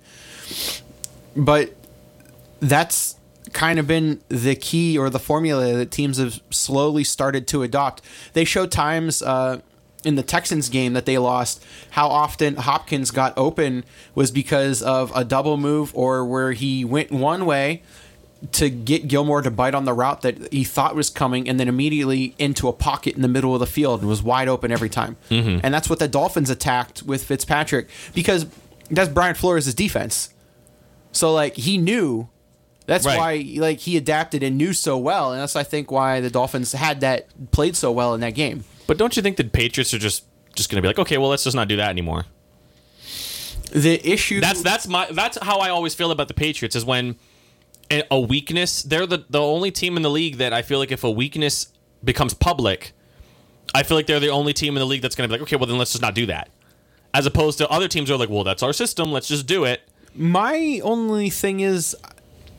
[1.37, 1.75] But
[2.61, 3.16] that's
[3.53, 8.03] kind of been the key or the formula that teams have slowly started to adopt.
[8.33, 9.61] They show times uh,
[10.05, 13.84] in the Texans game that they lost how often Hopkins got open
[14.14, 17.82] was because of a double move or where he went one way
[18.52, 21.66] to get Gilmore to bite on the route that he thought was coming and then
[21.68, 24.90] immediately into a pocket in the middle of the field and was wide open every
[24.90, 25.16] time.
[25.30, 25.61] Mm-hmm.
[25.64, 28.44] And that's what the Dolphins attacked with Fitzpatrick because
[28.90, 30.34] that's Brian Flores' defense.
[31.12, 32.28] So like he knew
[32.86, 33.16] that's Right.
[33.18, 36.72] why like he adapted and knew so well, and that's I think why the Dolphins
[36.72, 38.64] had that played so well in that game.
[38.87, 40.24] But don't you think the Patriots are just
[40.55, 42.26] just going to be like, okay, well, let's just not do that anymore?
[43.72, 47.16] The issue That's that's my that's how I always feel about the Patriots is when
[48.11, 48.82] a weakness.
[48.82, 51.68] They're the the only team in the league that I feel like if a weakness
[52.03, 52.93] becomes public,
[53.74, 55.49] I feel like they're the only team in the league that's going to be like,
[55.49, 56.51] okay, well then let's just not do that.
[57.12, 59.64] As opposed to other teams who are like, well, that's our system, let's just do
[59.64, 59.80] it.
[60.14, 61.97] my only thing is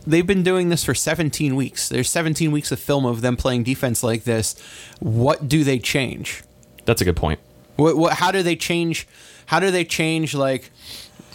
[0.08, 1.90] they've been doing this for 17 weeks.
[1.90, 4.56] There's 17 weeks of film of them playing defense like this.
[5.00, 6.44] What do they change?
[6.86, 7.40] That's a good point.
[7.76, 9.08] What, what how do they change
[9.48, 10.72] how do they change like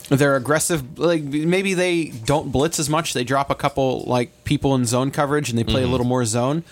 [0.08, 4.74] their aggressive like maybe they don't blitz as much they drop a couple like people
[4.74, 5.92] in zone coverage and they play a mm-hmm.
[5.92, 6.64] little more zone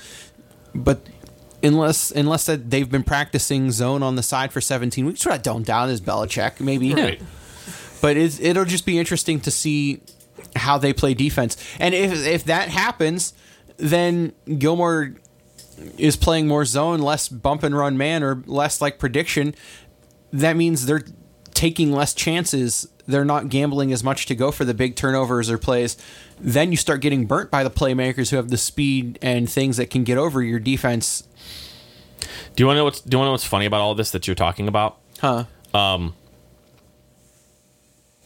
[0.74, 1.00] but
[1.62, 5.38] unless unless that they've been practicing zone on the side for 17 weeks what i
[5.38, 7.22] don't doubt is Belichick maybe Right.
[8.00, 10.00] but it'll just be interesting to see
[10.56, 11.56] how they play defense.
[11.78, 13.34] And if if that happens,
[13.76, 15.14] then Gilmore
[15.96, 19.54] is playing more zone, less bump and run man, or less like prediction.
[20.32, 21.04] That means they're
[21.54, 22.88] taking less chances.
[23.06, 25.96] They're not gambling as much to go for the big turnovers or plays.
[26.38, 29.90] Then you start getting burnt by the playmakers who have the speed and things that
[29.90, 31.24] can get over your defense.
[32.54, 33.94] Do you want to know what's Do you want to know what's funny about all
[33.94, 34.98] this that you're talking about?
[35.20, 35.44] Huh?
[35.72, 36.14] Um,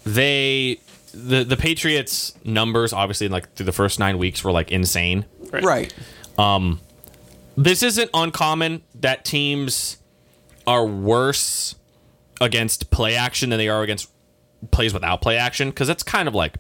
[0.05, 0.81] they
[1.13, 5.25] the the Patriots numbers obviously like through the first nine weeks were like insane.
[5.51, 5.65] Right.
[5.65, 5.95] right.
[6.39, 6.81] Um.
[7.55, 9.99] This isn't uncommon that teams
[10.67, 11.75] are worse
[12.41, 14.11] against play action than they are against
[14.71, 16.55] plays without play action because that's kind of like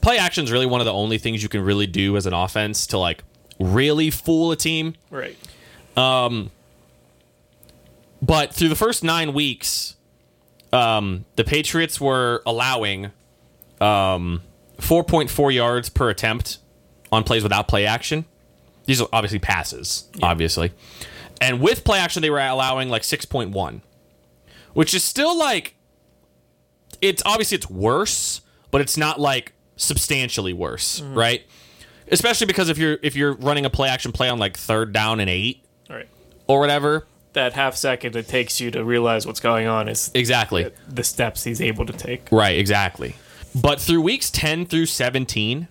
[0.00, 2.32] play action is really one of the only things you can really do as an
[2.32, 3.22] offense to like
[3.60, 5.36] really fool a team Right.
[5.96, 6.50] Um
[8.20, 9.96] but through the first nine weeks
[10.72, 13.10] um, the patriots were allowing
[13.82, 14.42] um,
[14.78, 16.58] 4.4 yards per attempt
[17.10, 18.24] on plays without play action.
[18.86, 20.72] These are obviously passes obviously.
[21.40, 23.80] And with play action they were allowing like 6.1
[24.74, 25.74] which is still like
[27.00, 31.44] it's obviously it's worse but it's not like substantially worse right?
[32.10, 35.20] Especially because if you're if you're running a play action play on like third down
[35.20, 36.08] and eight right.
[36.46, 40.70] or whatever That half second it takes you to realize what's going on is exactly.
[40.88, 42.28] the steps he's able to take.
[42.30, 43.14] right exactly
[43.54, 45.68] but through weeks 10 through 17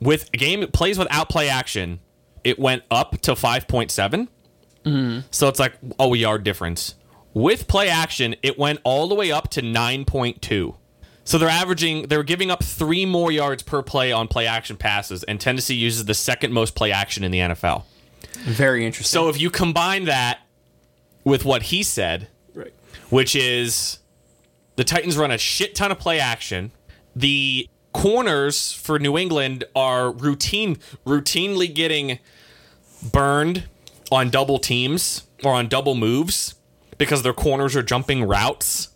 [0.00, 2.00] with game plays without play action
[2.44, 4.28] it went up to 5.7
[5.32, 6.94] so it's like a yard difference
[7.34, 10.76] with play action it went all the way up to 9.2
[11.24, 15.22] so they're averaging they're giving up three more yards per play on play action passes
[15.24, 17.82] and tennessee uses the second most play action in the nfl
[18.44, 19.12] Very interesting.
[19.18, 20.38] so if you combine that
[21.24, 22.72] with what he said Right.
[23.10, 23.98] which is
[24.76, 26.70] the Titans run a shit ton of play action.
[27.16, 32.18] The corners for New England are routine routinely getting
[33.02, 33.64] burned
[34.12, 36.56] on double teams or on double moves
[36.98, 38.90] because their corners are jumping routes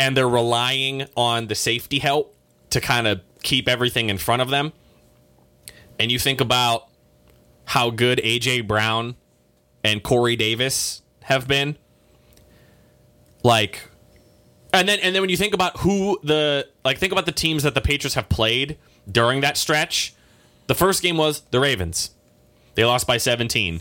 [0.00, 2.34] and they're relying on the safety help
[2.70, 4.72] to kind of keep everything in front of them.
[6.00, 6.88] And you think about
[7.66, 9.14] how good AJ Brown
[9.84, 11.76] and Corey Davis have been
[13.44, 13.88] like
[14.72, 17.62] and then and then when you think about who the like think about the teams
[17.62, 18.78] that the Patriots have played
[19.10, 20.14] during that stretch,
[20.66, 22.10] the first game was the Ravens.
[22.74, 23.80] They lost by 17.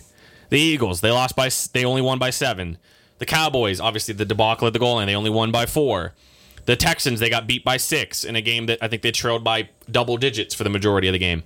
[0.49, 2.77] The Eagles, they lost by they only won by 7.
[3.19, 6.13] The Cowboys, obviously the debacle at the goal line, they only won by 4.
[6.65, 9.43] The Texans, they got beat by 6 in a game that I think they trailed
[9.43, 11.43] by double digits for the majority of the game.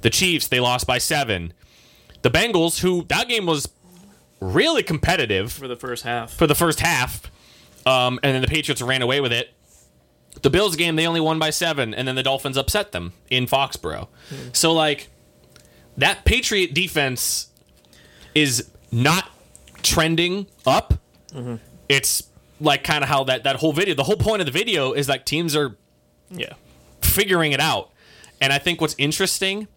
[0.00, 1.52] The Chiefs, they lost by 7.
[2.22, 3.68] The Bengals, who that game was
[4.40, 6.32] really competitive for the first half.
[6.32, 7.30] for the first half,
[7.86, 9.50] um, and then the Patriots ran away with it.
[10.42, 13.46] The Bills game they only won by seven, and then the Dolphins upset them in
[13.46, 14.08] Foxborough.
[14.52, 15.08] So like
[15.96, 17.48] that Patriot defense
[18.34, 19.30] is not
[19.82, 20.94] trending up.
[21.88, 22.24] It's
[22.60, 23.94] like kind of how that that whole video.
[23.94, 25.76] The whole point of the video is like teams are
[26.30, 26.52] Yeah.
[27.00, 27.90] figuring it out.
[28.40, 29.68] And I think what's interesting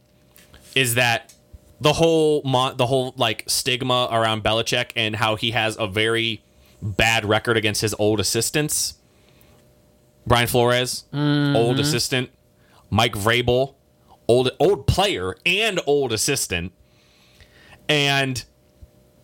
[0.76, 1.34] is that
[1.80, 6.42] the whole mon- the whole like stigma around Belichick and how he has a very
[6.82, 8.96] bad record against his old assistants.
[10.26, 11.80] Brian Flores, old mm-hmm.
[11.80, 12.30] assistant,
[12.90, 13.76] Mike Vrabel,
[14.28, 16.72] old old player and old assistant.
[17.88, 18.44] And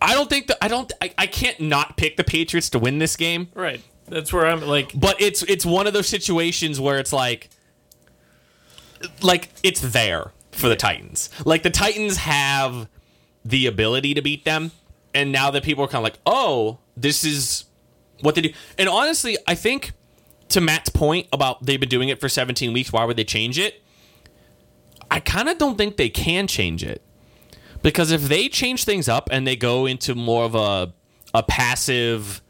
[0.01, 2.99] I don't think that I don't I, I can't not pick the Patriots to win
[2.99, 3.49] this game.
[3.53, 3.81] Right.
[4.07, 7.49] That's where I'm like But it's it's one of those situations where it's like
[9.21, 11.29] like it's there for the Titans.
[11.45, 12.89] Like the Titans have
[13.43, 14.71] the ability to beat them
[15.13, 17.65] and now that people are kind of like, "Oh, this is
[18.21, 19.93] what they do." And honestly, I think
[20.49, 23.57] to Matt's point about they've been doing it for 17 weeks, why would they change
[23.59, 23.81] it?
[25.09, 27.01] I kind of don't think they can change it.
[27.81, 30.93] Because if they change things up and they go into more of a
[31.33, 32.41] a passive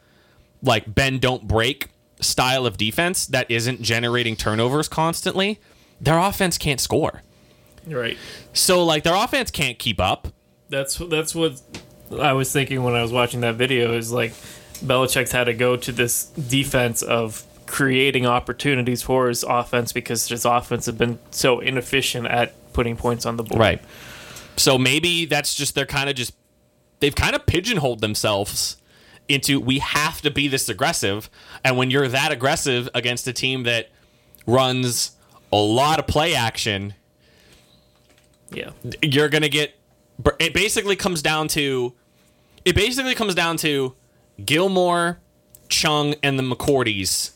[0.62, 1.90] like bend don't break
[2.22, 5.60] style of defense that isn't generating turnovers constantly,
[6.00, 7.22] their offense can't score.
[7.88, 8.18] right.
[8.54, 10.30] So like their offense can't keep up.
[10.70, 11.62] That's that's what
[12.20, 13.94] I was thinking when I was watching that video.
[13.94, 14.32] Is like
[14.84, 20.46] Belichick's had to go to this defense of creating opportunities for his offense because his
[20.46, 23.60] offense has been so inefficient at putting points on the board.
[23.60, 23.82] Right.
[24.58, 26.34] So maybe that's just they're kind of just
[27.00, 28.78] they've kind of pigeonholed themselves
[29.28, 31.30] into we have to be this aggressive
[31.64, 33.90] and when you're that aggressive against a team that
[34.46, 35.12] runs
[35.52, 36.94] a lot of play action
[38.52, 38.70] Yeah.
[39.02, 39.74] you're gonna get
[40.40, 41.94] it basically comes down to
[42.64, 43.96] it basically comes down to
[44.44, 45.20] Gilmore,
[45.70, 47.32] Chung, and the McCourties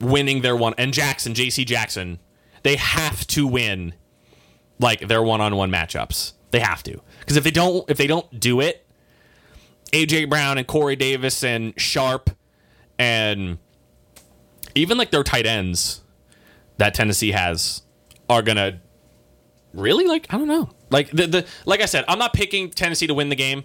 [0.00, 2.18] winning their one and Jackson, JC Jackson.
[2.62, 3.94] They have to win
[4.78, 6.32] like their one on one matchups.
[6.50, 7.00] They have to.
[7.20, 8.86] Because if they don't if they don't do it,
[9.92, 12.30] AJ Brown and Corey Davis and Sharp
[12.98, 13.58] and
[14.74, 16.02] even like their tight ends
[16.78, 17.82] that Tennessee has
[18.28, 18.80] are gonna
[19.72, 20.70] really like I don't know.
[20.94, 23.64] Like the the like I said, I'm not picking Tennessee to win the game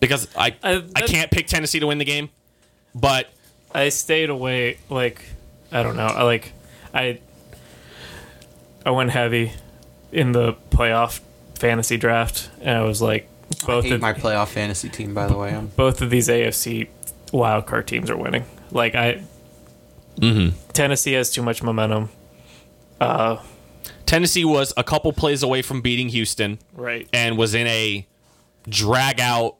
[0.00, 2.28] because I I- I, can't pick Tennessee to win the game.
[2.94, 3.30] But
[3.74, 4.76] I stayed away.
[4.90, 5.24] Like
[5.72, 6.04] I don't know.
[6.04, 6.52] I like
[6.92, 7.20] I
[8.84, 9.52] I went heavy
[10.12, 11.20] in the playoff
[11.54, 13.26] fantasy draft, and I was like
[13.64, 15.54] both hate of my playoff fantasy team, by the way.
[15.54, 16.88] I'm, both of these AFC
[17.28, 18.44] wildcard teams are winning.
[18.70, 19.22] Like I,
[20.16, 20.54] mm-hmm.
[20.74, 22.10] Tennessee has too much momentum.
[23.00, 23.38] Uh,
[24.10, 27.08] Tennessee was a couple plays away from beating Houston Right.
[27.12, 28.08] and was in a
[28.68, 29.54] drag out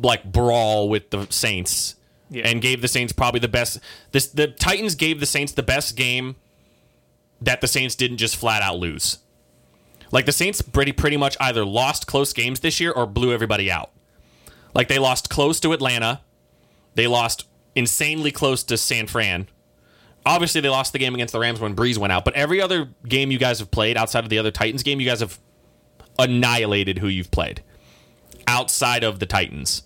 [0.00, 1.96] like brawl with the Saints
[2.30, 2.46] Yeah.
[2.46, 3.80] and gave the Saints probably the best
[4.12, 6.36] this the Titans gave the Saints the best game
[7.40, 9.18] that the Saints didn't just flat out lose.
[10.12, 13.68] Like the Saints pretty pretty much either lost close games this year or blew everybody
[13.68, 13.90] out.
[14.76, 16.20] Like they lost close to Atlanta.
[16.94, 19.48] They lost insanely close to San Fran.
[20.26, 22.24] Obviously, they lost the game against the Rams when Brees went out.
[22.24, 25.06] But every other game you guys have played outside of the other Titans game, you
[25.06, 25.38] guys have
[26.18, 27.62] annihilated who you've played
[28.46, 29.82] outside of the Titans.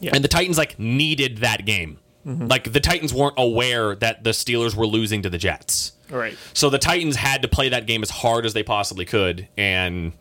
[0.00, 0.10] Yeah.
[0.14, 1.98] And the Titans like needed that game.
[2.26, 2.46] Mm-hmm.
[2.46, 5.92] Like the Titans weren't aware that the Steelers were losing to the Jets.
[6.10, 6.36] right.
[6.52, 10.12] So the Titans had to play that game as hard as they possibly could, and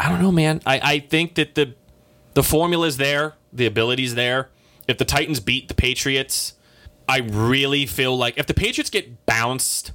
[0.00, 0.60] I don't know, man.
[0.66, 1.74] I, I think that the
[2.34, 4.50] the formula's there, the ability's there.
[4.88, 6.54] If the Titans beat the Patriots,
[7.08, 9.92] I really feel like if the Patriots get bounced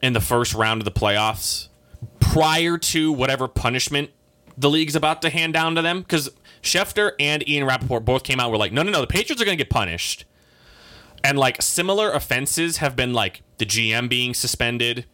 [0.00, 1.68] in the first round of the playoffs
[2.20, 4.10] prior to whatever punishment
[4.58, 6.30] the league's about to hand down to them, because
[6.62, 9.44] Schefter and Ian Rapoport both came out were like, no, no, no, the Patriots are
[9.44, 10.24] going to get punished
[11.26, 15.06] and like similar offenses have been like the GM being suspended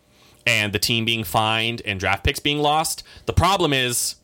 [0.46, 3.02] and the team being fined and draft picks being lost.
[3.24, 4.16] The problem is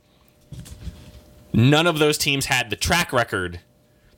[1.53, 3.61] none of those teams had the track record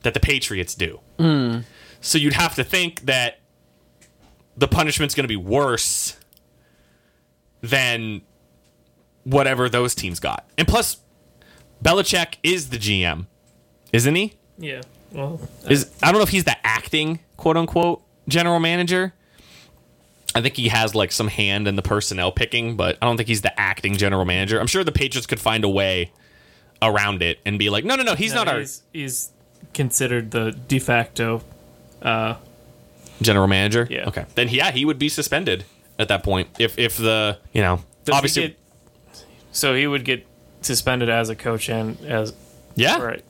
[0.03, 0.99] that the Patriots do.
[1.17, 1.59] Hmm.
[2.01, 3.39] So you'd have to think that
[4.57, 6.17] the punishment's going to be worse
[7.61, 8.21] than
[9.23, 10.49] whatever those teams got.
[10.57, 10.97] And plus
[11.83, 13.27] Belichick is the GM,
[13.93, 14.33] isn't he?
[14.57, 14.81] Yeah.
[15.11, 15.39] Well,
[15.69, 19.13] Is I don't know if he's the acting quote unquote general manager.
[20.33, 23.27] I think he has like some hand in the personnel picking, but I don't think
[23.27, 24.59] he's the acting general manager.
[24.59, 26.11] I'm sure the Patriots could find a way
[26.81, 29.33] around it and be like, no, no, no, he's no, not our He's, he's
[29.73, 31.43] considered the de facto.
[32.01, 32.35] Uh,
[33.21, 33.87] general manager.
[33.89, 34.07] Yeah.
[34.07, 34.25] Okay.
[34.35, 35.65] Then yeah, he would be suspended
[35.99, 38.57] at that point if if the you know does he obviously get-
[39.51, 40.25] so he would get
[40.61, 42.33] suspended as a coach and as
[42.75, 43.23] yeah right.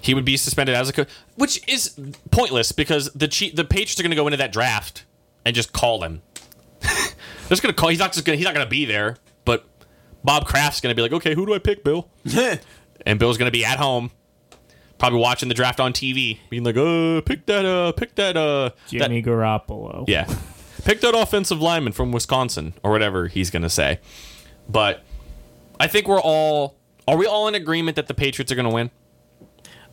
[0.00, 1.98] he would be suspended as a coach, which is
[2.30, 5.04] pointless because the Chief, the Patriots are going to go into that draft
[5.44, 6.22] and just call him.
[6.80, 7.90] They're just going to call.
[7.90, 8.34] He's not just going.
[8.34, 9.16] to He's not going to be there.
[9.44, 9.64] But
[10.22, 12.08] Bob Kraft's going to be like, okay, who do I pick, Bill?
[13.06, 14.10] and Bill's going to be at home,
[14.98, 18.70] probably watching the draft on TV, being like, uh, pick that, uh, pick that, uh,
[18.70, 20.04] that- Jimmy Garoppolo.
[20.08, 20.26] yeah,
[20.84, 24.00] pick that offensive lineman from Wisconsin or whatever he's going to say.
[24.68, 25.02] But
[25.78, 26.76] I think we're all.
[27.06, 28.90] Are we all in agreement that the Patriots are going to win?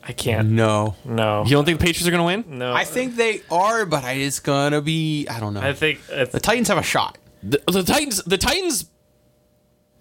[0.04, 0.50] I can't.
[0.52, 0.96] No.
[1.06, 1.44] No.
[1.44, 2.58] You don't think the Patriots are going to win?
[2.58, 2.74] no.
[2.74, 5.28] I think they are, but I, it's gonna be.
[5.28, 5.62] I don't know.
[5.62, 6.00] I think.
[6.12, 7.18] I the Titans have a shot.
[7.44, 8.86] the, the Titans the Titans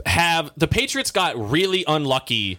[0.07, 2.59] have the Patriots got really unlucky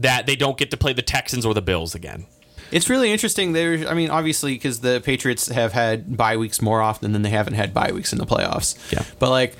[0.00, 2.26] that they don't get to play the Texans or the Bills again.
[2.72, 3.52] It's really interesting.
[3.52, 7.30] There's, I mean, obviously, because the Patriots have had bye weeks more often than they
[7.30, 8.76] haven't had bye weeks in the playoffs.
[8.92, 9.04] Yeah.
[9.18, 9.56] But like,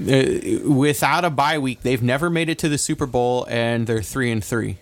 [0.00, 4.02] uh, without a bye week, they've never made it to the Super Bowl, and they're
[4.02, 4.78] three and three.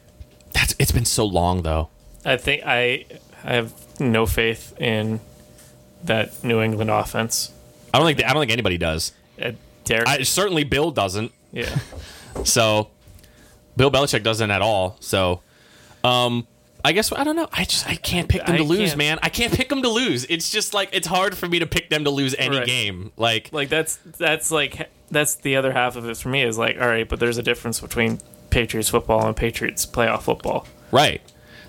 [0.52, 1.88] That's it's been so long though.
[2.24, 3.06] I think I
[3.44, 5.20] I have no faith in
[6.04, 7.50] that New England offense.
[7.94, 9.12] I don't think I don't think anybody does.
[9.40, 9.52] Uh,
[9.84, 11.32] Derek, I, certainly Bill doesn't.
[11.52, 11.78] yeah.
[12.44, 12.90] So
[13.76, 14.96] Bill Belichick doesn't at all.
[15.00, 15.40] So
[16.04, 16.46] um
[16.82, 17.48] I guess I don't know.
[17.52, 18.98] I just I can't pick them I to lose, can't.
[18.98, 19.18] man.
[19.22, 20.24] I can't pick them to lose.
[20.30, 22.66] It's just like it's hard for me to pick them to lose any Right.
[22.66, 23.12] game.
[23.18, 26.80] Like Like that's that's like that's the other half of it for me is like
[26.80, 28.18] all right, but there's a difference between
[28.48, 30.66] Patriots football and Patriots playoff football.
[30.90, 31.20] right.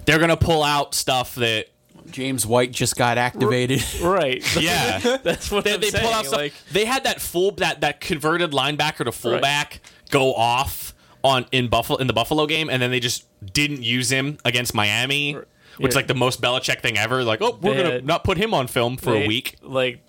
[0.05, 1.67] They're gonna pull out stuff that
[2.09, 3.83] James White just got activated.
[4.01, 4.43] Right.
[4.59, 5.17] yeah.
[5.23, 6.03] that's what they, I'm they saying.
[6.05, 6.39] pull out stuff.
[6.39, 10.90] like they had that full that that converted linebacker to fullback go off
[11.23, 14.73] on in Buffalo in the Buffalo game, and then they just didn't use him against
[14.73, 15.33] Miami,
[15.77, 17.23] which is like the most Belichick thing ever.
[17.23, 19.55] Like, oh, we're They gonna had- not put him on film for they- a week.
[19.61, 19.99] Like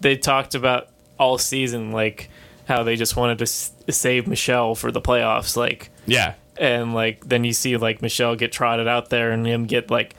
[0.00, 0.88] they talked about
[1.18, 2.30] all season, like
[2.66, 5.56] how they just wanted to s- save Michel for the playoffs.
[5.56, 9.64] Like Yeah, and like then you see like Michel get trotted out there and him
[9.66, 10.14] get like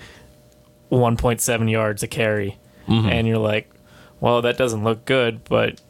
[0.91, 2.57] 1.7 yards a carry,
[2.87, 3.09] Mm-hmm.
[3.09, 3.69] and you're like,
[4.21, 5.81] well, that doesn't look good, but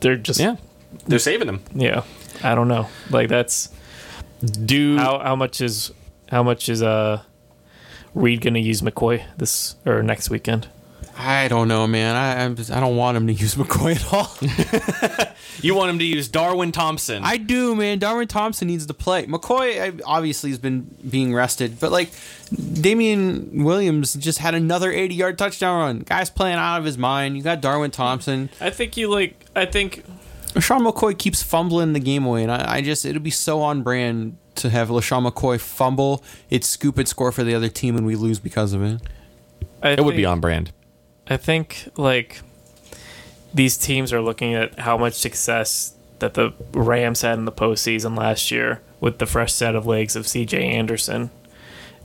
[0.00, 0.56] they're just yeah,
[1.06, 1.60] they're saving him.
[1.74, 2.02] yeah.
[2.42, 2.88] I don't know.
[3.10, 3.68] Like that's
[4.40, 5.92] Do how how much is
[6.30, 7.22] how much is uh
[8.14, 10.68] Reed gonna use McCoy this or next weekend?
[11.18, 12.14] I don't know, man.
[12.14, 15.34] I I'm just, I don't want him to use McCoy at all.
[15.62, 17.24] you want him to use Darwin Thompson?
[17.24, 17.98] I do, man.
[17.98, 19.24] Darwin Thompson needs to play.
[19.24, 22.10] McCoy obviously has been being rested, but like
[22.52, 25.98] Damien Williams just had another 80 yard touchdown run.
[26.00, 27.36] Guy's playing out of his mind.
[27.36, 28.50] You got Darwin Thompson.
[28.60, 29.46] I think you like.
[29.56, 30.04] I think
[30.56, 33.82] LeSean McCoy keeps fumbling the game away, and I, I just it'll be so on
[33.82, 38.06] brand to have LeSean McCoy fumble, it's scoop it score for the other team, and
[38.06, 39.02] we lose because of it.
[39.82, 40.72] I it would be on brand.
[41.28, 42.40] I think like
[43.52, 48.16] these teams are looking at how much success that the Rams had in the postseason
[48.16, 50.58] last year with the fresh set of legs of C.J.
[50.58, 51.30] Anderson.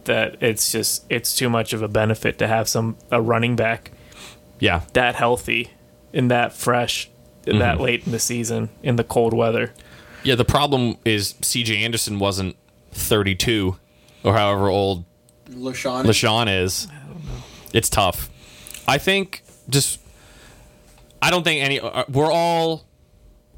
[0.05, 3.91] That it's just it's too much of a benefit to have some a running back
[4.59, 5.69] Yeah, that healthy
[6.11, 7.10] and that fresh
[7.47, 7.83] and that Mm-hmm.
[7.83, 9.73] late in the season in the cold weather.
[10.23, 10.35] yeah.
[10.35, 11.83] The problem is C.J.
[11.83, 12.55] Anderson wasn't
[12.91, 13.77] 32
[14.23, 15.05] or however old
[15.49, 16.87] LeSean, LeSean is.
[17.73, 18.29] It's tough.
[18.87, 19.99] I think just
[21.21, 22.85] I don't think any uh, we're all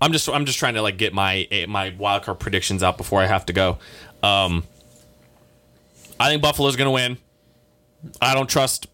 [0.01, 3.21] I'm just I'm just trying to like get my eh, my wildcard predictions out before
[3.21, 3.77] I have to go.
[4.21, 4.63] Um
[6.19, 7.17] I think Buffalo's going to win.
[8.21, 8.88] I don't trust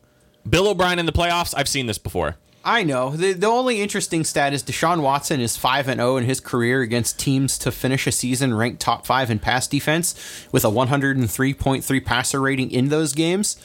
[0.50, 1.54] Bill O'Brien in the playoffs.
[1.56, 2.38] I've seen this before.
[2.64, 3.12] I know.
[3.12, 6.82] The, the only interesting stat is Deshaun Watson is 5 and 0 in his career
[6.82, 10.14] against teams to finish a season ranked top 5 in pass defense
[10.51, 13.55] with a 103.3 passer rating in those games.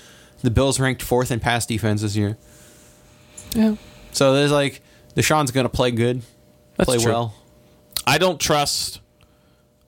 [0.43, 2.37] The Bills ranked 4th in pass defense this year.
[3.55, 3.77] Yeah.
[4.13, 4.81] So there's like
[5.17, 6.23] Deshaun's going to play good,
[6.77, 7.13] That's play true.
[7.13, 7.35] well.
[8.07, 9.01] I don't trust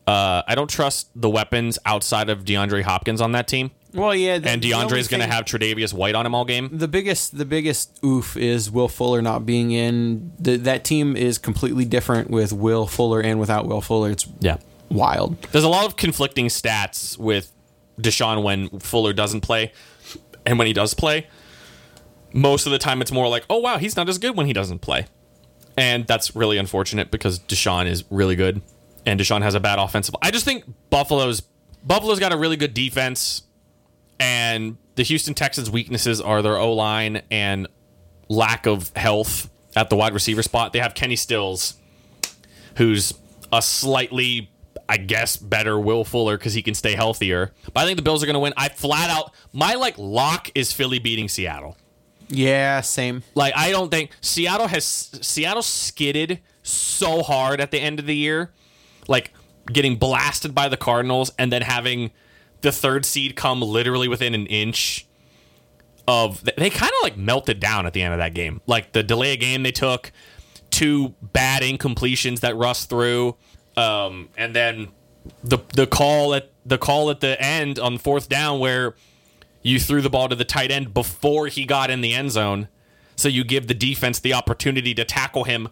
[0.07, 3.71] uh I don't trust the weapons outside of DeAndre Hopkins on that team.
[3.97, 6.69] Well, yeah, the- And DeAndre's going to have Tre'Davious White on him all game.
[6.73, 10.33] the biggest the biggest oof is Will Fuller not being in.
[10.39, 14.11] The, that team is completely different with Will Fuller and without Will Fuller.
[14.11, 14.59] It's Yeah.
[14.91, 15.41] wild.
[15.53, 17.51] There's a lot of conflicting stats with
[18.01, 19.73] Deshaun when Fuller doesn't play
[20.45, 21.27] and when he does play.
[22.33, 24.53] Most of the time, it's more like, oh, wow, he's not as good when he
[24.53, 25.07] doesn't play.
[25.79, 28.61] And that's really unfortunate because Deshaun is really good
[29.07, 30.15] and Deshaun has a bad offensive.
[30.23, 31.43] I just think Buffalo's
[31.85, 33.43] Buffalo's got a really good defense,
[34.19, 37.69] and the Houston Texans' weaknesses are their O line and
[38.29, 40.73] lack of health at the wide receiver spot.
[40.73, 41.75] They have Kenny Stills,
[42.77, 43.13] who's
[43.53, 44.51] a slightly,
[44.89, 47.53] I guess, better Will Fuller because he can stay healthier.
[47.73, 48.55] But I think the Bills are going to win.
[48.57, 51.77] I flat out, my like lock is Philly beating Seattle.
[52.29, 53.23] Yeah, same.
[53.35, 58.17] Like I don't think Seattle has Seattle skidded so hard at the end of the
[58.17, 58.53] year,
[59.07, 59.33] like
[59.73, 62.11] getting blasted by the Cardinals and then having
[62.67, 65.07] the third seed come literally within an inch
[66.09, 68.61] of they kind of like melted down at the end of that game.
[68.67, 70.11] Like the delay of game they took,
[70.71, 73.37] two bad incompletions that Russ threw,
[73.77, 74.89] um, and then
[75.45, 78.97] the the call at the call at the end on fourth down where
[79.63, 82.67] you threw the ball to the tight end before he got in the end zone.
[83.15, 85.69] So you give the defense the opportunity to tackle him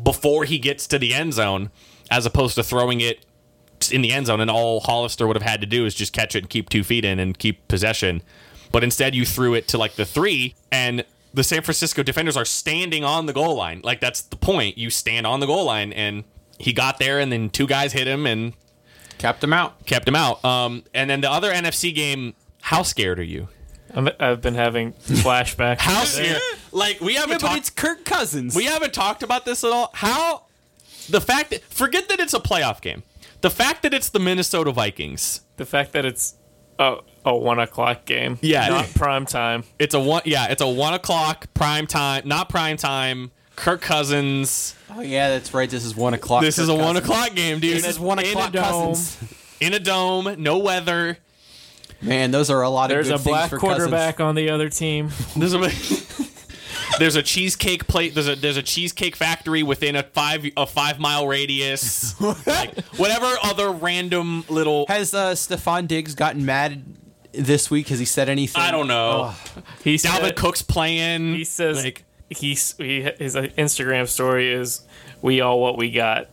[0.00, 1.70] before he gets to the end zone,
[2.12, 3.26] as opposed to throwing it
[3.90, 4.40] in the end zone.
[4.40, 6.84] And all Hollister would have had to do is just catch it and keep two
[6.84, 8.22] feet in and keep possession.
[8.70, 11.04] But instead, you threw it to like the three, and
[11.34, 13.80] the San Francisco defenders are standing on the goal line.
[13.82, 14.78] Like that's the point.
[14.78, 16.24] You stand on the goal line, and
[16.58, 18.52] he got there, and then two guys hit him and
[19.18, 19.84] Kept him out.
[19.86, 20.44] kept him out.
[20.44, 22.34] Um, and then the other NFC game.
[22.60, 23.48] How scared are you?
[23.94, 25.80] I'm, I've been having flashbacks.
[25.80, 26.40] How scared?
[26.70, 28.56] Like we haven't Yeah, but it's Kirk Cousins.
[28.56, 29.90] We haven't talked about this at all.
[29.92, 30.44] How
[31.10, 33.02] the fact that forget that it's a playoff game.
[33.42, 35.42] The fact that it's the Minnesota Vikings.
[35.56, 36.36] The fact that it's
[36.78, 38.38] a, a one o'clock game.
[38.40, 38.68] Yeah.
[38.68, 39.64] Not prime time.
[39.78, 40.22] It's a one.
[40.24, 42.26] Yeah, it's a one o'clock prime time.
[42.26, 43.30] Not prime time.
[43.54, 44.74] Kirk Cousins.
[44.90, 45.68] oh yeah, that's right.
[45.68, 46.42] This is one o'clock.
[46.42, 47.76] This is a Kirk one o'clock game, dude.
[47.76, 48.94] This is one in a o'clock dome.
[48.94, 49.18] Cousins.
[49.60, 51.18] in a dome, no weather.
[52.00, 54.50] Man, those are a lot There's of a good things black for quarterback on the
[54.50, 55.10] other team.
[55.36, 55.58] There's a
[56.98, 58.14] there's a cheesecake plate.
[58.14, 62.20] There's a there's a cheesecake factory within a five a five mile radius.
[62.46, 64.86] like whatever other random little.
[64.88, 66.84] Has uh, Stefon Diggs gotten mad
[67.32, 67.88] this week?
[67.88, 68.62] Has he said anything?
[68.62, 69.34] I don't know.
[69.84, 71.34] He Dalvin said, Cook's playing.
[71.34, 74.82] he says like he's he, his Instagram story is
[75.20, 76.28] we all what we got.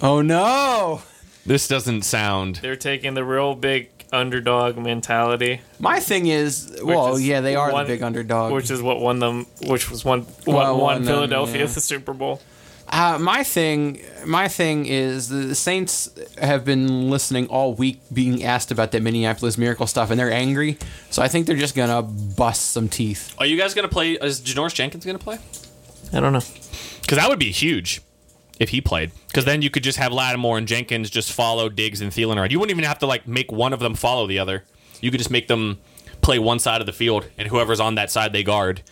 [0.00, 1.02] Oh no.
[1.46, 2.56] this doesn't sound.
[2.56, 7.72] They're taking the real big underdog mentality, My thing is, well, is yeah, they are
[7.72, 8.52] one- the big underdog.
[8.52, 11.66] which is what won them, which was one what Well, won won them, Philadelphia yeah.
[11.66, 12.40] the Super Bowl.
[12.88, 18.70] Uh, my thing, my thing is the Saints have been listening all week, being asked
[18.70, 20.76] about that Minneapolis Miracle stuff, and they're angry.
[21.08, 23.34] So I think they're just gonna bust some teeth.
[23.38, 24.12] Are you guys gonna play?
[24.12, 25.38] Is Janoris Jenkins gonna play?
[26.12, 26.42] I don't know.
[27.00, 28.02] Because that would be huge
[28.60, 29.10] if he played.
[29.28, 32.52] Because then you could just have Lattimore and Jenkins just follow Diggs and Thielen around.
[32.52, 34.64] You wouldn't even have to like make one of them follow the other.
[35.00, 35.78] You could just make them
[36.20, 38.82] play one side of the field, and whoever's on that side they guard,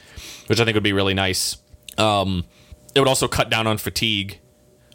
[0.49, 1.57] which I think would be really nice.
[1.97, 2.45] Um,
[2.95, 4.41] it would also cut down on fatigue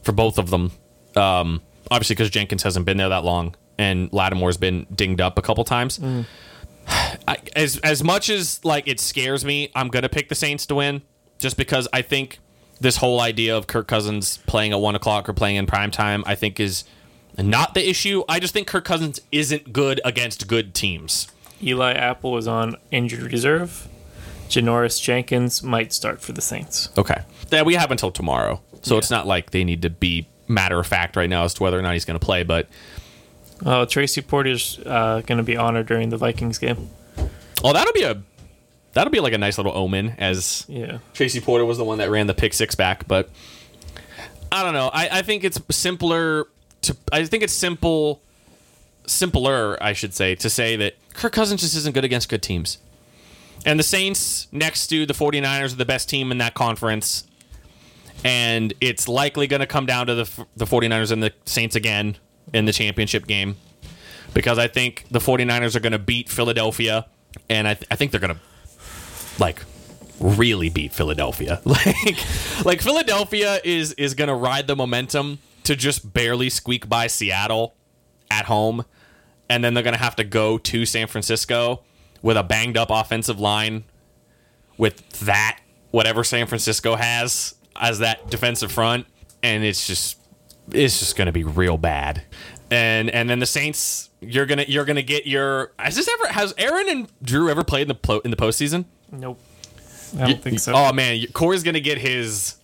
[0.04, 0.72] for both of them.
[1.16, 5.42] Um, obviously, because Jenkins hasn't been there that long, and Lattimore's been dinged up a
[5.42, 6.00] couple times.
[7.28, 10.76] I, as as much as like it scares me, I'm gonna pick the Saints to
[10.76, 11.02] win,
[11.40, 12.40] just because I think
[12.80, 16.24] this whole idea of Kirk Cousins playing at one o'clock or playing in prime time,
[16.28, 16.84] I think is
[17.38, 18.24] not the issue.
[18.30, 21.28] I just think Kirk Cousins isn't good against good teams.
[21.64, 23.88] Eli Apple was on injured reserve.
[24.50, 26.90] Janoris Jenkins might start for the Saints.
[26.98, 27.22] Okay,
[27.52, 30.86] yeah, we have until tomorrow, so it's not like they need to be matter of
[30.86, 32.44] fact right now as to whether or not he's gonna play.
[32.44, 32.68] But
[33.66, 36.90] Oh, Tracy Porter's uh, going to be honored during the Vikings game.
[37.64, 38.22] oh, that'll be a
[38.96, 40.98] that'll be like a nice little omen as Yeah.
[41.14, 43.30] Tracy Porter was the one that ran the pick six back, but
[44.52, 44.90] I don't know.
[44.92, 46.48] I, I think it's simpler
[46.82, 48.22] to I think it's simple
[49.06, 52.80] simpler, I should say, to say that Kirk Cousins just isn't good against good teams.
[53.66, 57.26] And the Saints next to the 49ers are the best team in that conference.
[58.24, 62.18] And it's likely going to come down to the the 49ers and the Saints again
[62.54, 63.58] in the championship game
[64.34, 67.06] because I think the 49ers are going to beat Philadelphia
[67.50, 68.40] and I, th- I think they're going to
[69.40, 69.62] like
[70.20, 71.62] really beat Philadelphia.
[71.66, 77.08] Like like Philadelphia is is going to ride the momentum to just barely squeak by
[77.08, 77.76] Seattle
[78.32, 78.86] at home
[79.50, 81.84] and then they're going to have to go to San Francisco
[82.22, 83.84] with a banged up offensive line
[84.78, 85.60] with that
[85.92, 89.06] whatever San Francisco has as that defensive front
[89.44, 90.20] and it's just
[90.72, 92.24] it's just going to be real bad.
[92.72, 96.08] And and then the Saints you're going to you're going to get your has this
[96.08, 98.86] ever has Aaron and Drew ever played in the in the postseason?
[99.12, 99.40] Nope.
[100.20, 100.74] I don't think so.
[100.76, 102.56] Oh man, you- Corey's gonna get his.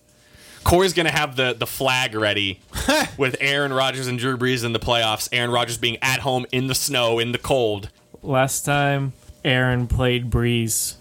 [0.64, 2.60] Corey's gonna have the the flag ready
[3.18, 5.28] with Aaron Rodgers and Drew Brees in the playoffs.
[5.32, 7.90] Aaron Rodgers being at home in the snow in the cold.
[8.22, 9.12] Last time
[9.44, 10.94] Aaron played Brees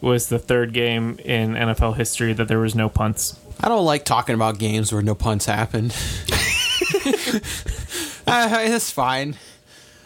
[0.00, 3.38] was the third game in NFL history that there was no punts.
[3.60, 5.92] I don't like talking about games where no punts happened.
[8.26, 9.36] uh, it's fine.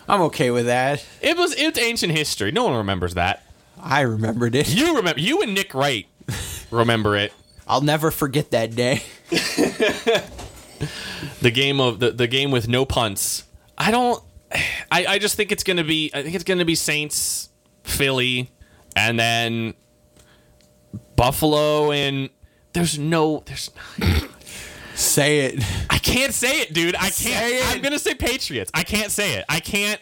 [0.09, 1.05] I'm okay with that.
[1.21, 2.51] It was it's ancient history.
[2.51, 3.45] No one remembers that.
[3.83, 4.73] I remembered it.
[4.73, 6.07] You remember you and Nick Wright
[6.71, 7.33] remember it.
[7.67, 9.03] I'll never forget that day.
[11.41, 13.45] The game of the, the game with no punts.
[13.77, 14.23] I don't
[14.91, 17.49] I, I just think it's gonna be I think it's gonna be Saints,
[17.85, 18.51] Philly,
[18.95, 19.75] and then
[21.17, 22.31] Buffalo and
[22.73, 23.71] there's no there's
[24.95, 25.65] Say it.
[25.89, 26.95] I can't say it, dude.
[26.95, 27.15] I can't.
[27.15, 27.75] Say it.
[27.75, 28.71] I'm gonna say Patriots.
[28.75, 29.45] I can't say it.
[29.49, 30.01] I can't.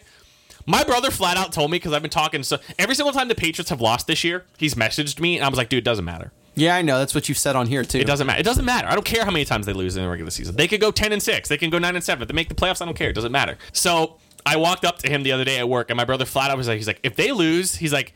[0.65, 2.43] My brother flat out told me because I've been talking.
[2.43, 5.49] So every single time the Patriots have lost this year, he's messaged me, and I
[5.49, 6.31] was like, dude, it doesn't matter.
[6.55, 6.99] Yeah, I know.
[6.99, 7.99] That's what you've said on here too.
[7.99, 8.39] It doesn't matter.
[8.39, 8.87] It doesn't matter.
[8.87, 10.55] I don't care how many times they lose in the regular season.
[10.55, 11.47] They could go ten and six.
[11.47, 12.27] They can go nine and seven.
[12.27, 13.09] They make the playoffs, I don't care.
[13.09, 13.57] It doesn't matter.
[13.71, 16.51] So I walked up to him the other day at work, and my brother flat
[16.51, 18.13] out was like, he's like, if they lose, he's like,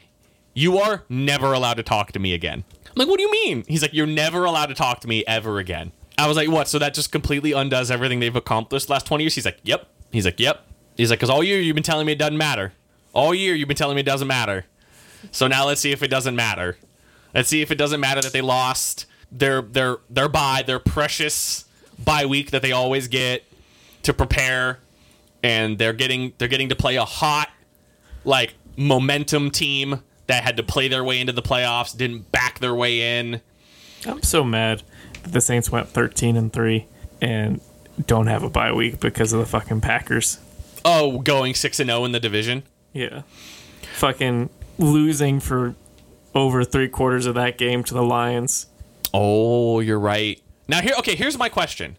[0.54, 2.64] you are never allowed to talk to me again.
[2.86, 3.64] I'm like, what do you mean?
[3.68, 5.92] He's like, you're never allowed to talk to me ever again.
[6.18, 6.68] I was like, what?
[6.68, 9.36] So that just completely undoes everything they've accomplished the last 20 years?
[9.36, 9.88] He's like, yep.
[10.12, 10.66] He's like, yep.
[10.96, 12.74] He's like, because all year you've been telling me it doesn't matter.
[13.14, 14.66] All year you've been telling me it doesn't matter.
[15.32, 16.78] So now let's see if it doesn't matter.
[17.34, 21.66] Let's see if it doesn't matter that they lost their their their bye, their precious
[22.04, 23.44] bye week that they always get
[24.04, 24.80] to prepare,
[25.44, 27.50] and they're getting they're getting to play a hot
[28.24, 32.74] like momentum team that had to play their way into the playoffs, didn't back their
[32.74, 33.42] way in.
[34.08, 34.84] I'm so mad
[35.24, 36.86] that the Saints went 13 and 3
[37.22, 37.62] and
[38.08, 40.40] don't have a bye week because of the fucking Packers.
[40.86, 42.64] Oh, going six and zero in the division.
[42.94, 43.24] Yeah.
[43.96, 45.76] Fucking losing for
[46.34, 48.68] over three quarters of that game to the Lions.
[49.14, 50.42] Oh, you're right.
[50.68, 51.16] Now here, okay.
[51.16, 51.98] Here's my question.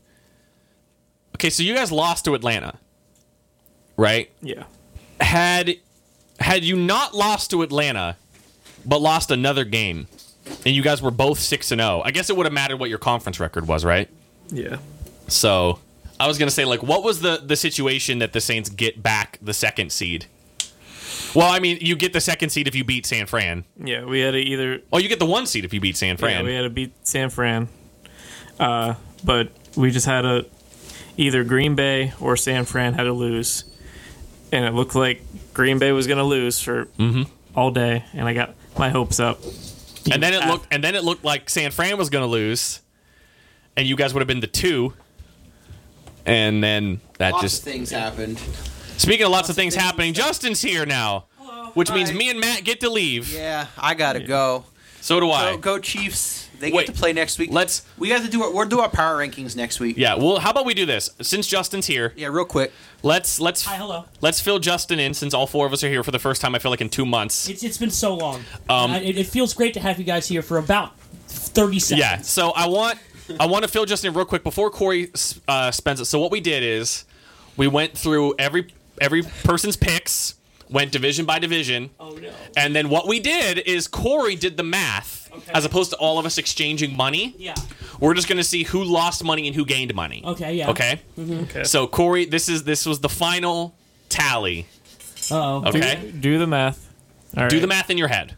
[1.35, 2.79] Okay, so you guys lost to Atlanta,
[3.97, 4.31] right?
[4.41, 4.65] Yeah.
[5.21, 5.77] had
[6.41, 8.17] had you not lost to Atlanta,
[8.85, 10.07] but lost another game,
[10.65, 12.89] and you guys were both six and zero, I guess it would have mattered what
[12.89, 14.09] your conference record was, right?
[14.49, 14.77] Yeah.
[15.29, 15.81] So
[16.19, 19.39] I was gonna say, like, what was the the situation that the Saints get back
[19.43, 20.27] the second seed?
[21.35, 23.65] Well, I mean, you get the second seed if you beat San Fran.
[23.83, 26.11] Yeah, we had to either Oh, you get the one seed if you beat San
[26.11, 26.45] yeah, Fran.
[26.47, 27.69] we had to beat San Fran.
[28.59, 30.47] Uh, but we just had a
[31.19, 33.65] either Green Bay or San Fran had to lose.
[34.53, 36.89] And it looked like Green Bay was going to lose for
[37.55, 39.41] all day and I got my hopes up.
[40.11, 42.81] and then it looked and then it looked like San Fran was gonna lose,
[43.77, 44.93] and you guys would have been the two.
[46.27, 48.39] And then that Lots just of things happened.
[48.99, 51.27] Speaking of lots, of things happening, Justin's here now,
[51.75, 53.33] which means me and Matt get to leave.
[53.33, 54.65] Yeah, I gotta go.
[55.01, 55.53] So do I.
[55.53, 56.49] Go, go Chiefs.
[56.59, 57.51] They Wait, get to play next week.
[57.53, 58.51] let's- We got to do our.
[58.51, 59.97] We'll do our power rankings next week.
[59.99, 60.15] Yeah.
[60.15, 61.11] Well, how about we do this?
[61.21, 62.73] Since Justin's here, Yeah, real quick.
[63.03, 64.07] let's let's Hi, hello.
[64.23, 65.13] let's fill Justin in.
[65.13, 66.89] Since all four of us are here for the first time, I feel like in
[66.89, 67.47] two months.
[67.49, 68.43] It's it's been so long.
[68.71, 70.99] Um, Uh, it, it feels great to have you guys here for about
[71.29, 72.01] thirty seconds.
[72.01, 72.21] Yeah.
[72.23, 72.99] So I want
[73.41, 75.11] I want to fill Justin in real quick before Corey
[75.49, 76.05] uh, spends it.
[76.07, 77.05] So what we did is
[77.57, 78.69] we went through every
[79.01, 80.35] every person's picks,
[80.71, 81.91] went division by division.
[82.01, 82.31] Oh no.
[82.57, 85.53] And then what we did is Corey did the math, Okay.
[85.55, 87.35] as opposed to all of us exchanging money.
[87.39, 87.55] Yeah.
[88.01, 90.23] We're just going to see who lost money and who gained money.
[90.25, 90.55] Okay.
[90.55, 90.71] Yeah.
[90.71, 91.01] Okay.
[91.19, 91.65] Okay.
[91.65, 93.75] So Corey, this is this was the final
[94.09, 94.67] tally.
[95.31, 95.65] Uh oh.
[95.69, 96.13] Okay.
[96.21, 96.93] Do the math.
[97.37, 97.51] All right.
[97.51, 98.35] Do the math in your head.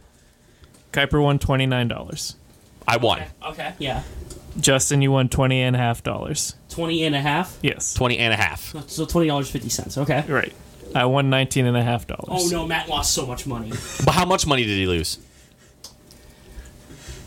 [0.92, 2.34] Kuiper won $29.
[2.88, 3.74] I won Okay.
[3.78, 4.02] Yeah.
[4.60, 6.54] Justin, you won twenty and a half dollars.
[6.68, 7.58] Twenty and a half.
[7.62, 7.94] Yes.
[7.94, 8.74] 20 and a half.
[8.88, 9.96] So twenty dollars fifty cents.
[9.98, 10.24] Okay.
[10.28, 10.52] Right.
[10.94, 12.28] I won nineteen and a half dollars.
[12.28, 13.70] Oh no, Matt lost so much money.
[14.04, 15.18] But how much money did he lose?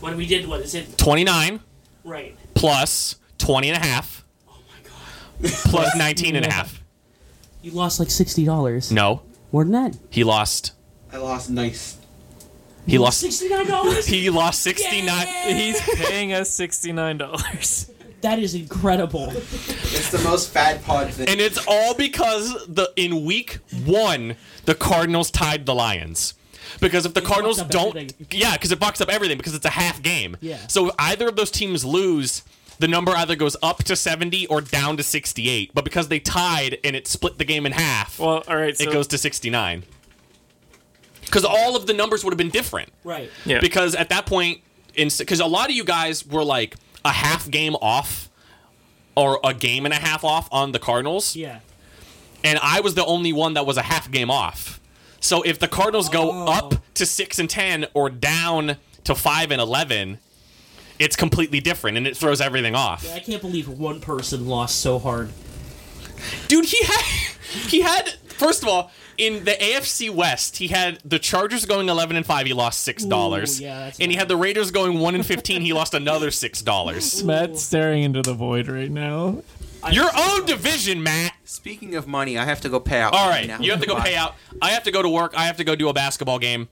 [0.00, 0.98] when we did what is it?
[0.98, 1.60] 29
[2.04, 2.36] Right.
[2.54, 5.52] plus 20 and a half Oh my god.
[5.70, 6.82] plus 19 and a half.
[7.62, 8.90] You lost like sixty dollars.
[8.90, 9.22] No,
[9.52, 9.96] More than that.
[10.10, 10.72] he lost
[11.12, 11.98] I lost nice.
[12.86, 14.06] He lost sixty nine dollars.
[14.06, 15.26] he lost 69
[15.56, 17.90] He's paying us sixty-nine dollars.
[18.22, 19.28] that is incredible.
[19.30, 21.28] It's the most fat pod thing.
[21.28, 26.34] and it's all because the in week 1 the Cardinals tied the Lions.
[26.80, 28.26] Because if the Cardinals don't everything.
[28.30, 30.36] Yeah, cuz it fucks up everything because it's a half game.
[30.40, 30.58] Yeah.
[30.68, 32.42] So if either of those teams lose
[32.78, 35.70] the number either goes up to 70 or down to 68.
[35.72, 38.76] But because they tied and it split the game in half, Well, all right.
[38.76, 39.84] So, it goes to 69.
[41.32, 42.90] Because all of the numbers would have been different.
[43.04, 43.30] Right.
[43.46, 43.58] yeah.
[43.60, 44.60] Because at that point,
[44.94, 46.76] because a lot of you guys were like
[47.06, 48.28] a half game off
[49.16, 51.60] or a game and a half off on the Cardinals, Yeah.
[52.44, 54.78] and I was the only one that was a half game off.
[55.20, 56.46] So if the Cardinals go Oh.
[56.52, 60.18] up to 6 and 10 or down to 5 and 11,
[60.98, 63.10] it's completely different and it throws everything off.
[63.14, 65.30] I can't believe one person lost so hard.
[66.48, 67.04] Dude, he had
[67.68, 72.16] he had first of all in the AFC West, he had the Chargers going eleven
[72.16, 72.46] and five.
[72.46, 75.62] He lost six dollars, yeah, that's and he had the Raiders going one and fifteen.
[75.62, 77.22] He lost another six dollars.
[77.24, 79.42] Matt's staring into the void right now.
[79.90, 81.32] Your own division, Matt.
[81.44, 83.14] Speaking of money, I have to go pay out.
[83.14, 83.58] All right, now.
[83.58, 84.36] you have to go pay out.
[84.60, 85.34] I have to go to work.
[85.36, 86.68] I have to go do a basketball game.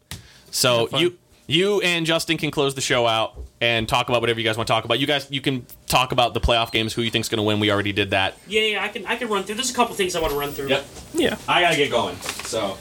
[0.52, 4.44] So you you and Justin can close the show out and talk about whatever you
[4.44, 5.00] guys want to talk about.
[5.00, 6.94] You guys you can talk about the playoff games.
[6.94, 7.60] Who you think's going to win?
[7.60, 8.36] We already did that.
[8.46, 9.56] Yeah, yeah, I can I can run through.
[9.56, 10.68] There's a couple things I want to run through.
[10.68, 10.84] Yep.
[11.14, 11.36] Yeah.
[11.48, 12.16] I gotta get going.
[12.16, 12.76] So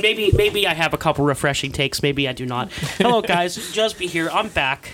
[0.00, 2.02] Maybe maybe I have a couple refreshing takes.
[2.02, 2.72] Maybe I do not.
[2.72, 4.28] Hello guys, Jusby here.
[4.30, 4.90] I'm back.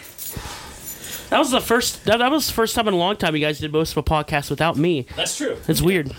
[1.30, 2.04] That was the first.
[2.04, 3.96] That, that was the first time in a long time you guys did most of
[3.98, 5.06] a podcast without me.
[5.16, 5.56] that's true.
[5.68, 6.12] It's weird.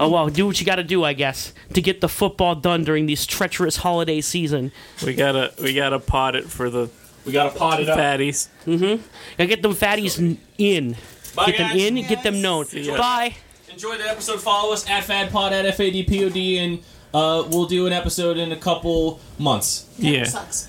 [0.00, 2.84] Oh well, do what you got to do, I guess, to get the football done
[2.84, 4.72] during this treacherous holiday season.
[5.04, 6.88] We gotta we gotta pot it for the
[7.24, 7.98] We gotta pot it up.
[7.98, 8.48] fatties.
[8.66, 9.02] Mm-hmm.
[9.38, 10.96] Gotta get them fatties n- in.
[11.34, 11.82] Bye, Get them guys.
[11.82, 11.94] in.
[12.06, 12.66] Get them known.
[12.72, 12.96] ya.
[12.96, 13.34] Bye.
[13.70, 14.40] Enjoy the episode.
[14.40, 16.78] Follow us at at FadPod at FADPOD, and
[17.12, 19.86] uh, we'll do an episode in a couple months.
[19.98, 20.24] Yeah.
[20.24, 20.68] Sucks.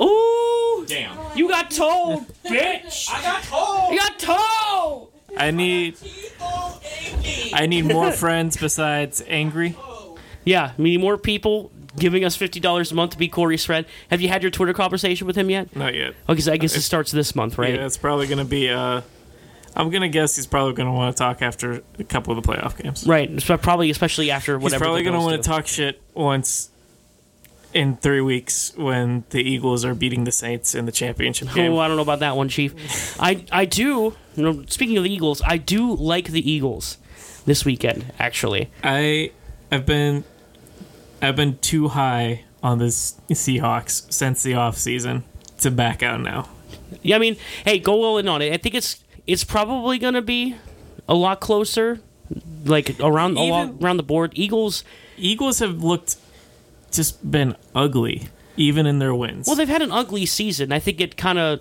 [0.00, 1.16] Ooh, Damn.
[1.36, 3.08] you got told, bitch.
[3.10, 3.92] I got told.
[3.92, 5.10] You got told.
[5.36, 5.96] I need
[7.52, 9.76] I need more friends besides angry.
[10.44, 13.86] Yeah, we need more people giving us fifty dollars a month to be Corey's friend.
[14.10, 15.74] Have you had your Twitter conversation with him yet?
[15.74, 16.14] Not yet.
[16.28, 17.74] Okay, so I guess it starts this month, right?
[17.74, 19.02] Yeah, it's probably gonna be uh
[19.76, 22.80] I'm gonna guess he's probably gonna want to talk after a couple of the playoff
[22.80, 23.06] games.
[23.06, 24.84] Right, so probably especially after whatever.
[24.84, 26.70] He's probably gonna want to talk shit once
[27.72, 31.72] in three weeks when the Eagles are beating the Saints in the championship game.
[31.72, 33.16] Oh, I don't know about that one, Chief.
[33.20, 34.16] I I do.
[34.36, 36.98] You know, speaking of the Eagles, I do like the Eagles
[37.44, 38.12] this weekend.
[38.18, 39.32] Actually, I
[39.72, 40.24] I've been
[41.24, 45.24] I've been too high on the Seahawks since the off season
[45.60, 46.48] to back out now.
[47.02, 47.16] yeah.
[47.16, 48.52] I mean, hey, go all in on it.
[48.52, 50.56] I think it's it's probably gonna be
[51.08, 52.00] a lot closer,
[52.64, 54.32] like around a lot, around the board.
[54.34, 54.84] Eagles.
[55.16, 56.16] Eagles have looked
[56.90, 59.46] just been ugly even in their wins.
[59.46, 60.72] Well, they've had an ugly season.
[60.72, 61.60] I think it kind of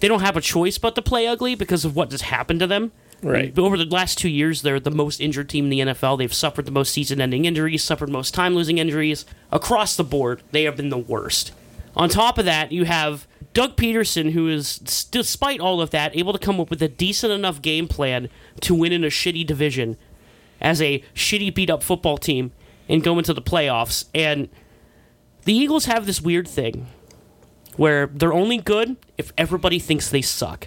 [0.00, 2.66] they don't have a choice but to play ugly because of what just happened to
[2.66, 2.92] them.
[3.22, 3.56] Right.
[3.56, 6.18] Over the last two years, they're the most injured team in the NFL.
[6.18, 10.42] They've suffered the most season-ending injuries, suffered most time-losing injuries across the board.
[10.50, 11.52] They have been the worst.
[11.94, 16.32] On top of that, you have Doug Pederson, who is, despite all of that, able
[16.32, 18.28] to come up with a decent enough game plan
[18.62, 19.96] to win in a shitty division
[20.60, 22.50] as a shitty beat-up football team
[22.88, 24.06] and go into the playoffs.
[24.14, 24.48] And
[25.44, 26.88] the Eagles have this weird thing
[27.76, 30.66] where they're only good if everybody thinks they suck.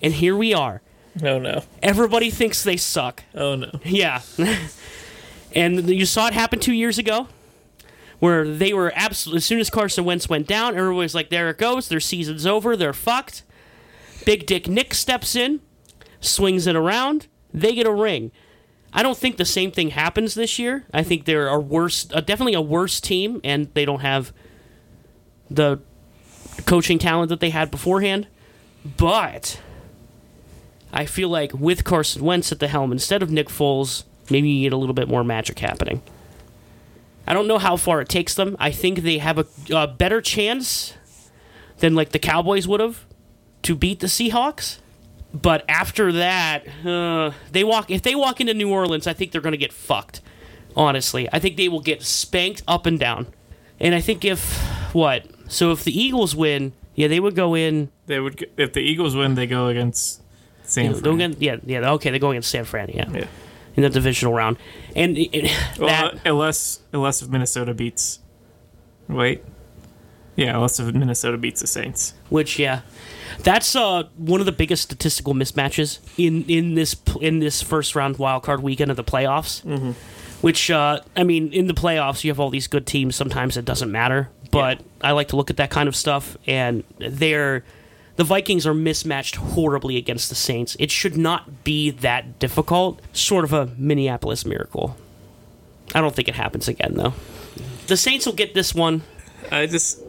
[0.00, 0.80] And here we are.
[1.22, 1.62] Oh no.
[1.82, 3.24] Everybody thinks they suck.
[3.34, 3.70] Oh no.
[3.84, 4.22] Yeah.
[5.54, 7.28] and you saw it happen two years ago
[8.18, 11.50] where they were absolutely, as soon as Carson Wentz went down, everybody was like, there
[11.50, 11.88] it goes.
[11.88, 12.76] Their season's over.
[12.76, 13.42] They're fucked.
[14.24, 15.60] Big Dick Nick steps in,
[16.20, 17.26] swings it around.
[17.52, 18.32] They get a ring.
[18.92, 20.84] I don't think the same thing happens this year.
[20.92, 24.32] I think they're a worse, uh, definitely a worse team, and they don't have
[25.50, 25.80] the
[26.64, 28.28] coaching talent that they had beforehand.
[28.96, 29.60] But
[30.94, 34.62] I feel like with Carson Wentz at the helm instead of Nick Foles, maybe you
[34.66, 36.02] get a little bit more magic happening.
[37.26, 38.56] I don't know how far it takes them.
[38.60, 40.94] I think they have a, a better chance
[41.78, 43.04] than like the Cowboys would have
[43.62, 44.78] to beat the Seahawks.
[45.32, 47.90] But after that, uh, they walk.
[47.90, 50.20] If they walk into New Orleans, I think they're going to get fucked.
[50.76, 53.26] Honestly, I think they will get spanked up and down.
[53.80, 54.58] And I think if
[54.94, 55.26] what?
[55.48, 59.16] So if the Eagles win, yeah, they would go in They would if the Eagles
[59.16, 60.20] win, they go against
[60.64, 61.18] San They're Fran.
[61.18, 61.90] going, yeah, yeah.
[61.92, 62.90] Okay, they're going against San Fran.
[62.92, 63.26] Yeah, Yeah.
[63.76, 64.56] in the divisional round,
[64.96, 68.18] and it, Well, that unless unless if Minnesota beats.
[69.08, 69.44] Wait.
[70.36, 72.14] Yeah, unless if Minnesota beats the Saints.
[72.28, 72.80] which yeah,
[73.44, 78.16] that's uh one of the biggest statistical mismatches in in this in this first round
[78.18, 79.62] wild card weekend of the playoffs.
[79.64, 79.92] Mm-hmm.
[80.40, 83.16] Which uh, I mean, in the playoffs, you have all these good teams.
[83.16, 86.84] Sometimes it doesn't matter, but I like to look at that kind of stuff, and
[86.98, 87.64] they're.
[88.16, 90.76] The Vikings are mismatched horribly against the Saints.
[90.78, 93.00] It should not be that difficult.
[93.12, 94.96] Sort of a Minneapolis miracle.
[95.94, 97.14] I don't think it happens again, though.
[97.88, 99.02] The Saints will get this one.
[99.50, 100.00] I just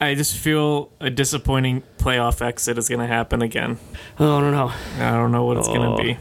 [0.00, 3.78] I just feel a disappointing playoff exit is going to happen again.
[4.18, 4.72] Oh, I don't know.
[4.98, 5.96] I don't know what it's going Oh.
[5.96, 6.18] to be.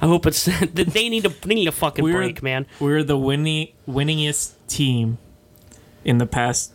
[0.00, 0.44] I hope it's.
[0.60, 2.66] That they need a they need a fucking We're- break, man.
[2.78, 5.18] We're the winning winningest team
[6.04, 6.72] in the past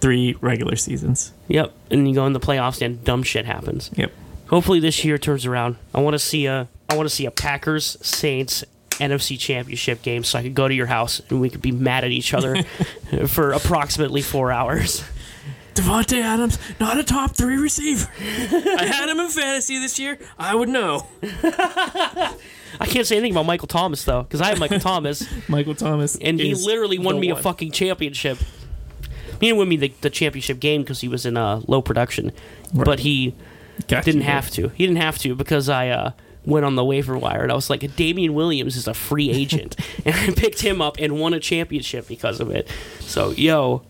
[0.00, 1.32] three regular seasons.
[1.48, 1.72] Yep.
[1.90, 3.90] And you go in the playoffs and dumb shit happens.
[3.94, 4.12] Yep.
[4.48, 5.76] Hopefully this year turns around.
[5.94, 10.24] I want to see a I want to see a Packers Saints NFC Championship game
[10.24, 12.62] so I could go to your house and we could be mad at each other
[13.26, 15.04] for approximately four hours.
[15.74, 18.10] Davante Adams, not a top three receiver.
[18.20, 20.18] I had him in fantasy this year.
[20.36, 21.06] I would know.
[21.22, 26.16] I can't say anything about Michael Thomas though because I have Michael Thomas Michael Thomas,
[26.16, 28.38] and he literally won me a fucking championship.
[29.40, 32.32] He didn't win me the, the championship game because he was in uh, low production,
[32.74, 33.34] but he
[33.88, 34.68] Got didn't have to.
[34.68, 36.12] He didn't have to because I uh,
[36.44, 39.76] went on the waiver wire, and I was like, Damien Williams is a free agent,
[40.04, 42.68] and I picked him up and won a championship because of it.
[43.00, 43.82] So yo.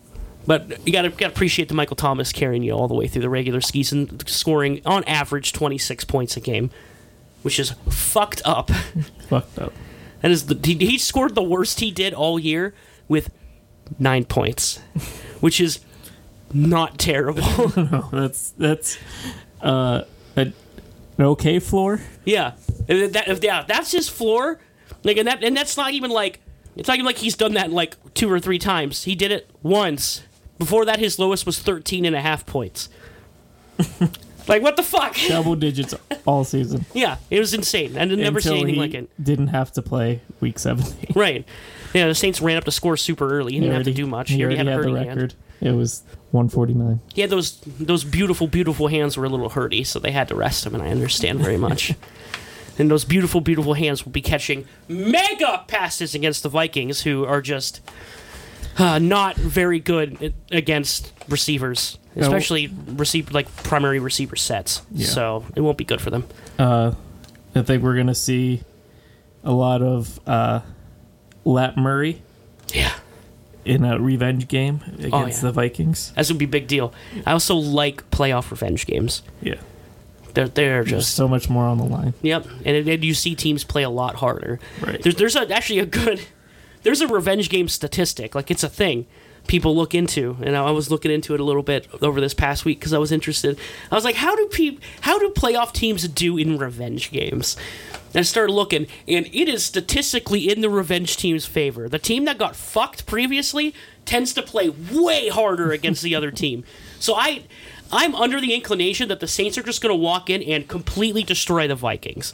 [0.47, 3.29] But you gotta, gotta appreciate the Michael Thomas carrying you all the way through the
[3.29, 6.71] regular season, scoring on average 26 points a game,
[7.43, 8.71] which is fucked up.
[9.29, 9.71] Fucked up.
[10.21, 12.73] That is the he, he scored the worst he did all year
[13.07, 13.29] with
[13.99, 14.79] nine points,
[15.41, 15.79] which is
[16.53, 17.43] not terrible.
[17.75, 18.97] No, that's that's
[19.61, 20.03] uh,
[20.35, 20.53] a, an
[21.19, 21.99] okay floor.
[22.25, 22.53] yeah,
[22.87, 24.59] that, yeah, that's his floor.
[25.03, 26.39] Like, and that and that's not even like
[26.75, 29.03] it's not even like he's done that like two or three times.
[29.03, 30.23] He did it once.
[30.57, 32.87] Before that, his lowest was 13 and a half points.
[34.47, 35.17] like what the fuck?
[35.27, 35.95] Double digits
[36.25, 36.85] all season.
[36.93, 37.97] Yeah, it was insane.
[37.97, 39.09] I never seen anything like it.
[39.23, 41.13] Didn't have to play week 17.
[41.15, 41.45] Right.
[41.93, 43.53] Yeah, the Saints ran up the score super early.
[43.53, 44.29] He didn't have to do much.
[44.29, 45.09] He already had a had the hurting hand.
[45.09, 45.33] record.
[45.61, 46.99] It was 149.
[47.13, 50.35] he had those those beautiful, beautiful hands were a little hurty, so they had to
[50.35, 51.93] rest him, and I understand very much.
[52.79, 57.41] and those beautiful, beautiful hands will be catching mega passes against the Vikings, who are
[57.41, 57.81] just
[58.77, 62.23] uh, not very good against receivers, No.
[62.23, 64.81] especially receive like primary receiver sets.
[64.91, 65.05] Yeah.
[65.07, 66.23] So it won't be good for them.
[66.57, 66.93] Uh,
[67.53, 68.61] I think we're gonna see
[69.43, 70.61] a lot of uh,
[71.45, 72.21] Lat Murray
[72.73, 72.93] Yeah,
[73.65, 75.41] in a revenge game oh, against Oh, yeah.
[75.41, 76.13] the Vikings.
[76.15, 76.93] that's would be a big deal.
[77.25, 79.21] I also like playoff revenge games.
[79.41, 79.55] Yeah,
[80.33, 82.13] They're they're there's just so much more on the line.
[82.21, 84.59] Yep, and, and you see teams play a lot harder.
[84.81, 85.01] Right.
[85.01, 86.21] There's there's a, actually a good
[86.83, 89.05] there's a revenge game statistic like it's a thing
[89.47, 92.63] people look into, and I was looking into it a little bit over this past
[92.65, 93.59] week because I was interested.
[93.91, 97.57] I was like, how do peop how do playoff teams do in revenge games?
[98.13, 101.87] And I started looking, and it is statistically in the revenge team's favor.
[101.87, 103.73] The team that got fucked previously
[104.05, 106.65] tends to play way harder against the other team.
[106.99, 107.43] So I,
[107.89, 111.23] I'm under the inclination that the Saints are just going to walk in and completely
[111.23, 112.33] destroy the Vikings.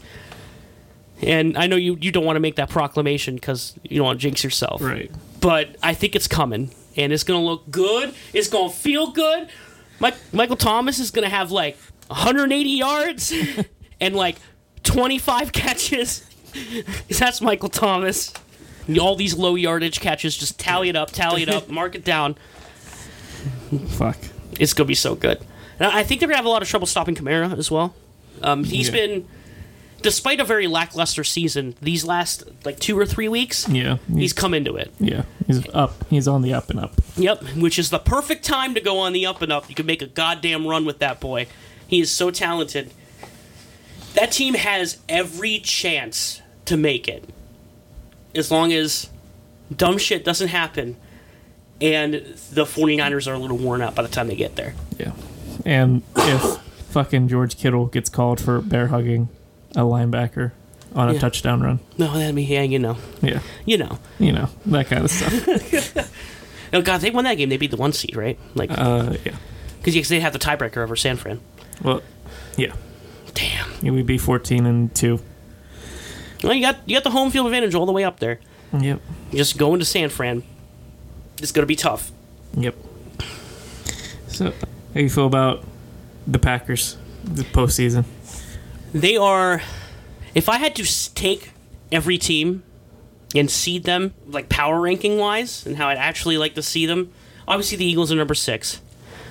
[1.22, 4.20] And I know you, you don't want to make that proclamation because you don't want
[4.20, 5.12] to jinx yourself Right.
[5.40, 8.14] but I think it's coming, and it's gonna look good.
[8.34, 9.50] It's gonna feel good.
[10.00, 13.34] Mike, Michael Thomas is gonna have like 180 yards
[14.02, 14.38] and like
[14.84, 16.24] 25 catches.
[17.10, 18.34] That's Michael Thomas.
[19.02, 22.36] All these low yardage catches, just tally it up, tally it up, mark it down.
[23.90, 24.18] Fuck.
[24.60, 25.40] It's gonna be so good.
[25.80, 27.94] And I think they're gonna have a lot of trouble stopping Kamara as well.
[28.42, 28.94] Um, he's Yeah.
[28.94, 29.28] been,
[30.02, 33.98] despite a very lackluster season, these last like two or three weeks, Yeah.
[34.14, 34.92] he's come into it.
[35.00, 35.24] yeah.
[35.46, 35.94] He's up.
[36.10, 36.94] He's on the up and up.
[37.16, 39.70] Yep, which is the perfect time to go on the up and up.
[39.70, 41.48] You can make a goddamn run with that boy.
[41.88, 42.92] He is so talented.
[44.16, 47.24] That team has every chance to make it.
[48.36, 49.10] As long as
[49.76, 50.98] dumb shit doesn't happen
[51.80, 52.14] and
[52.52, 54.74] the 49ers are a little worn out by the time they get there.
[55.00, 55.12] Yeah.
[55.66, 56.42] And if
[56.90, 59.30] fucking George Kittle gets called for bear hugging
[59.78, 60.52] a linebacker
[60.94, 61.20] on a Yeah.
[61.20, 61.80] touchdown run.
[61.98, 62.98] No, that'd be yeah, you know.
[63.22, 63.40] Yeah.
[63.66, 64.00] You know.
[64.20, 66.12] You know, that kind of stuff.
[66.74, 67.48] Oh, God, they won that game.
[67.48, 68.38] They beat the one seed, right?
[68.54, 69.38] Like, uh, yeah.
[69.82, 71.40] because they have the tiebreaker over San Fran.
[71.82, 72.02] Well,
[72.58, 72.74] yeah.
[73.34, 73.70] Damn.
[73.82, 75.18] It would be 14 and 2.
[76.44, 78.42] Well, you got, you got the home field advantage all the way up there.
[78.78, 79.00] Yep.
[79.32, 80.44] Just going to San Fran.
[81.42, 82.12] It's going to be tough.
[82.58, 82.76] Yep.
[84.28, 84.52] So,
[84.94, 85.64] how you feel about
[86.28, 88.04] the Packers the postseason?
[88.94, 89.62] They are.
[90.34, 91.52] If I had to take
[91.92, 92.64] every team
[93.36, 97.12] and seed them, like power ranking wise, and how I'd actually like to see them,
[97.48, 98.82] obviously the Eagles are number six.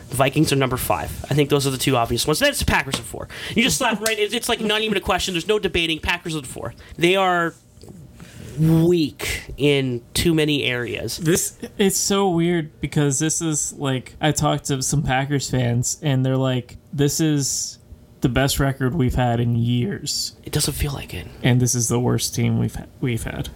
[0.08, 1.24] The Vikings are number five.
[1.30, 2.38] I think those are the two obvious ones.
[2.38, 3.28] Then it's the Packers are four.
[3.54, 4.18] You just slap right.
[4.18, 5.34] It's it's like not even a question.
[5.34, 5.98] There's no debating.
[5.98, 6.74] Packers are the four.
[6.96, 7.54] They are
[8.58, 11.16] weak in too many areas.
[11.18, 16.24] This it's so weird because this is like I talked to some Packers fans and
[16.24, 17.78] they're like this is
[18.26, 21.28] the best record we've had in years It doesn't feel like it.
[21.44, 23.50] and this is the worst team we've ha- we've had.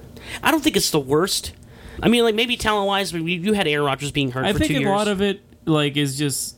[0.45, 1.53] I don't think it's the worst.
[2.01, 4.61] I mean, like maybe talent wise, but you had Aaron Rodgers being hurt I for
[4.61, 4.91] think two a years.
[4.91, 6.55] lot of it like is just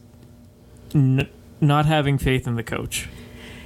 [0.94, 1.26] n-
[1.58, 3.08] not having faith in the coach.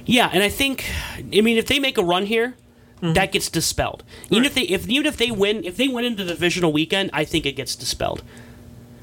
[0.05, 0.85] Yeah, and I think,
[1.17, 2.55] I mean, if they make a run here,
[3.01, 3.11] mm-hmm.
[3.13, 4.05] that gets dispelled.
[4.29, 7.09] Even if they, if even if they win, if they win into the divisional weekend,
[7.11, 8.23] I think it gets dispelled.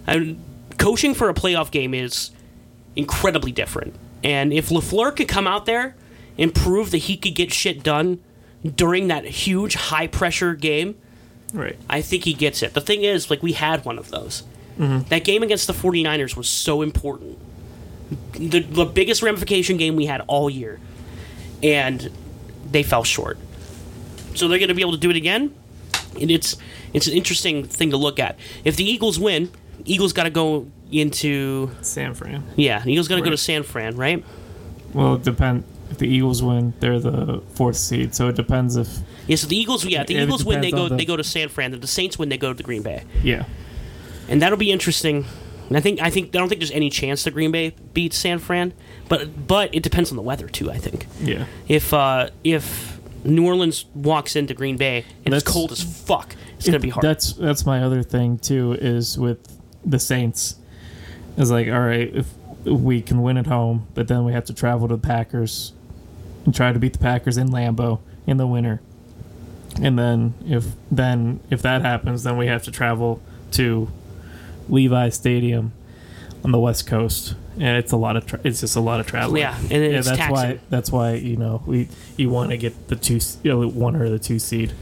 [0.07, 0.43] And
[0.79, 2.31] coaching for a playoff game is
[2.97, 3.95] incredibly different.
[4.25, 5.95] And if Lafleur could come out there
[6.37, 8.21] and prove that he could get shit done
[8.65, 10.97] during that huge high pressure game,
[11.55, 11.79] Right.
[11.89, 12.75] I think he gets it.
[12.75, 14.43] The thing is, like, we had one of those.
[14.77, 15.09] Mm-hmm.
[15.09, 17.39] That game against the 49ers was so important.
[18.33, 20.81] The, the biggest ramification game we had all year.
[21.63, 22.11] And
[22.69, 23.39] they fell short.
[24.35, 25.55] So they're going to be able to do it again.
[26.21, 26.57] And it's
[26.93, 28.37] it's an interesting thing to look at.
[28.65, 29.51] If the Eagles win,
[29.85, 32.45] Eagles got to go into San Fran.
[32.57, 34.25] yeah, Eagles got to go to San Fran, right?
[34.93, 35.65] Well, it depends.
[35.91, 38.15] if the Eagles win, they're the fourth seed.
[38.15, 38.89] So it depends if
[39.27, 41.49] Yeah, so the Eagles, yeah, the Eagles win, they go the- they go to San
[41.49, 41.75] Fran.
[41.75, 43.45] If the Saints win, they go to Green Bay, yeah.
[44.29, 45.25] and that'll be interesting.
[45.69, 48.17] And I think I think I don't think there's any chance that Green Bay beats
[48.19, 48.73] San Fran,
[49.09, 50.71] but but it depends on the weather too.
[50.71, 51.47] I think Yeah.
[51.69, 56.37] if uh, if New Orleans walks into Green Bay and it's That's- cold as fuck,
[56.57, 57.03] it's gonna be hard.
[57.05, 59.39] That's that's my other thing too is with
[59.87, 60.57] the Saints.
[61.37, 62.33] Is like all right if
[62.65, 65.73] we can win at home, but then we have to travel to the Packers
[66.45, 68.81] and try to beat the Packers in Lambeau in the winter.
[69.83, 73.21] And then if then if that happens, then we have to travel
[73.53, 73.91] to
[74.69, 75.73] Levi Stadium
[76.45, 79.07] on the West Coast, and it's a lot of tra- it's just a lot of
[79.07, 79.37] travel.
[79.37, 80.35] Yeah, and it's that's taxing.
[80.35, 83.97] why that's why you know we you want to get the two you know, one
[83.97, 84.73] or the two seed.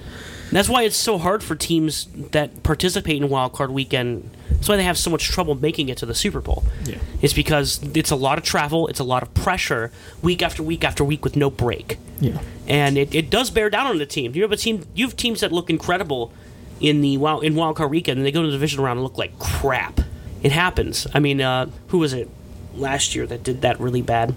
[0.52, 4.30] That's why it's so hard for teams that participate in Wild Card Weekend.
[4.50, 6.62] That's why they have so much trouble making it to the Super Bowl.
[6.84, 6.98] Yeah.
[7.22, 10.84] It's because it's a lot of travel, it's a lot of pressure, week after week
[10.84, 11.98] after week with no break.
[12.20, 12.38] Yeah.
[12.68, 14.34] and it, it does bear down on the team.
[14.36, 16.32] You have a team, you have teams that look incredible
[16.80, 19.04] in the wild in wild card weekend, and they go to the division round and
[19.04, 20.00] look like crap.
[20.42, 21.06] It happens.
[21.14, 22.28] I mean, uh, who was it
[22.74, 24.34] last year that did that really bad?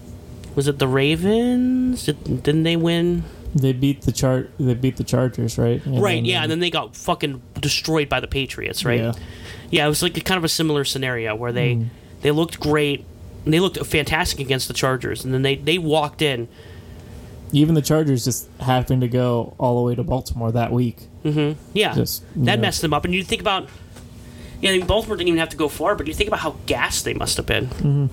[0.56, 2.06] Was it the Ravens?
[2.06, 3.24] Did, didn't they win?
[3.56, 4.52] They beat the chart.
[4.60, 5.84] They beat the Chargers, right?
[5.86, 9.00] And right, then- yeah, and then they got fucking destroyed by the Patriots, right?
[9.00, 9.14] Yeah.
[9.72, 11.88] Yeah, it was like a kind of a similar scenario where they Mm.
[12.22, 13.06] they looked great.
[13.46, 16.48] and They looked fantastic against the Chargers, and then they, they walked in.
[17.52, 20.98] Even the Chargers just happened to go all the way to Baltimore that week.
[21.24, 22.62] Yeah, Just, that know.
[22.62, 23.06] messed them up.
[23.06, 23.70] And you think about,
[24.62, 26.56] yeah, I mean, Baltimore didn't even have to go far, but you think about how
[26.66, 27.68] gassed they must have been.
[27.68, 28.06] Mm-hmm.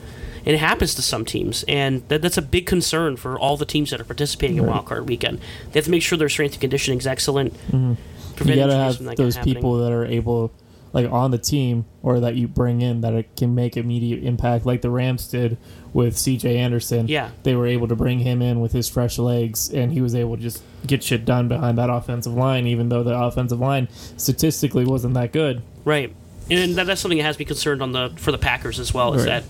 [0.44, 3.64] And it happens to some teams, and that, that's a big concern for all the
[3.64, 4.72] teams that are participating in Right.
[4.72, 5.38] Wild Card Weekend.
[5.70, 7.54] They have to make sure their strength and conditioning is excellent.
[7.70, 8.48] Mm-hmm.
[8.48, 10.50] You got to have that those people that are able,
[10.92, 14.66] like on the team or that you bring in that it can make immediate impact,
[14.66, 15.58] like the Rams did
[15.92, 16.58] with C.J.
[16.58, 17.06] Anderson.
[17.06, 17.30] Yeah.
[17.44, 20.36] they were able to bring him in with his fresh legs, and he was able
[20.36, 23.86] to just get shit done behind that offensive line, even though the offensive line
[24.16, 25.62] statistically wasn't that good.
[25.84, 26.12] Right,
[26.50, 29.14] and that's something that has to be concerned on the for the Packers as well.
[29.14, 29.42] Is Right.
[29.42, 29.44] that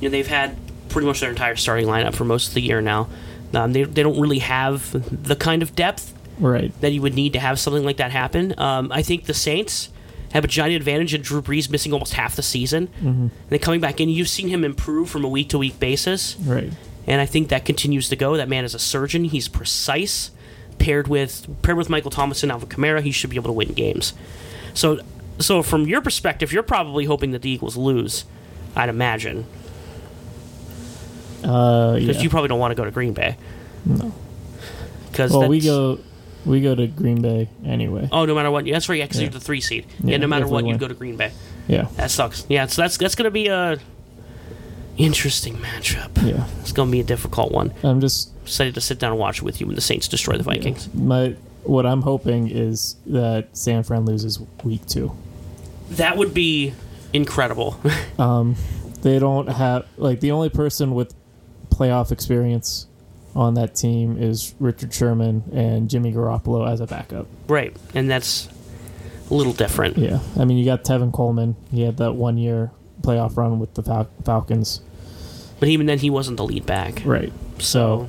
[0.00, 0.56] you know they've had
[0.88, 3.08] pretty much their entire starting lineup for most of the year now.
[3.54, 4.90] Um, they they don't really have
[5.26, 6.72] the kind of depth Right.
[6.80, 8.54] that you would need to have something like that happen.
[8.58, 9.88] Um, I think the Saints
[10.32, 13.06] have a giant advantage in Drew Brees missing almost half the season, Mm-hmm.
[13.08, 14.08] and then coming back in.
[14.08, 16.70] You've seen him improve from a week to week basis, Right.
[17.06, 18.36] and I think that continues to go.
[18.36, 19.24] That man is a surgeon.
[19.24, 20.30] He's precise.
[20.78, 23.72] Paired with paired with Michael Thomas and Alvin Kamara, he should be able to win
[23.72, 24.12] games.
[24.74, 25.00] So,
[25.40, 28.24] so from your perspective, you're probably hoping that the Eagles lose.
[28.76, 29.46] I'd imagine
[31.40, 32.20] because yeah.
[32.20, 33.36] you probably don't want to go to Green Bay.
[33.84, 34.12] No.
[35.10, 35.98] Because Well, we go,
[36.44, 38.08] we go to Green Bay anyway.
[38.12, 38.64] Oh, no matter what.
[38.64, 38.98] That's right.
[38.98, 39.24] Yeah, because Yeah.
[39.24, 39.86] you're the three seed.
[40.02, 41.32] Yeah, Yeah, no matter what, you'd go to Green Bay.
[41.66, 41.88] Yeah.
[41.96, 42.46] That sucks.
[42.48, 43.78] Yeah, so that's that's gonna be a
[44.96, 46.10] interesting matchup.
[46.26, 46.46] Yeah.
[46.60, 47.72] It's gonna be a difficult one.
[47.82, 50.38] I'm just Excited to sit down and watch it with you when the Saints destroy
[50.38, 50.88] the Vikings.
[50.94, 55.12] my what I'm hoping is that San Fran loses week two.
[55.90, 56.72] That would be
[57.12, 57.78] incredible.
[58.18, 58.56] um,
[59.02, 61.14] They don't have like the only person with
[61.78, 62.86] playoff experience
[63.36, 67.26] on that team is Richard Sherman and Jimmy Garoppolo as a backup.
[67.46, 68.48] right, and that's
[69.30, 69.96] a little different.
[69.96, 71.56] Yeah, I mean you got Tevin Coleman.
[71.70, 72.70] He had that one year
[73.02, 74.80] playoff run with the Fal- Falcons.
[75.60, 77.02] But even then, he wasn't the lead back.
[77.04, 77.32] Right.
[77.58, 78.08] So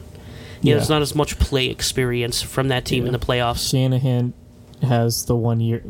[0.61, 0.75] yeah, yeah.
[0.75, 3.69] there's not as much play experience from that team in the playoffs.
[3.69, 4.33] Shanahan
[4.81, 5.83] has the one year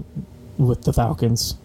[0.58, 1.56] with the Falcons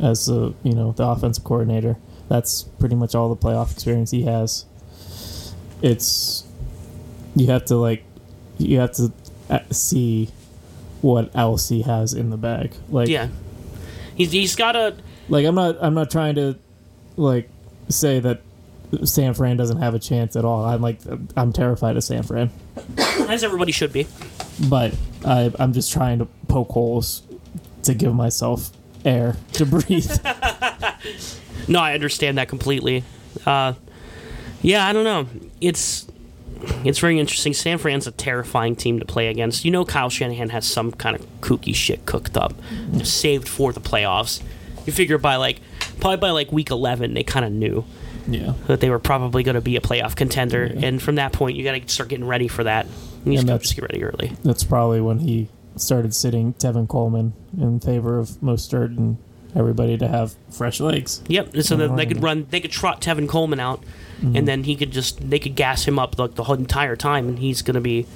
[0.00, 1.96] as the you know the offensive coordinator.
[2.28, 4.66] That's pretty much all the playoff experience he has.
[5.82, 6.44] It's
[7.36, 8.04] you have to like
[8.58, 9.12] you have to
[9.48, 10.28] uh, see
[11.00, 12.72] what else he has in the bag.
[12.90, 13.28] Like Yeah,
[14.14, 14.96] he's he's got a
[15.28, 16.56] like I'm not I'm not trying to
[17.16, 17.48] like
[17.88, 18.42] say that
[19.04, 20.64] San Fran doesn't have a chance at all.
[20.64, 21.00] I'm like
[21.36, 22.50] I'm terrified of San Fran.
[23.28, 24.06] as everybody should be.
[24.68, 24.94] but
[25.24, 27.22] I, I'm just trying to poke holes
[27.84, 28.70] to give myself
[29.04, 30.10] air to breathe.
[31.68, 33.04] No, I understand that completely.
[33.46, 33.74] Uh,
[34.60, 35.26] yeah, I don't know.
[35.60, 36.06] It's
[36.84, 37.54] it's very interesting.
[37.54, 39.64] San Fran's a terrifying team to play against.
[39.64, 42.54] You know, Kyle Shanahan has some kind of kooky shit cooked up,
[43.02, 44.42] saved for the playoffs.
[44.86, 45.60] You figure by like
[46.00, 47.84] probably by like week eleven, they kind of knew
[48.28, 51.56] yeah, that they were probably going to be a playoff contender, and from that point,
[51.56, 52.86] you got to start getting ready for that.
[53.24, 54.32] You And got to that's- just get ready early.
[54.44, 59.16] that's probably when he started sitting Tevin Coleman in favor of Mostert and
[59.54, 61.22] everybody to have fresh legs.
[61.28, 61.54] Yep.
[61.54, 63.82] and So that they could run, they could trot Tevin Coleman out,
[64.20, 64.44] and mm-hmm.
[64.44, 67.38] then he could just they could gas him up like the whole entire time, and
[67.38, 68.06] he's gonna be,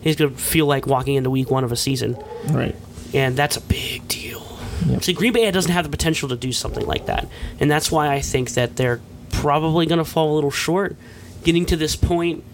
[0.00, 2.16] he's gonna feel like walking into week one of a season,
[2.48, 2.74] Right.
[3.12, 4.42] and that's a big deal.
[4.86, 5.04] Yep.
[5.04, 7.28] See, Green Bay doesn't have the potential to do something like that,
[7.60, 10.96] and that's why I think that they're probably gonna fall a little short,
[11.42, 12.44] getting to this point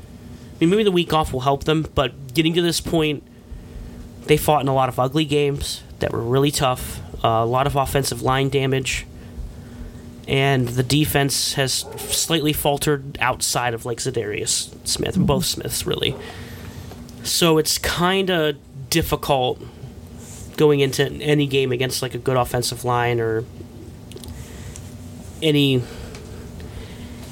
[0.61, 3.23] I mean, maybe the week off will help them, but getting to this point,
[4.27, 7.01] they fought in a lot of ugly games that were really tough.
[7.23, 9.07] A lot of offensive line damage,
[10.27, 15.25] and the defense has slightly faltered outside of like Za'Darius Smith, mm-hmm.
[15.25, 16.15] both Smiths really.
[17.23, 18.57] So it's kind of
[18.89, 19.61] difficult
[20.57, 23.45] going into any game against like a good offensive line or
[25.43, 25.83] any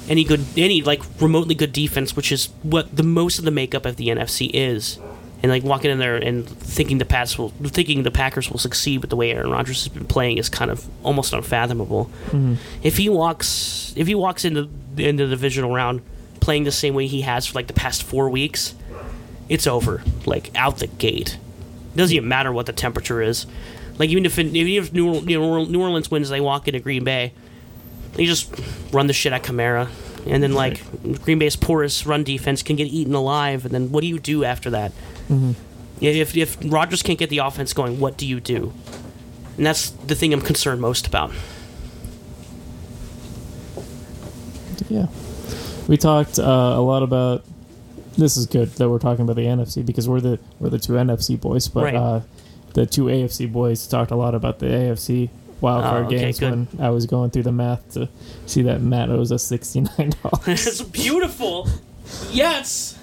[0.07, 3.85] any good any like remotely good defense, which is what the most of the makeup
[3.85, 4.99] of the NFC is.
[5.41, 8.99] And like walking in there and thinking the Pats will thinking the Packers will succeed
[8.99, 12.11] with the way Aaron Rodgers has been playing is kind of almost unfathomable.
[12.27, 12.55] Mm-hmm.
[12.83, 16.01] If he walks if he walks into into the divisional round
[16.41, 18.75] playing the same way he has for like the past four weeks,
[19.47, 20.03] it's over.
[20.25, 21.37] Like out the gate.
[21.93, 23.45] It doesn't even matter what the temperature is.
[23.97, 27.03] Like even if even if New, you know, New Orleans wins, they walk into Green
[27.03, 27.33] Bay.
[28.13, 28.53] They just
[28.91, 29.87] run the shit at Kamara,
[30.29, 30.81] and then like
[31.23, 33.65] Green Bay's porous run defense can get eaten alive.
[33.65, 34.91] And then what do you do after that?
[36.01, 38.73] If if Rodgers can't get the offense going, what do you do?
[39.57, 41.31] And that's the thing I'm concerned most about.
[44.87, 45.07] Yeah.
[45.87, 47.43] We talked uh, a lot about.
[48.17, 50.93] This is good that we're talking about the NFC because we're the we're the two
[50.93, 51.95] NFC boys, but Right.
[51.95, 52.21] uh,
[52.73, 55.29] the two AFC boys talked a lot about the AFC
[55.61, 56.51] wildcard Oh, okay, games good.
[56.51, 58.09] when I was going through the math to
[58.45, 60.67] see that Matt owes us sixty nine dollars.
[60.67, 61.67] it's beautiful.
[62.31, 62.95] Yes.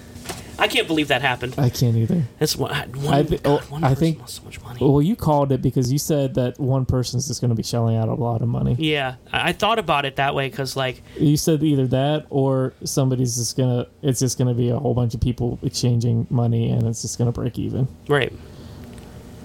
[0.59, 1.53] I can't believe that happened.
[1.59, 2.23] I can't either.
[2.39, 2.71] That's one.
[2.93, 4.79] one, I thi- God, oh, one I think- lost so much money.
[4.81, 7.95] Well, you called it because you said that one person's just going to be shelling
[7.95, 8.75] out a lot of money.
[8.79, 12.73] Yeah, I I thought about it that way because like You said either that or
[12.83, 13.85] somebody's just gonna.
[14.01, 17.31] It's just gonna be a whole bunch of people exchanging money, and it's just gonna
[17.31, 17.87] break even.
[18.07, 18.33] right.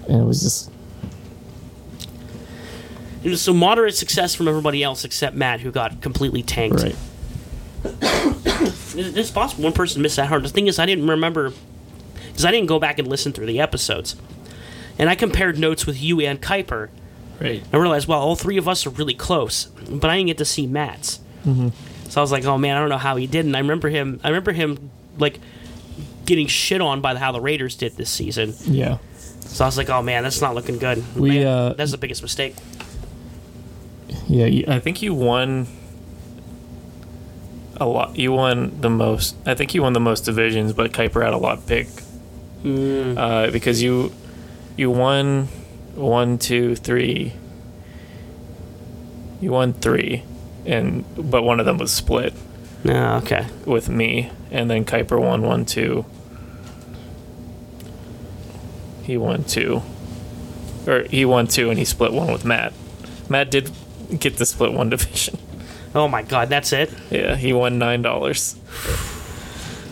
[0.09, 0.71] And it was just
[3.23, 6.81] It was so moderate success from everybody else except Matt, who got completely tanked.
[6.83, 6.95] right.
[8.95, 10.43] It- It's possible one person missed that hard.
[10.43, 11.51] The thing is, I didn't remember
[12.27, 14.15] because I didn't go back and listen through the episodes,
[14.99, 16.89] and I compared notes with you and Kuiper.
[17.41, 17.63] Right.
[17.73, 20.45] I realized, well, all three of us are really close, but I didn't get to
[20.45, 21.19] see Matt's.
[21.45, 21.69] Mm-hmm.
[22.09, 23.45] So I was like, oh man, I don't know how he did.
[23.45, 24.19] And I remember him.
[24.23, 25.39] I remember him like
[26.25, 28.53] getting shit on by how the Raiders did this season.
[28.65, 28.97] Yeah.
[29.17, 31.03] So I was like, oh man, that's not looking good.
[31.15, 32.55] We, Man, uh, that's the biggest mistake.
[34.27, 34.45] Yeah.
[34.45, 35.67] You, I think you won
[37.77, 38.17] a lot.
[38.17, 39.35] You won the most.
[39.45, 41.87] I think you won the most divisions, but Kuiper had a lot pick
[42.65, 44.13] uh, because you
[44.77, 45.47] you won
[45.95, 47.33] one, two, three.
[49.41, 50.23] You won three,
[50.65, 52.33] and but one of them was split
[52.85, 53.45] No, okay.
[53.65, 56.05] with me, and then Kuiper won one, two.
[59.03, 59.81] He won two,
[60.87, 62.71] or he won two, and he split one with Matt.
[63.27, 63.69] Matt did
[64.19, 65.37] get to split one division.
[65.95, 66.91] Oh my god, that's it.
[67.11, 68.55] Yeah, he won nine dollars.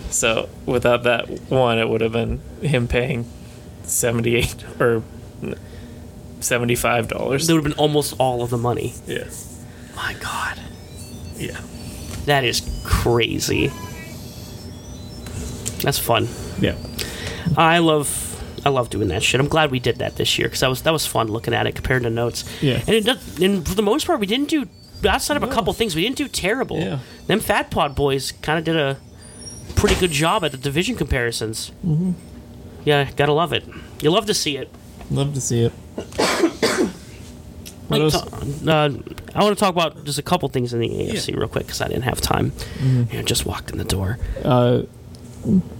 [0.09, 3.25] So without that one, it would have been him paying
[3.83, 5.03] seventy-eight or
[6.39, 7.47] seventy-five dollars.
[7.47, 8.93] That would have been almost all of the money.
[9.07, 9.29] Yeah,
[9.95, 10.59] My god,
[11.37, 11.61] yeah.
[12.25, 13.67] that is crazy.
[15.83, 16.27] That's fun.
[16.59, 16.75] yeah.
[17.57, 18.07] I love
[18.63, 19.39] I love doing that shit.
[19.39, 21.65] I'm glad we did that this year because that was that was fun looking at
[21.67, 22.43] it compared to notes.
[22.61, 22.81] Yeah.
[22.87, 24.67] and it and for the most part, we didn't do
[25.07, 25.95] outside of a couple things.
[25.95, 26.79] We didn't do terrible.
[26.79, 26.99] Yeah.
[27.27, 28.97] Them Fat Pod boys kind of did a
[29.75, 31.71] pretty good job at the division comparisons.
[31.85, 32.11] Mm-hmm.
[32.85, 33.63] Yeah, gotta love it.
[34.01, 34.69] You love to see it.
[35.09, 35.73] Love to see it.
[37.89, 38.27] Like, ta-
[38.67, 38.89] uh,
[39.35, 41.81] I want to talk about just a couple things in the AFC real quick because
[41.81, 42.51] I didn't have time.
[42.51, 43.13] Mm-hmm.
[43.13, 44.17] Yeah, just walked in the door.
[44.43, 44.83] Uh,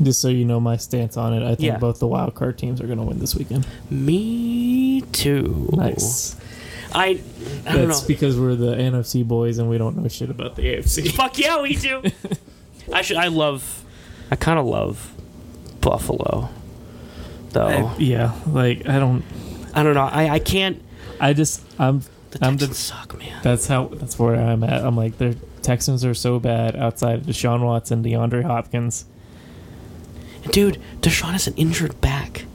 [0.02, 1.78] just so you know my stance on it, I think Yeah.
[1.78, 3.68] both the wild card teams are going to win this weekend.
[3.90, 5.70] Me too.
[5.74, 6.36] Nice.
[6.94, 7.22] I
[7.66, 8.08] I don't That's know.
[8.08, 11.12] because we're the NFC boys and we don't know shit about the AFC.
[11.16, 12.02] Fuck yeah, we do.
[12.94, 13.18] I should.
[13.18, 13.84] I love.
[14.30, 15.14] I kind of love
[15.80, 16.50] Buffalo,
[17.52, 17.68] though.
[17.68, 19.24] I, yeah, like I don't.
[19.74, 20.02] I don't know.
[20.12, 20.82] I, I can't.
[21.20, 22.00] I just I'm
[22.32, 23.40] The I'm Texans the suck, man.
[23.44, 23.86] That's how.
[23.88, 24.84] That's where I'm at.
[24.84, 29.06] I'm like, the Texans are so bad outside of Deshaun Watson, DeAndre Hopkins.
[30.50, 32.46] Dude, Deshaun has an injured back,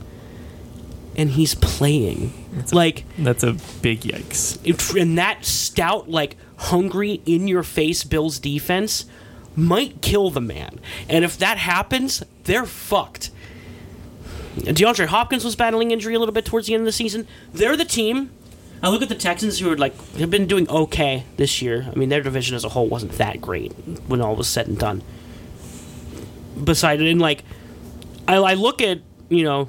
[1.17, 2.33] and he's playing.
[2.73, 4.59] like, That's a big yikes.
[4.65, 9.05] if, and that stout, like hungry, in your face Bills defense
[9.55, 10.81] might kill the man.
[11.09, 13.31] And if that happens, they're fucked.
[14.57, 17.27] DeAndre Hopkins was battling injury a little bit towards the end of the season.
[17.53, 18.31] They're the team.
[18.83, 21.89] I look at the Texans who are like have been doing okay this year.
[21.91, 23.73] I mean, their division as a whole wasn't that great
[24.07, 25.03] when all was said and done.
[26.63, 27.43] Besides, and like,
[28.28, 29.69] I, I look at you know,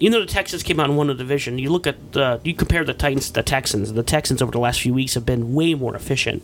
[0.00, 2.54] even though the Texans came out and won the division, you look at the you
[2.54, 3.92] compare the Titans to the Texans.
[3.92, 6.42] The Texans over the last few weeks have been way more efficient.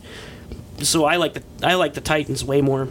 [0.81, 2.87] So I like the I like the Titans way more.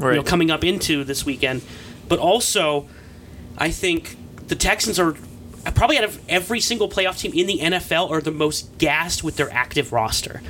[0.00, 1.62] You know, coming up into this weekend,
[2.08, 2.88] but also
[3.56, 4.16] I think
[4.46, 5.16] the Texans are
[5.74, 9.36] probably out of every single playoff team in the NFL are the most gassed with
[9.36, 10.40] their active roster.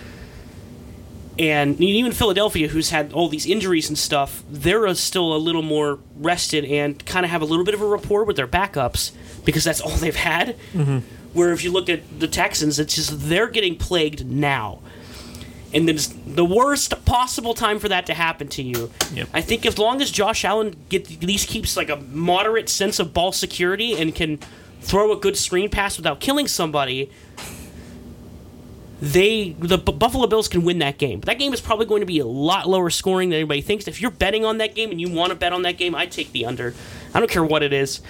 [1.38, 6.00] And even Philadelphia, who's had all these injuries and stuff, they're still a little more
[6.16, 9.12] rested and kind of have a little bit of a rapport with their backups
[9.44, 10.56] because that's all they've had.
[10.72, 10.98] Mm-hmm.
[11.34, 14.80] Where if you look at the Texans, it's just they're getting plagued now.
[15.72, 18.90] And then it's the worst possible time for that to happen to you.
[19.12, 19.28] Yep.
[19.34, 22.98] I think as long as Josh Allen get, at least keeps like a moderate sense
[22.98, 24.38] of ball security and can
[24.80, 27.10] throw a good screen pass without killing somebody,
[29.00, 31.20] they the B- Buffalo Bills can win that game.
[31.20, 33.86] But that game is probably going to be a lot lower scoring than anybody thinks.
[33.86, 36.10] If you're betting on that game and you want to bet on that game, I'd
[36.10, 36.74] take the under.
[37.14, 38.00] I don't care what it is.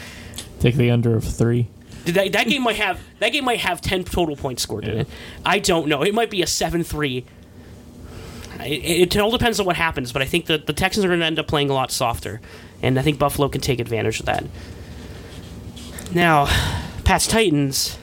[0.61, 1.69] Take the under of three.
[2.07, 5.09] That, that game might have that game might have ten total points scored in it.
[5.45, 6.03] I don't know.
[6.03, 7.27] It might be a seven three.
[8.61, 11.21] It, it all depends on what happens, but I think that the Texans are going
[11.21, 12.41] to end up playing a lot softer,
[12.83, 14.45] and I think Buffalo can take advantage of that.
[16.13, 16.47] Now,
[17.05, 17.99] Pats Titans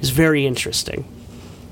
[0.00, 1.10] is very interesting.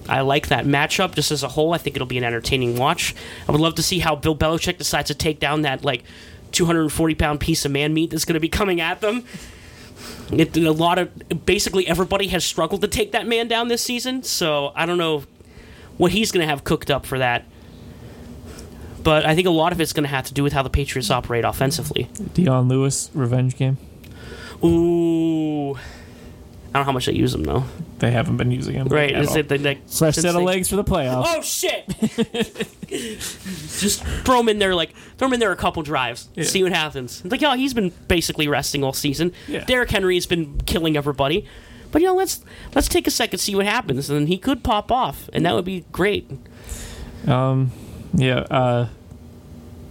[0.08, 1.72] I like that matchup just as a whole.
[1.72, 3.14] I think it'll be an entertaining watch.
[3.48, 6.04] I would love to see how Bill Belichick decides to take down that like
[6.52, 9.24] 240 pound piece of man meat that's going to be coming at them.
[10.32, 14.22] It, a lot of basically everybody has struggled to take that man down this season,
[14.22, 15.24] so I don't know
[15.96, 17.44] what he's going to have cooked up for that.
[19.02, 20.70] But I think a lot of it's going to have to do with how the
[20.70, 22.08] Patriots operate offensively.
[22.32, 23.76] Dion Lewis revenge game.
[24.64, 25.76] Ooh,
[26.74, 27.62] I don't know how much they use them though.
[28.00, 28.88] They haven't been using them.
[28.88, 29.16] Right?
[29.16, 31.24] Is it the, like fresh set of they- legs for the playoffs?
[31.28, 31.86] Oh shit!
[32.88, 36.44] Just throw him in there, like throw him in there a couple drives, Yeah.
[36.44, 37.20] see what happens.
[37.24, 39.32] It's like, oh, he's been basically resting all season.
[39.46, 39.64] Yeah.
[39.64, 41.46] Derrick Henry's been killing everybody,
[41.92, 42.44] but you know, let's
[42.74, 45.64] let's take a second, see what happens, and he could pop off, and that would
[45.64, 46.28] be great.
[47.28, 47.70] Um,
[48.14, 48.40] yeah.
[48.50, 48.88] Uh,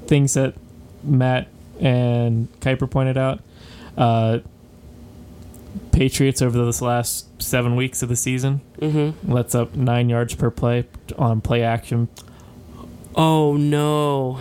[0.08, 0.54] things that
[1.02, 1.48] Matt
[1.80, 3.40] and Kuiper pointed out.
[3.98, 4.40] Uh,
[5.94, 9.32] Patriots over this last seven weeks of the season Mm-hmm.
[9.32, 10.86] lets up nine yards per play
[11.18, 12.10] on play action.
[13.15, 14.40] Oh no!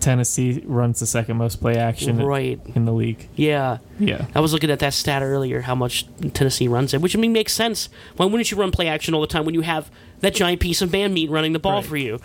[0.00, 2.60] Tennessee runs the second most play action Right?
[2.74, 3.28] in the league.
[3.36, 3.78] Yeah.
[3.98, 4.26] Yeah.
[4.34, 7.32] I was looking at that stat earlier, how much Tennessee runs it, which I mean
[7.32, 7.88] makes sense.
[8.16, 10.82] Why wouldn't you run play action all the time when you have that giant piece
[10.82, 11.84] of man meat running the ball Right.
[11.84, 12.20] for you?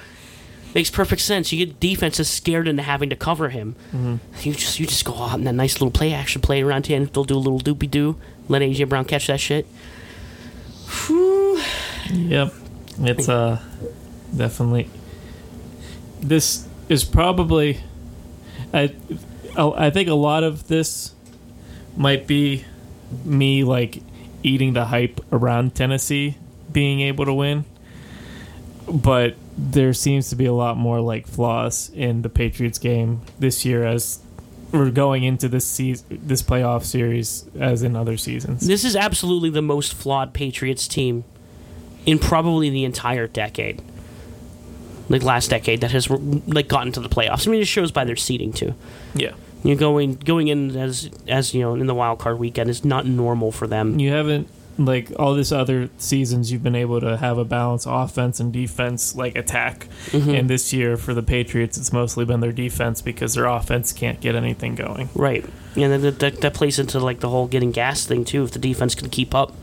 [0.75, 1.51] Makes perfect sense.
[1.51, 3.75] You get defenses scared into having to cover him.
[3.95, 4.15] Mm-hmm.
[4.41, 6.97] You just you just go out in that nice little play action play around here,
[6.97, 8.17] and they'll do a little doopy doo.
[8.47, 9.65] Let AJ Brown catch that shit.
[10.87, 11.61] Whew.
[12.11, 12.53] Yep.
[12.99, 13.61] It's uh
[14.35, 14.89] definitely
[16.19, 17.79] this is probably
[18.73, 18.93] I
[19.57, 21.13] I think a lot of this
[21.95, 22.63] might be
[23.25, 24.01] me like
[24.43, 26.37] eating the hype around Tennessee
[26.71, 27.65] being able to win.
[28.87, 33.65] But there seems to be a lot more like flaws in the Patriots game this
[33.65, 34.19] year as
[34.71, 38.67] we're going into this season, this playoff series as in other seasons.
[38.67, 41.23] This is absolutely the most flawed Patriots team
[42.05, 43.81] in probably the entire decade.
[45.09, 47.47] Like last decade that has like gotten to the playoffs.
[47.47, 48.73] I mean, it shows by their seeding too.
[49.13, 49.31] Yeah.
[49.63, 53.05] You're going going in as as you know in the wild card weekend is not
[53.05, 53.99] normal for them.
[53.99, 58.39] you haven't like all this other seasons you've been able to have a balanced offense
[58.39, 63.01] and defense like attack and this year for the patriots it's mostly been their defense
[63.01, 65.43] because their offense can't get anything going Right,
[65.75, 68.43] and then that, that, that plays into like the whole getting gas thing too.
[68.43, 69.53] If the defense can keep up,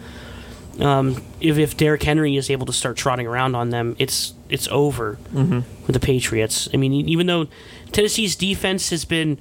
[0.80, 4.66] um, if if Derrick Henry is able to start trotting around on them, it's it's
[4.68, 6.68] over with the Patriots.
[6.74, 7.46] I mean, even though
[7.92, 9.38] Tennessee's defense has been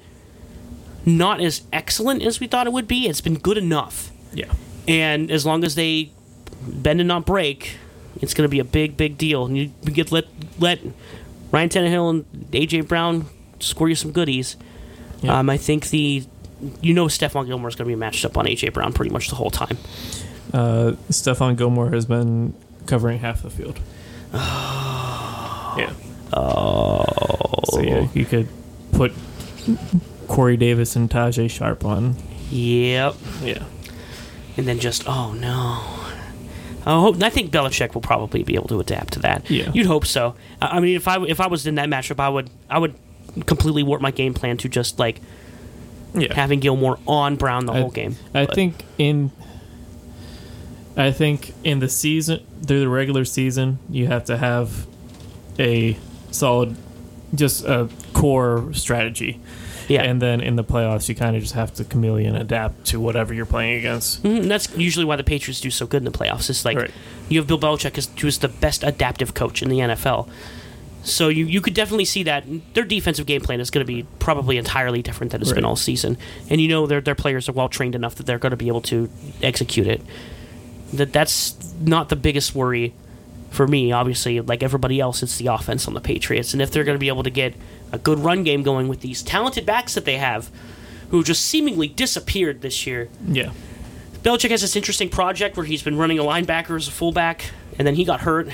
[1.04, 4.12] not as excellent as we thought it would be, it's been good enough.
[4.32, 4.52] yeah
[4.88, 6.10] And as long as they
[6.66, 7.76] bend and not break,
[8.20, 9.46] it's going to be a big, big deal.
[9.46, 10.26] And you get let
[10.58, 10.80] let
[11.50, 13.26] Ryan Tannehill and AJ Brown
[13.60, 14.56] score you some goodies.
[15.22, 15.38] Yeah.
[15.38, 16.24] Um, I think the
[16.80, 19.28] you know Stephon Gilmore is going to be matched up on AJ Brown pretty much
[19.28, 19.78] the whole time.
[20.52, 22.54] uh stephon gilmore has been
[22.86, 23.80] covering half the field
[24.34, 25.92] yeah
[26.32, 27.04] oh
[27.70, 28.48] so yeah you could
[28.92, 29.12] put
[30.28, 32.14] corey davis and tajaé sharpe on
[32.50, 33.14] Yep.
[33.42, 33.64] yeah
[34.56, 35.82] And then just oh no.
[36.86, 37.22] I hope.
[37.22, 39.48] I think Belichick will probably be able to adapt to that.
[39.50, 39.70] Yeah.
[39.72, 40.34] you'd hope so.
[40.60, 42.94] I I mean, if I if I was in that matchup, I would I would
[43.46, 45.20] completely warp my game plan to just like
[46.14, 48.16] yeah having Gilmore on Brown the I- whole game.
[48.34, 49.30] I But- think in
[50.96, 54.86] I think in the season through the regular season you have to have
[55.58, 55.96] a
[56.30, 56.76] solid
[57.34, 59.40] just a core strategy.
[59.88, 60.02] Yeah.
[60.02, 63.34] And then in the playoffs you kind of just have to chameleon adapt to whatever
[63.34, 64.22] you're playing against.
[64.22, 66.48] Mhm, and that's usually why the Patriots do so good in the playoffs.
[66.50, 66.90] It's like Right.
[67.28, 70.28] you have Bill Belichick, who's the best adaptive coach in the NFL.
[71.02, 74.06] So you, you could definitely see that their defensive game plan is going to be
[74.20, 76.16] probably entirely different than it's been all season,
[76.48, 78.68] and you know their their players are well trained enough that they're going to be
[78.68, 79.10] able to
[79.42, 80.00] execute it.
[80.94, 82.94] That that's not the biggest worry
[83.54, 83.92] for me.
[83.92, 87.00] Obviously, like everybody else, it's the offense on the Patriots, and if they're going to
[87.00, 87.54] be able to get
[87.92, 90.50] a good run game going with these talented backs that they have,
[91.10, 93.08] who just seemingly disappeared this year.
[93.26, 93.52] Yeah.
[94.22, 97.86] Belichick has this interesting project where he's been running a linebacker as a fullback, and
[97.86, 98.48] then he got hurt,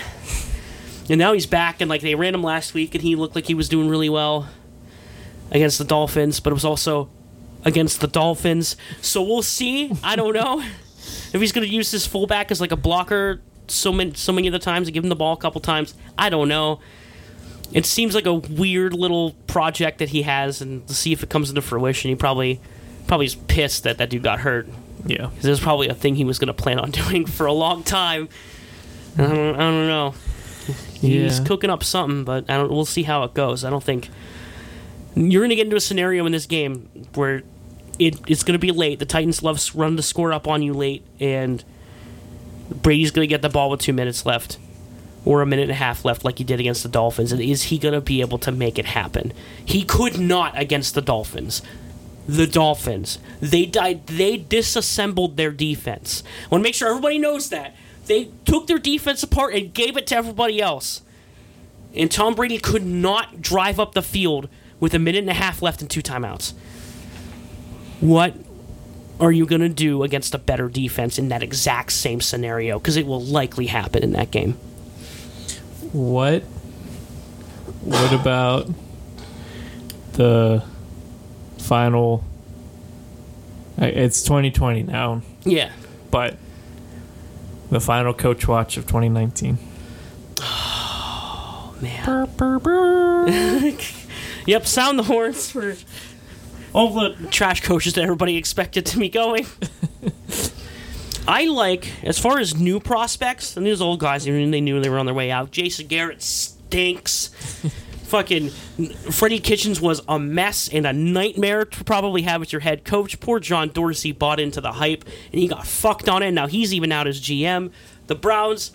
[1.08, 1.80] and now he's back.
[1.80, 4.08] And like they ran him last week, and he looked like he was doing really
[4.08, 4.48] well
[5.50, 7.08] against the Dolphins, but it was also
[7.64, 8.76] against the Dolphins.
[9.00, 9.92] So we'll see.
[10.02, 10.60] I don't know
[11.32, 13.40] if he's going to use his fullback as like a blocker
[13.70, 15.94] so many so many of the times and give him the ball a couple times.
[16.18, 16.80] I don't know.
[17.72, 21.30] It seems like a weird little project that he has, and to see if it
[21.30, 22.60] comes into fruition, he probably
[23.06, 24.68] probably is pissed that that dude got hurt.
[25.06, 25.26] Yeah.
[25.36, 27.52] 'Cause it was probably a thing he was going to plan on doing for a
[27.52, 28.28] long time.
[29.16, 30.14] I don't, I don't know.
[31.00, 31.44] He's Yeah.
[31.44, 33.64] cooking up something, but I don't, we'll see how it goes.
[33.64, 34.08] I don't think
[35.16, 37.42] you're going to get into a scenario in this game where
[37.98, 38.98] it, it's going to be late.
[38.98, 41.64] The Titans love run the score up on you late, and
[42.70, 44.58] Brady's going to get the ball with two minutes left
[45.24, 47.32] or a minute and a half left, like he did against the Dolphins.
[47.32, 49.32] And is he going to be able to make it happen?
[49.64, 51.62] He could not against the Dolphins
[52.26, 53.18] the Dolphins.
[53.40, 54.06] They died.
[54.06, 56.22] They disassembled their defense.
[56.44, 57.74] I want to make sure everybody knows that
[58.06, 61.02] they took their defense apart and gave it to everybody else.
[61.94, 64.48] And Tom Brady could not drive up the field
[64.78, 66.52] with a minute and a half left and two timeouts.
[68.00, 68.34] What
[69.20, 72.78] are you going to do against a better defense in that exact same scenario?
[72.78, 74.52] Because it will likely happen in that game.
[75.92, 76.42] What?
[77.82, 78.68] What about
[80.12, 80.62] the
[81.58, 82.24] final?
[83.78, 85.70] It's 2020 now, Yeah.
[86.10, 86.36] but
[87.70, 89.58] the final coach watch of 2019.
[90.42, 93.78] Oh, Man.
[94.46, 95.74] yep, sound the horns for
[96.72, 99.46] all the trash coaches that everybody expected to be going.
[101.28, 104.88] I like, as far as new prospects, and these old guys, even they knew they
[104.88, 105.50] were on their way out.
[105.50, 107.28] Jason Garrett stinks.
[108.10, 112.84] Fucking Freddie Kitchens was a mess and a nightmare to probably have as your head
[112.84, 113.20] coach.
[113.20, 116.32] Poor John Dorsey bought into the hype and he got fucked on it.
[116.32, 117.70] Now he's even out as GM.
[118.08, 118.72] The Browns,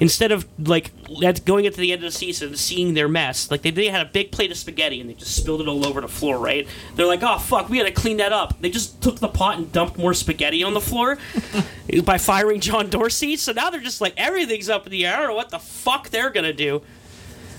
[0.00, 0.90] instead of like
[1.24, 3.88] at- going into the end of the season and seeing their mess, like they, they
[3.88, 6.38] had a big plate of spaghetti and they just spilled it all over the floor,
[6.38, 6.66] right?
[6.94, 8.60] They're like, oh fuck, we gotta clean that up.
[8.60, 11.18] They just took the pot and dumped more spaghetti on the floor
[12.04, 13.36] by firing John Dorsey.
[13.36, 15.14] So now they're just like everything's up in the air.
[15.14, 16.82] I don't know what the fuck they're gonna do.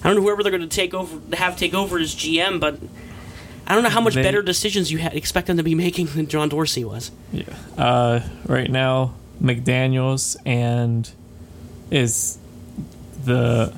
[0.04, 2.80] I don't know whoever they're gonna take over, have take over as GM, but.
[3.70, 6.06] I don't know how much They- better decisions you ha- expect them to be making
[6.06, 7.12] than John Dorsey was.
[7.34, 7.44] Yeah.
[7.78, 11.12] Uh, right now, McDaniels and
[11.92, 12.38] is
[13.24, 13.74] the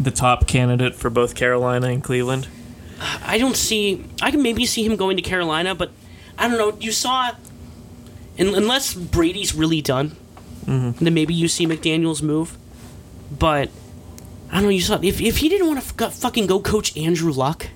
[0.00, 2.48] the top candidate for both Carolina and Cleveland.
[3.24, 4.04] I don't see.
[4.20, 5.90] I can maybe see him going to Carolina, but
[6.38, 6.76] I don't know.
[6.80, 7.30] You saw,
[8.38, 10.16] un- unless Brady's really done,
[10.64, 11.04] mm-hmm.
[11.04, 12.56] then maybe you see McDaniels move.
[13.36, 13.70] But
[14.50, 14.68] I don't know.
[14.68, 17.68] You saw if if he didn't want to f- fucking go coach Andrew Luck,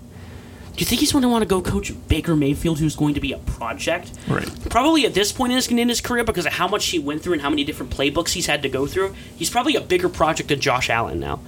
[0.76, 3.20] do you think he's going to want to go coach Baker Mayfield, who's going to
[3.20, 4.12] be a project?
[4.28, 4.46] Right.
[4.68, 7.22] Probably at this point in his, in his career, because of how much he went
[7.22, 10.10] through and how many different playbooks he's had to go through, he's probably a bigger
[10.10, 11.40] project than Josh Allen now.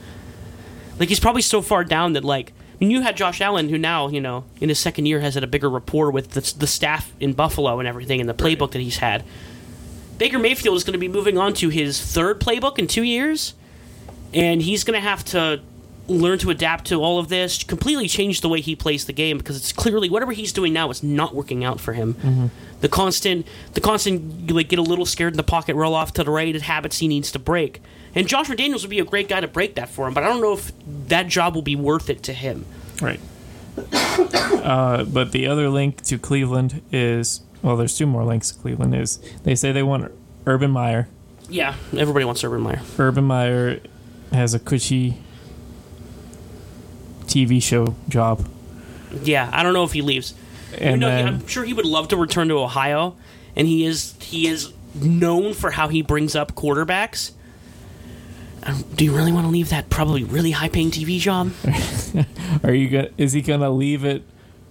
[0.98, 3.76] Like he's probably so far down that like I mean, you had Josh Allen, who
[3.76, 6.66] now you know in his second year has had a bigger rapport with the, the
[6.66, 9.24] staff in Buffalo and everything, and the playbook that he's had.
[10.16, 13.54] Baker Mayfield is going to be moving on to his third playbook in two years,
[14.32, 15.60] and he's going to have to
[16.08, 19.38] learn to adapt to all of this, completely change the way he plays the game
[19.38, 22.50] because it's clearly whatever he's doing now is not working out for him.
[22.80, 26.24] The constant, the constant, like get a little scared in the pocket, roll off to
[26.24, 27.82] the right, habits he needs to break.
[28.14, 30.28] And Josh McDaniels would be a great guy to break that for him, but I
[30.28, 30.72] don't know if
[31.08, 32.64] that job will be worth it to him.
[33.02, 33.20] Right.
[33.92, 38.94] uh, but the other link to Cleveland is well, there's two more links to Cleveland.
[38.94, 40.10] Is they say they want
[40.46, 41.08] Urban Meyer.
[41.48, 42.80] Yeah, everybody wants Urban Meyer.
[42.98, 43.80] Urban Meyer
[44.32, 45.18] has a cushy
[47.28, 48.48] TV show job,
[49.22, 50.34] Yeah, I don't know if he leaves.
[50.80, 53.16] You know, then I'm sure he would love to return to Ohio,
[53.56, 57.32] and he is he is known for how he brings up quarterbacks.
[58.64, 61.52] Um, do you really want to leave that probably really high paying TV job?
[62.64, 63.08] are you gonna?
[63.16, 64.22] Is he gonna leave it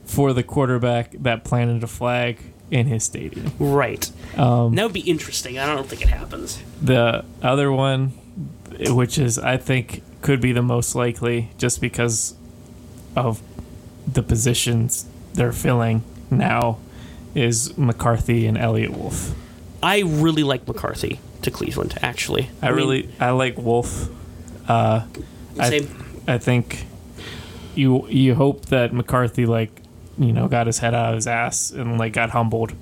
[0.05, 2.39] for the quarterback that planted a flag
[2.69, 3.51] in his stadium?
[3.59, 4.09] Right.
[4.37, 5.57] Um, that would be interesting.
[5.57, 6.61] I don't think it happens.
[6.81, 8.09] The other one,
[8.89, 12.35] which is I think could be the most likely, just because
[13.17, 13.41] of
[14.11, 16.77] the positions they're filling now,
[17.35, 19.35] is McCarthy and Eliot Wolf.
[19.83, 21.97] I really like McCarthy to Cleveland.
[22.01, 24.09] Actually, I, mean, really I like Wolf.
[24.69, 25.05] Uh,
[25.59, 26.03] I- Same.
[26.27, 26.85] I think
[27.75, 29.81] you you hope that McCarthy like
[30.17, 32.73] you know got his head out of his ass and like got humbled.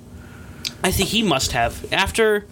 [0.82, 2.46] I think he must have after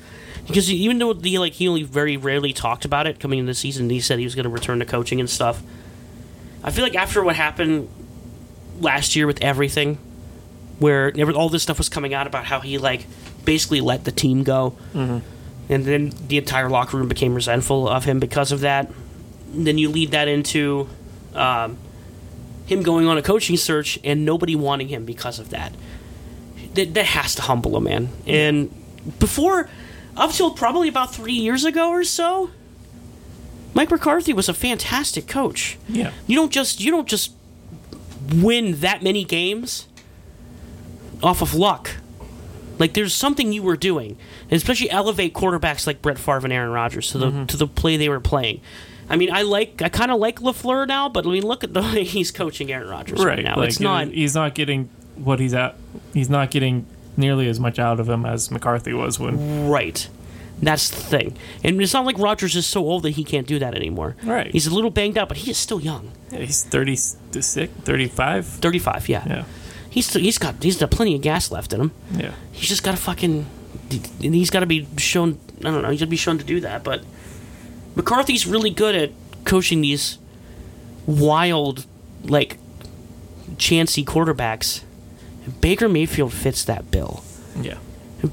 [0.47, 3.55] because even though he like he only very rarely talked about it coming into the
[3.55, 5.63] season, he said he was going to return to coaching and stuff.
[6.65, 7.89] I feel like after what happened
[8.81, 9.99] last year with everything,
[10.79, 13.07] where all this stuff was coming out about how he like
[13.45, 14.75] basically let the team go,
[15.69, 18.91] and then the entire locker room became resentful of him because of that.
[19.53, 20.89] Then you lead that into
[21.35, 21.77] um,
[22.67, 25.73] him going on a coaching search and nobody wanting him because of that
[26.75, 28.09] that, that has to humble a man.
[28.27, 28.71] And
[29.19, 29.69] before,
[30.17, 32.51] up till probably about three years ago or so,
[33.75, 35.77] Mike McCarthy was a fantastic coach.
[35.89, 36.13] Yeah.
[36.27, 37.33] You don't just you don't just
[38.33, 39.89] win that many games
[41.23, 41.91] off of luck.
[42.79, 46.71] Like there's something you were doing, and especially elevate quarterbacks like Brett Favre and Aaron
[46.71, 47.47] Rodgers to the mm-hmm.
[47.47, 48.61] to the play they were playing.
[49.09, 51.73] I mean, I like I kind of like Lafleur now, but I mean, look at
[51.73, 53.45] the way he's coaching Aaron Rodgers right, Right.
[53.45, 53.57] now.
[53.57, 55.77] like it's not he's not getting what he's at.
[56.13, 56.87] He's not getting
[57.17, 59.69] nearly as much out of him as McCarthy was when.
[59.69, 60.09] Right.
[60.65, 61.37] That's the thing.
[61.63, 64.17] And it's not like Rodgers is so old that he can't do that anymore.
[64.23, 64.51] Right.
[64.51, 66.11] He's a little banged up, but he is still young.
[66.31, 67.19] He's 36,
[67.83, 68.47] 35.
[68.47, 69.25] 35, yeah.
[69.27, 69.45] Yeah.
[69.91, 71.93] He's still, he's got he's got plenty of gas left in him.
[72.17, 72.33] Yeah.
[72.51, 73.47] He's just got to fucking
[74.21, 76.59] he's got to be shown I don't know, he's got to be shown to do
[76.61, 77.05] that, but
[77.95, 79.13] McCarthy's really good at
[79.45, 80.19] coaching these
[81.07, 81.87] wild
[82.25, 82.59] like
[83.59, 84.83] chancy quarterbacks.
[85.61, 87.23] Baker Mayfield fits that bill.
[87.61, 87.79] Yeah.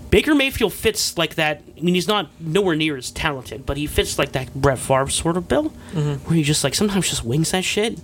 [0.09, 1.61] Baker Mayfield fits like that.
[1.77, 5.09] I mean, he's not nowhere near as talented, but he fits like that Brett Favre
[5.09, 6.13] sort of bill, mm-hmm.
[6.25, 7.99] where he just like sometimes just wings that shit.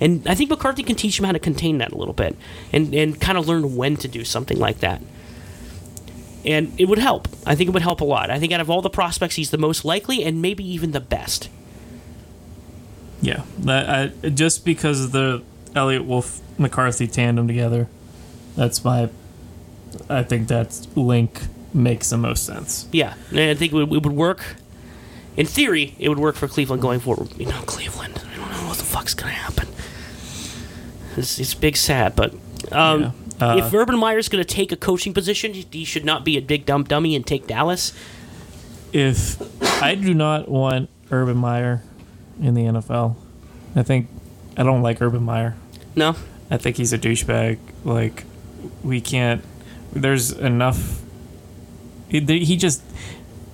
[0.00, 2.36] And I think McCarthy can teach him how to contain that a little bit,
[2.72, 5.00] and and kind of learn when to do something like that.
[6.44, 7.28] And it would help.
[7.46, 8.30] I think it would help a lot.
[8.30, 11.00] I think out of all the prospects, he's the most likely, and maybe even the
[11.00, 11.48] best.
[13.20, 13.44] Yeah.
[13.60, 15.42] That, I, just because of the
[15.76, 17.88] Eliot Wolf McCarthy tandem together,
[18.56, 19.08] that's my.
[20.08, 21.40] I think that link
[21.74, 22.86] makes the most sense.
[22.92, 24.56] Yeah, and I think it would, it would work.
[25.36, 27.28] In theory, it would work for Cleveland going forward.
[27.38, 28.20] You know, Cleveland.
[28.32, 29.68] I don't know what the fuck's gonna happen.
[31.16, 32.32] It's, it's big sad, but
[32.70, 33.10] um, Yeah.
[33.40, 36.64] Uh, if Urban Meyer's gonna take a coaching position, he should not be a big
[36.66, 37.92] dumb dummy and take Dallas.
[38.92, 39.40] If
[39.82, 41.82] I do not want Urban Meyer
[42.40, 43.16] in the NFL,
[43.74, 44.08] I think
[44.56, 45.56] I don't like Urban Meyer.
[45.96, 46.14] No,
[46.50, 47.58] I think he's a douchebag.
[47.84, 48.24] Like
[48.84, 49.42] we can't.
[49.92, 51.00] There's enough.
[52.08, 52.82] He, he just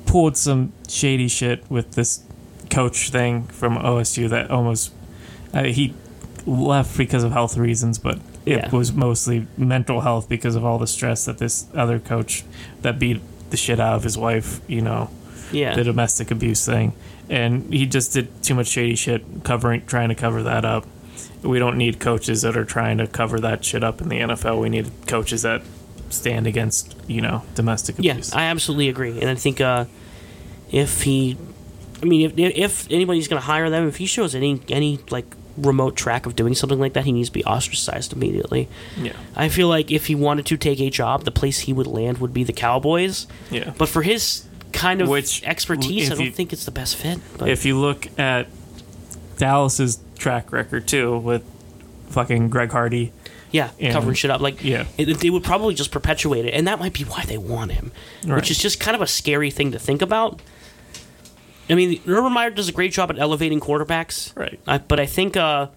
[0.07, 2.23] pulled some shady shit with this
[2.71, 4.93] coach thing from OSU that almost
[5.55, 5.95] uh, he
[6.47, 8.71] left because of health reasons, but it Yeah.
[8.71, 12.45] was mostly mental health because of all the stress that this other coach
[12.83, 13.21] that beat
[13.51, 15.11] the shit out of his wife, you know,
[15.53, 16.93] yeah, the domestic abuse thing,
[17.31, 20.87] and he just did too much shady shit covering, trying to cover that up.
[21.43, 24.61] We don't need coaches that are trying to cover that shit up in the NFL.
[24.61, 25.63] We need coaches that
[26.11, 28.31] stand against, you know, domestic abuse.
[28.33, 28.39] yeah.
[28.39, 29.85] I absolutely agree, and I think uh,
[30.71, 31.37] if he,
[32.03, 35.27] I mean, if if anybody's gonna hire them, if he shows any any like
[35.57, 38.69] remote track of doing something like that, he needs to be ostracized immediately.
[38.97, 41.87] yeah, I feel like if he wanted to take a job, the place he would
[41.89, 43.27] land would be the Cowboys.
[43.51, 43.73] yeah.
[43.77, 47.19] But for his kind of Which, expertise, I don't you- think it's the best fit.
[47.39, 48.47] But if you look at
[49.39, 51.43] Dallas's track record too, with
[52.11, 53.13] fucking Greg Hardy,
[53.51, 54.87] yeah, and- covering shit up, like yeah.
[54.97, 57.93] it, they would probably just perpetuate it, and that might be why they want him,
[58.27, 58.37] Right.
[58.37, 60.41] which is just kind of a scary thing to think about.
[61.71, 64.59] I mean, Urban Meyer does a great job at elevating quarterbacks, Right.
[64.67, 65.69] I, but I think uh,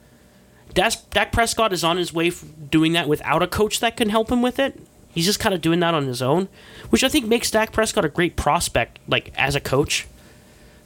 [0.73, 2.31] Dak, Dak Prescott is on his way
[2.69, 4.79] doing that without a coach that can help him with it.
[5.13, 6.47] He's just kind of doing that on his own,
[6.89, 10.07] which I think makes Dak Prescott a great prospect, like as a coach.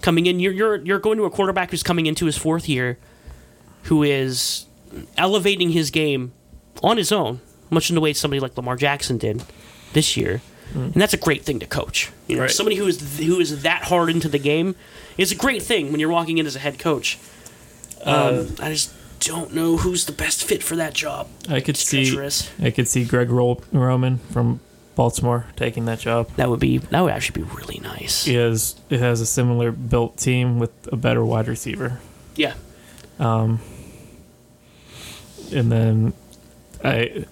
[0.02, 2.98] Coming in, you're you're you're going to a quarterback who's coming into his fourth year,
[3.84, 4.66] who is
[5.18, 6.34] elevating his game
[6.84, 9.44] on his own, much in the way somebody like Lamar Jackson did
[9.94, 10.42] this year.
[10.74, 12.12] And that's a great thing to coach.
[12.28, 12.52] You know, Right.
[12.52, 14.76] somebody who is who is that hard into the game
[15.18, 17.18] is a great thing when you're walking in as a head coach.
[18.04, 18.92] Um, I just
[19.22, 21.28] don't know who's the best fit for that job.
[21.48, 22.50] I could It's see, treacherous.
[22.62, 24.60] I could see Greg Ro- Roman from
[24.96, 26.30] Baltimore taking that job.
[26.36, 28.26] That would be that would actually be really nice.
[28.26, 32.00] He has it has a similar built team with a better wide receiver.
[32.36, 32.54] Yeah.
[33.20, 33.60] Um,
[35.54, 36.14] and then
[36.86, 37.26] I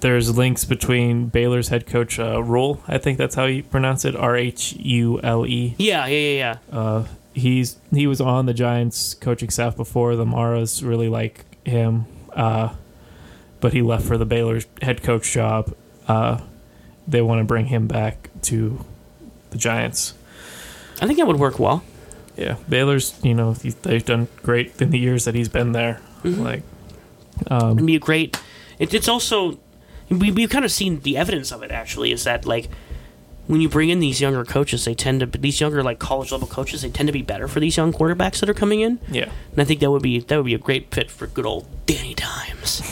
[0.00, 2.82] there's links between Baylor's head coach uh, Rhule.
[2.86, 4.14] I think that's how you pronounce it.
[4.14, 5.74] R H U L E.
[5.78, 6.78] Yeah, yeah, yeah, yeah.
[6.78, 10.14] Uh, he's he was on the Giants coaching staff before.
[10.16, 12.74] The Maras really like him, uh,
[13.60, 15.74] but he left for the Baylor's head coach job.
[16.06, 16.40] Uh,
[17.06, 18.84] they want to bring him back to
[19.50, 20.14] the Giants.
[21.00, 21.82] I think that would work well.
[22.36, 23.18] Yeah, Baylor's.
[23.22, 26.00] You know they've done great in the years that he's been there.
[26.24, 26.62] Like
[27.72, 28.38] It'd be a great.
[28.78, 29.58] It, it's also
[30.08, 31.70] we we've kind of seen the evidence of it.
[31.70, 32.68] Actually, is that like
[33.46, 36.46] when you bring in these younger coaches, they tend to these younger like college level
[36.46, 36.82] coaches.
[36.82, 38.98] They tend to be better for these young quarterbacks that are coming in.
[39.10, 41.46] yeah, And I think that would be that would be a great fit for good
[41.46, 42.82] old Danny Dimes.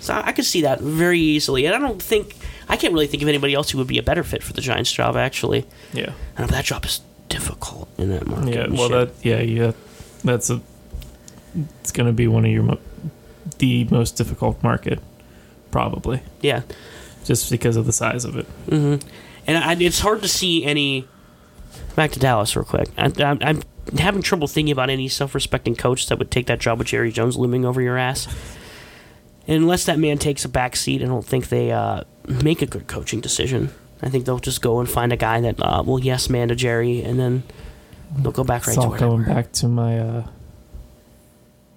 [0.00, 2.34] So I I could see that very easily, and I don't think
[2.68, 4.60] I can't really think of anybody else who would be a better fit for the
[4.60, 5.16] Giants job.
[5.16, 8.54] Actually, yeah, and that job is difficult in that market.
[8.54, 8.66] yeah.
[8.68, 9.22] Well, shit.
[9.22, 9.72] that yeah, yeah.
[10.24, 10.60] That's a.
[11.82, 12.80] It's gonna be one of your mo-
[13.62, 14.98] the most difficult market,
[15.70, 16.62] probably, yeah,
[17.24, 18.46] just because of the size of it.
[18.68, 19.00] and
[19.46, 21.06] I, it's hard to see any.
[21.94, 22.88] Back to Dallas real quick.
[22.98, 23.62] I, I'm, I'm
[23.98, 27.36] having trouble thinking about any self-respecting coach that would take that job with Jerry Jones
[27.36, 28.26] looming over your ass.
[29.46, 32.66] And unless that man takes a back seat, I don't think they uh, make a
[32.66, 33.70] good coaching decision.
[34.02, 36.56] I think they'll just go and find a guy that uh, will yes man to
[36.56, 37.44] Jerry, and then
[38.18, 40.00] they'll go back right it's to all going back to my.
[40.00, 40.26] uh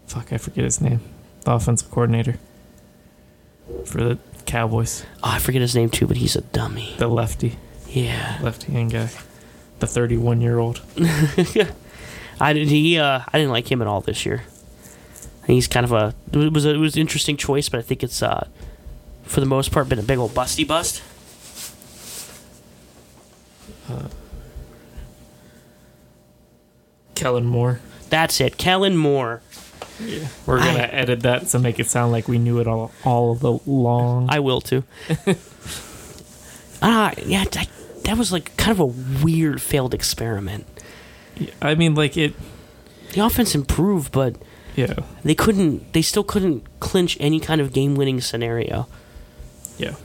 [0.07, 1.01] Fuck, I forget his name.
[1.45, 2.37] The offensive coordinator
[3.85, 6.95] for the Cowboys, Oh, I forget his name too, but he's a dummy.
[6.99, 7.57] the lefty,
[7.87, 9.09] Yeah, lefty hand guy,
[9.79, 10.81] the thirty-one-year-old.
[12.39, 12.67] I did.
[12.67, 14.43] He uh, I didn't like him at all this year.
[15.47, 18.03] He's kind of a it was a, it was an interesting choice, but I think
[18.03, 18.47] it's uh,
[19.23, 21.01] for the most part been a big old busty bust.
[27.15, 27.79] Kellen Moore.
[28.09, 29.41] That's it, Kellen Moore.
[30.45, 33.35] We're gonna I- edit that to make it sound like we knew it all all
[33.35, 34.27] the long.
[34.29, 34.83] I will too.
[36.81, 37.67] Ah, yeah, that,
[38.03, 38.85] that was like kind of a
[39.23, 40.67] weird failed experiment.
[41.61, 42.33] I mean, like it.
[43.13, 44.35] The offense improved, but
[44.75, 44.93] Yeah,
[45.23, 45.93] they couldn't.
[45.93, 48.87] They still couldn't clinch any kind of game-winning scenario.
[49.77, 49.95] yeah.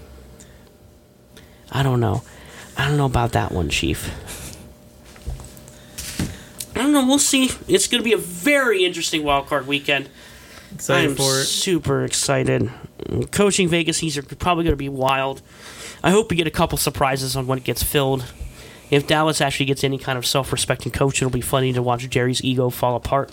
[1.73, 2.23] I don't know.
[2.77, 4.11] I don't know about that one, Chief.
[6.81, 7.07] I don't know.
[7.07, 7.51] We'll see.
[7.69, 10.09] It's going to be a very interesting wild card weekend.
[10.75, 11.45] Excited I'm for it.
[11.45, 12.71] super excited.
[13.33, 15.43] Coaching vacancies are probably going to be wild.
[16.03, 18.25] I hope we get a couple surprises on when it gets filled.
[18.91, 22.43] If Dallas actually gets any kind of self-respecting coach, it'll be funny to watch Jerry's
[22.43, 23.31] ego fall apart.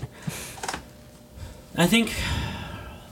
[1.77, 2.13] I think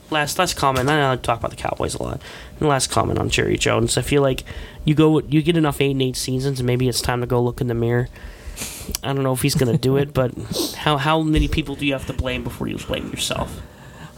[0.09, 0.89] last last comment.
[0.89, 2.21] I know I talk about the Cowboys a lot.
[2.59, 3.97] And last comment on Jerry Jones.
[3.97, 4.43] I feel like
[4.83, 7.41] you go you get enough eight and eight seasons, and maybe it's time to go
[7.41, 8.09] look in the mirror.
[9.03, 10.33] I don't know if he's going to do it, but
[10.77, 13.61] how how many people do you have to blame before you blame yourself?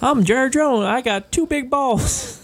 [0.01, 0.85] I'm Jared Jones.
[0.85, 2.39] I got two big balls.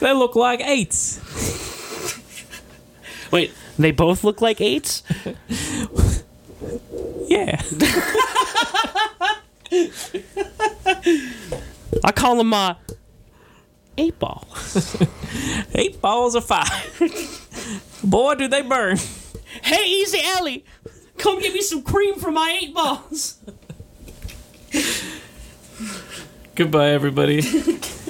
[0.00, 1.20] they look like eights.
[3.30, 5.02] Wait, they both look like eights?
[7.26, 7.60] Yeah.
[12.04, 12.74] I call them uh,
[13.98, 14.46] eight ball.
[15.74, 16.64] Eight balls of fire.
[18.04, 18.98] Boy, do they burn.
[19.62, 20.64] Hey, Easy Ellie,
[21.18, 23.38] come get me some cream for my eight balls.
[26.54, 27.42] Goodbye, everybody.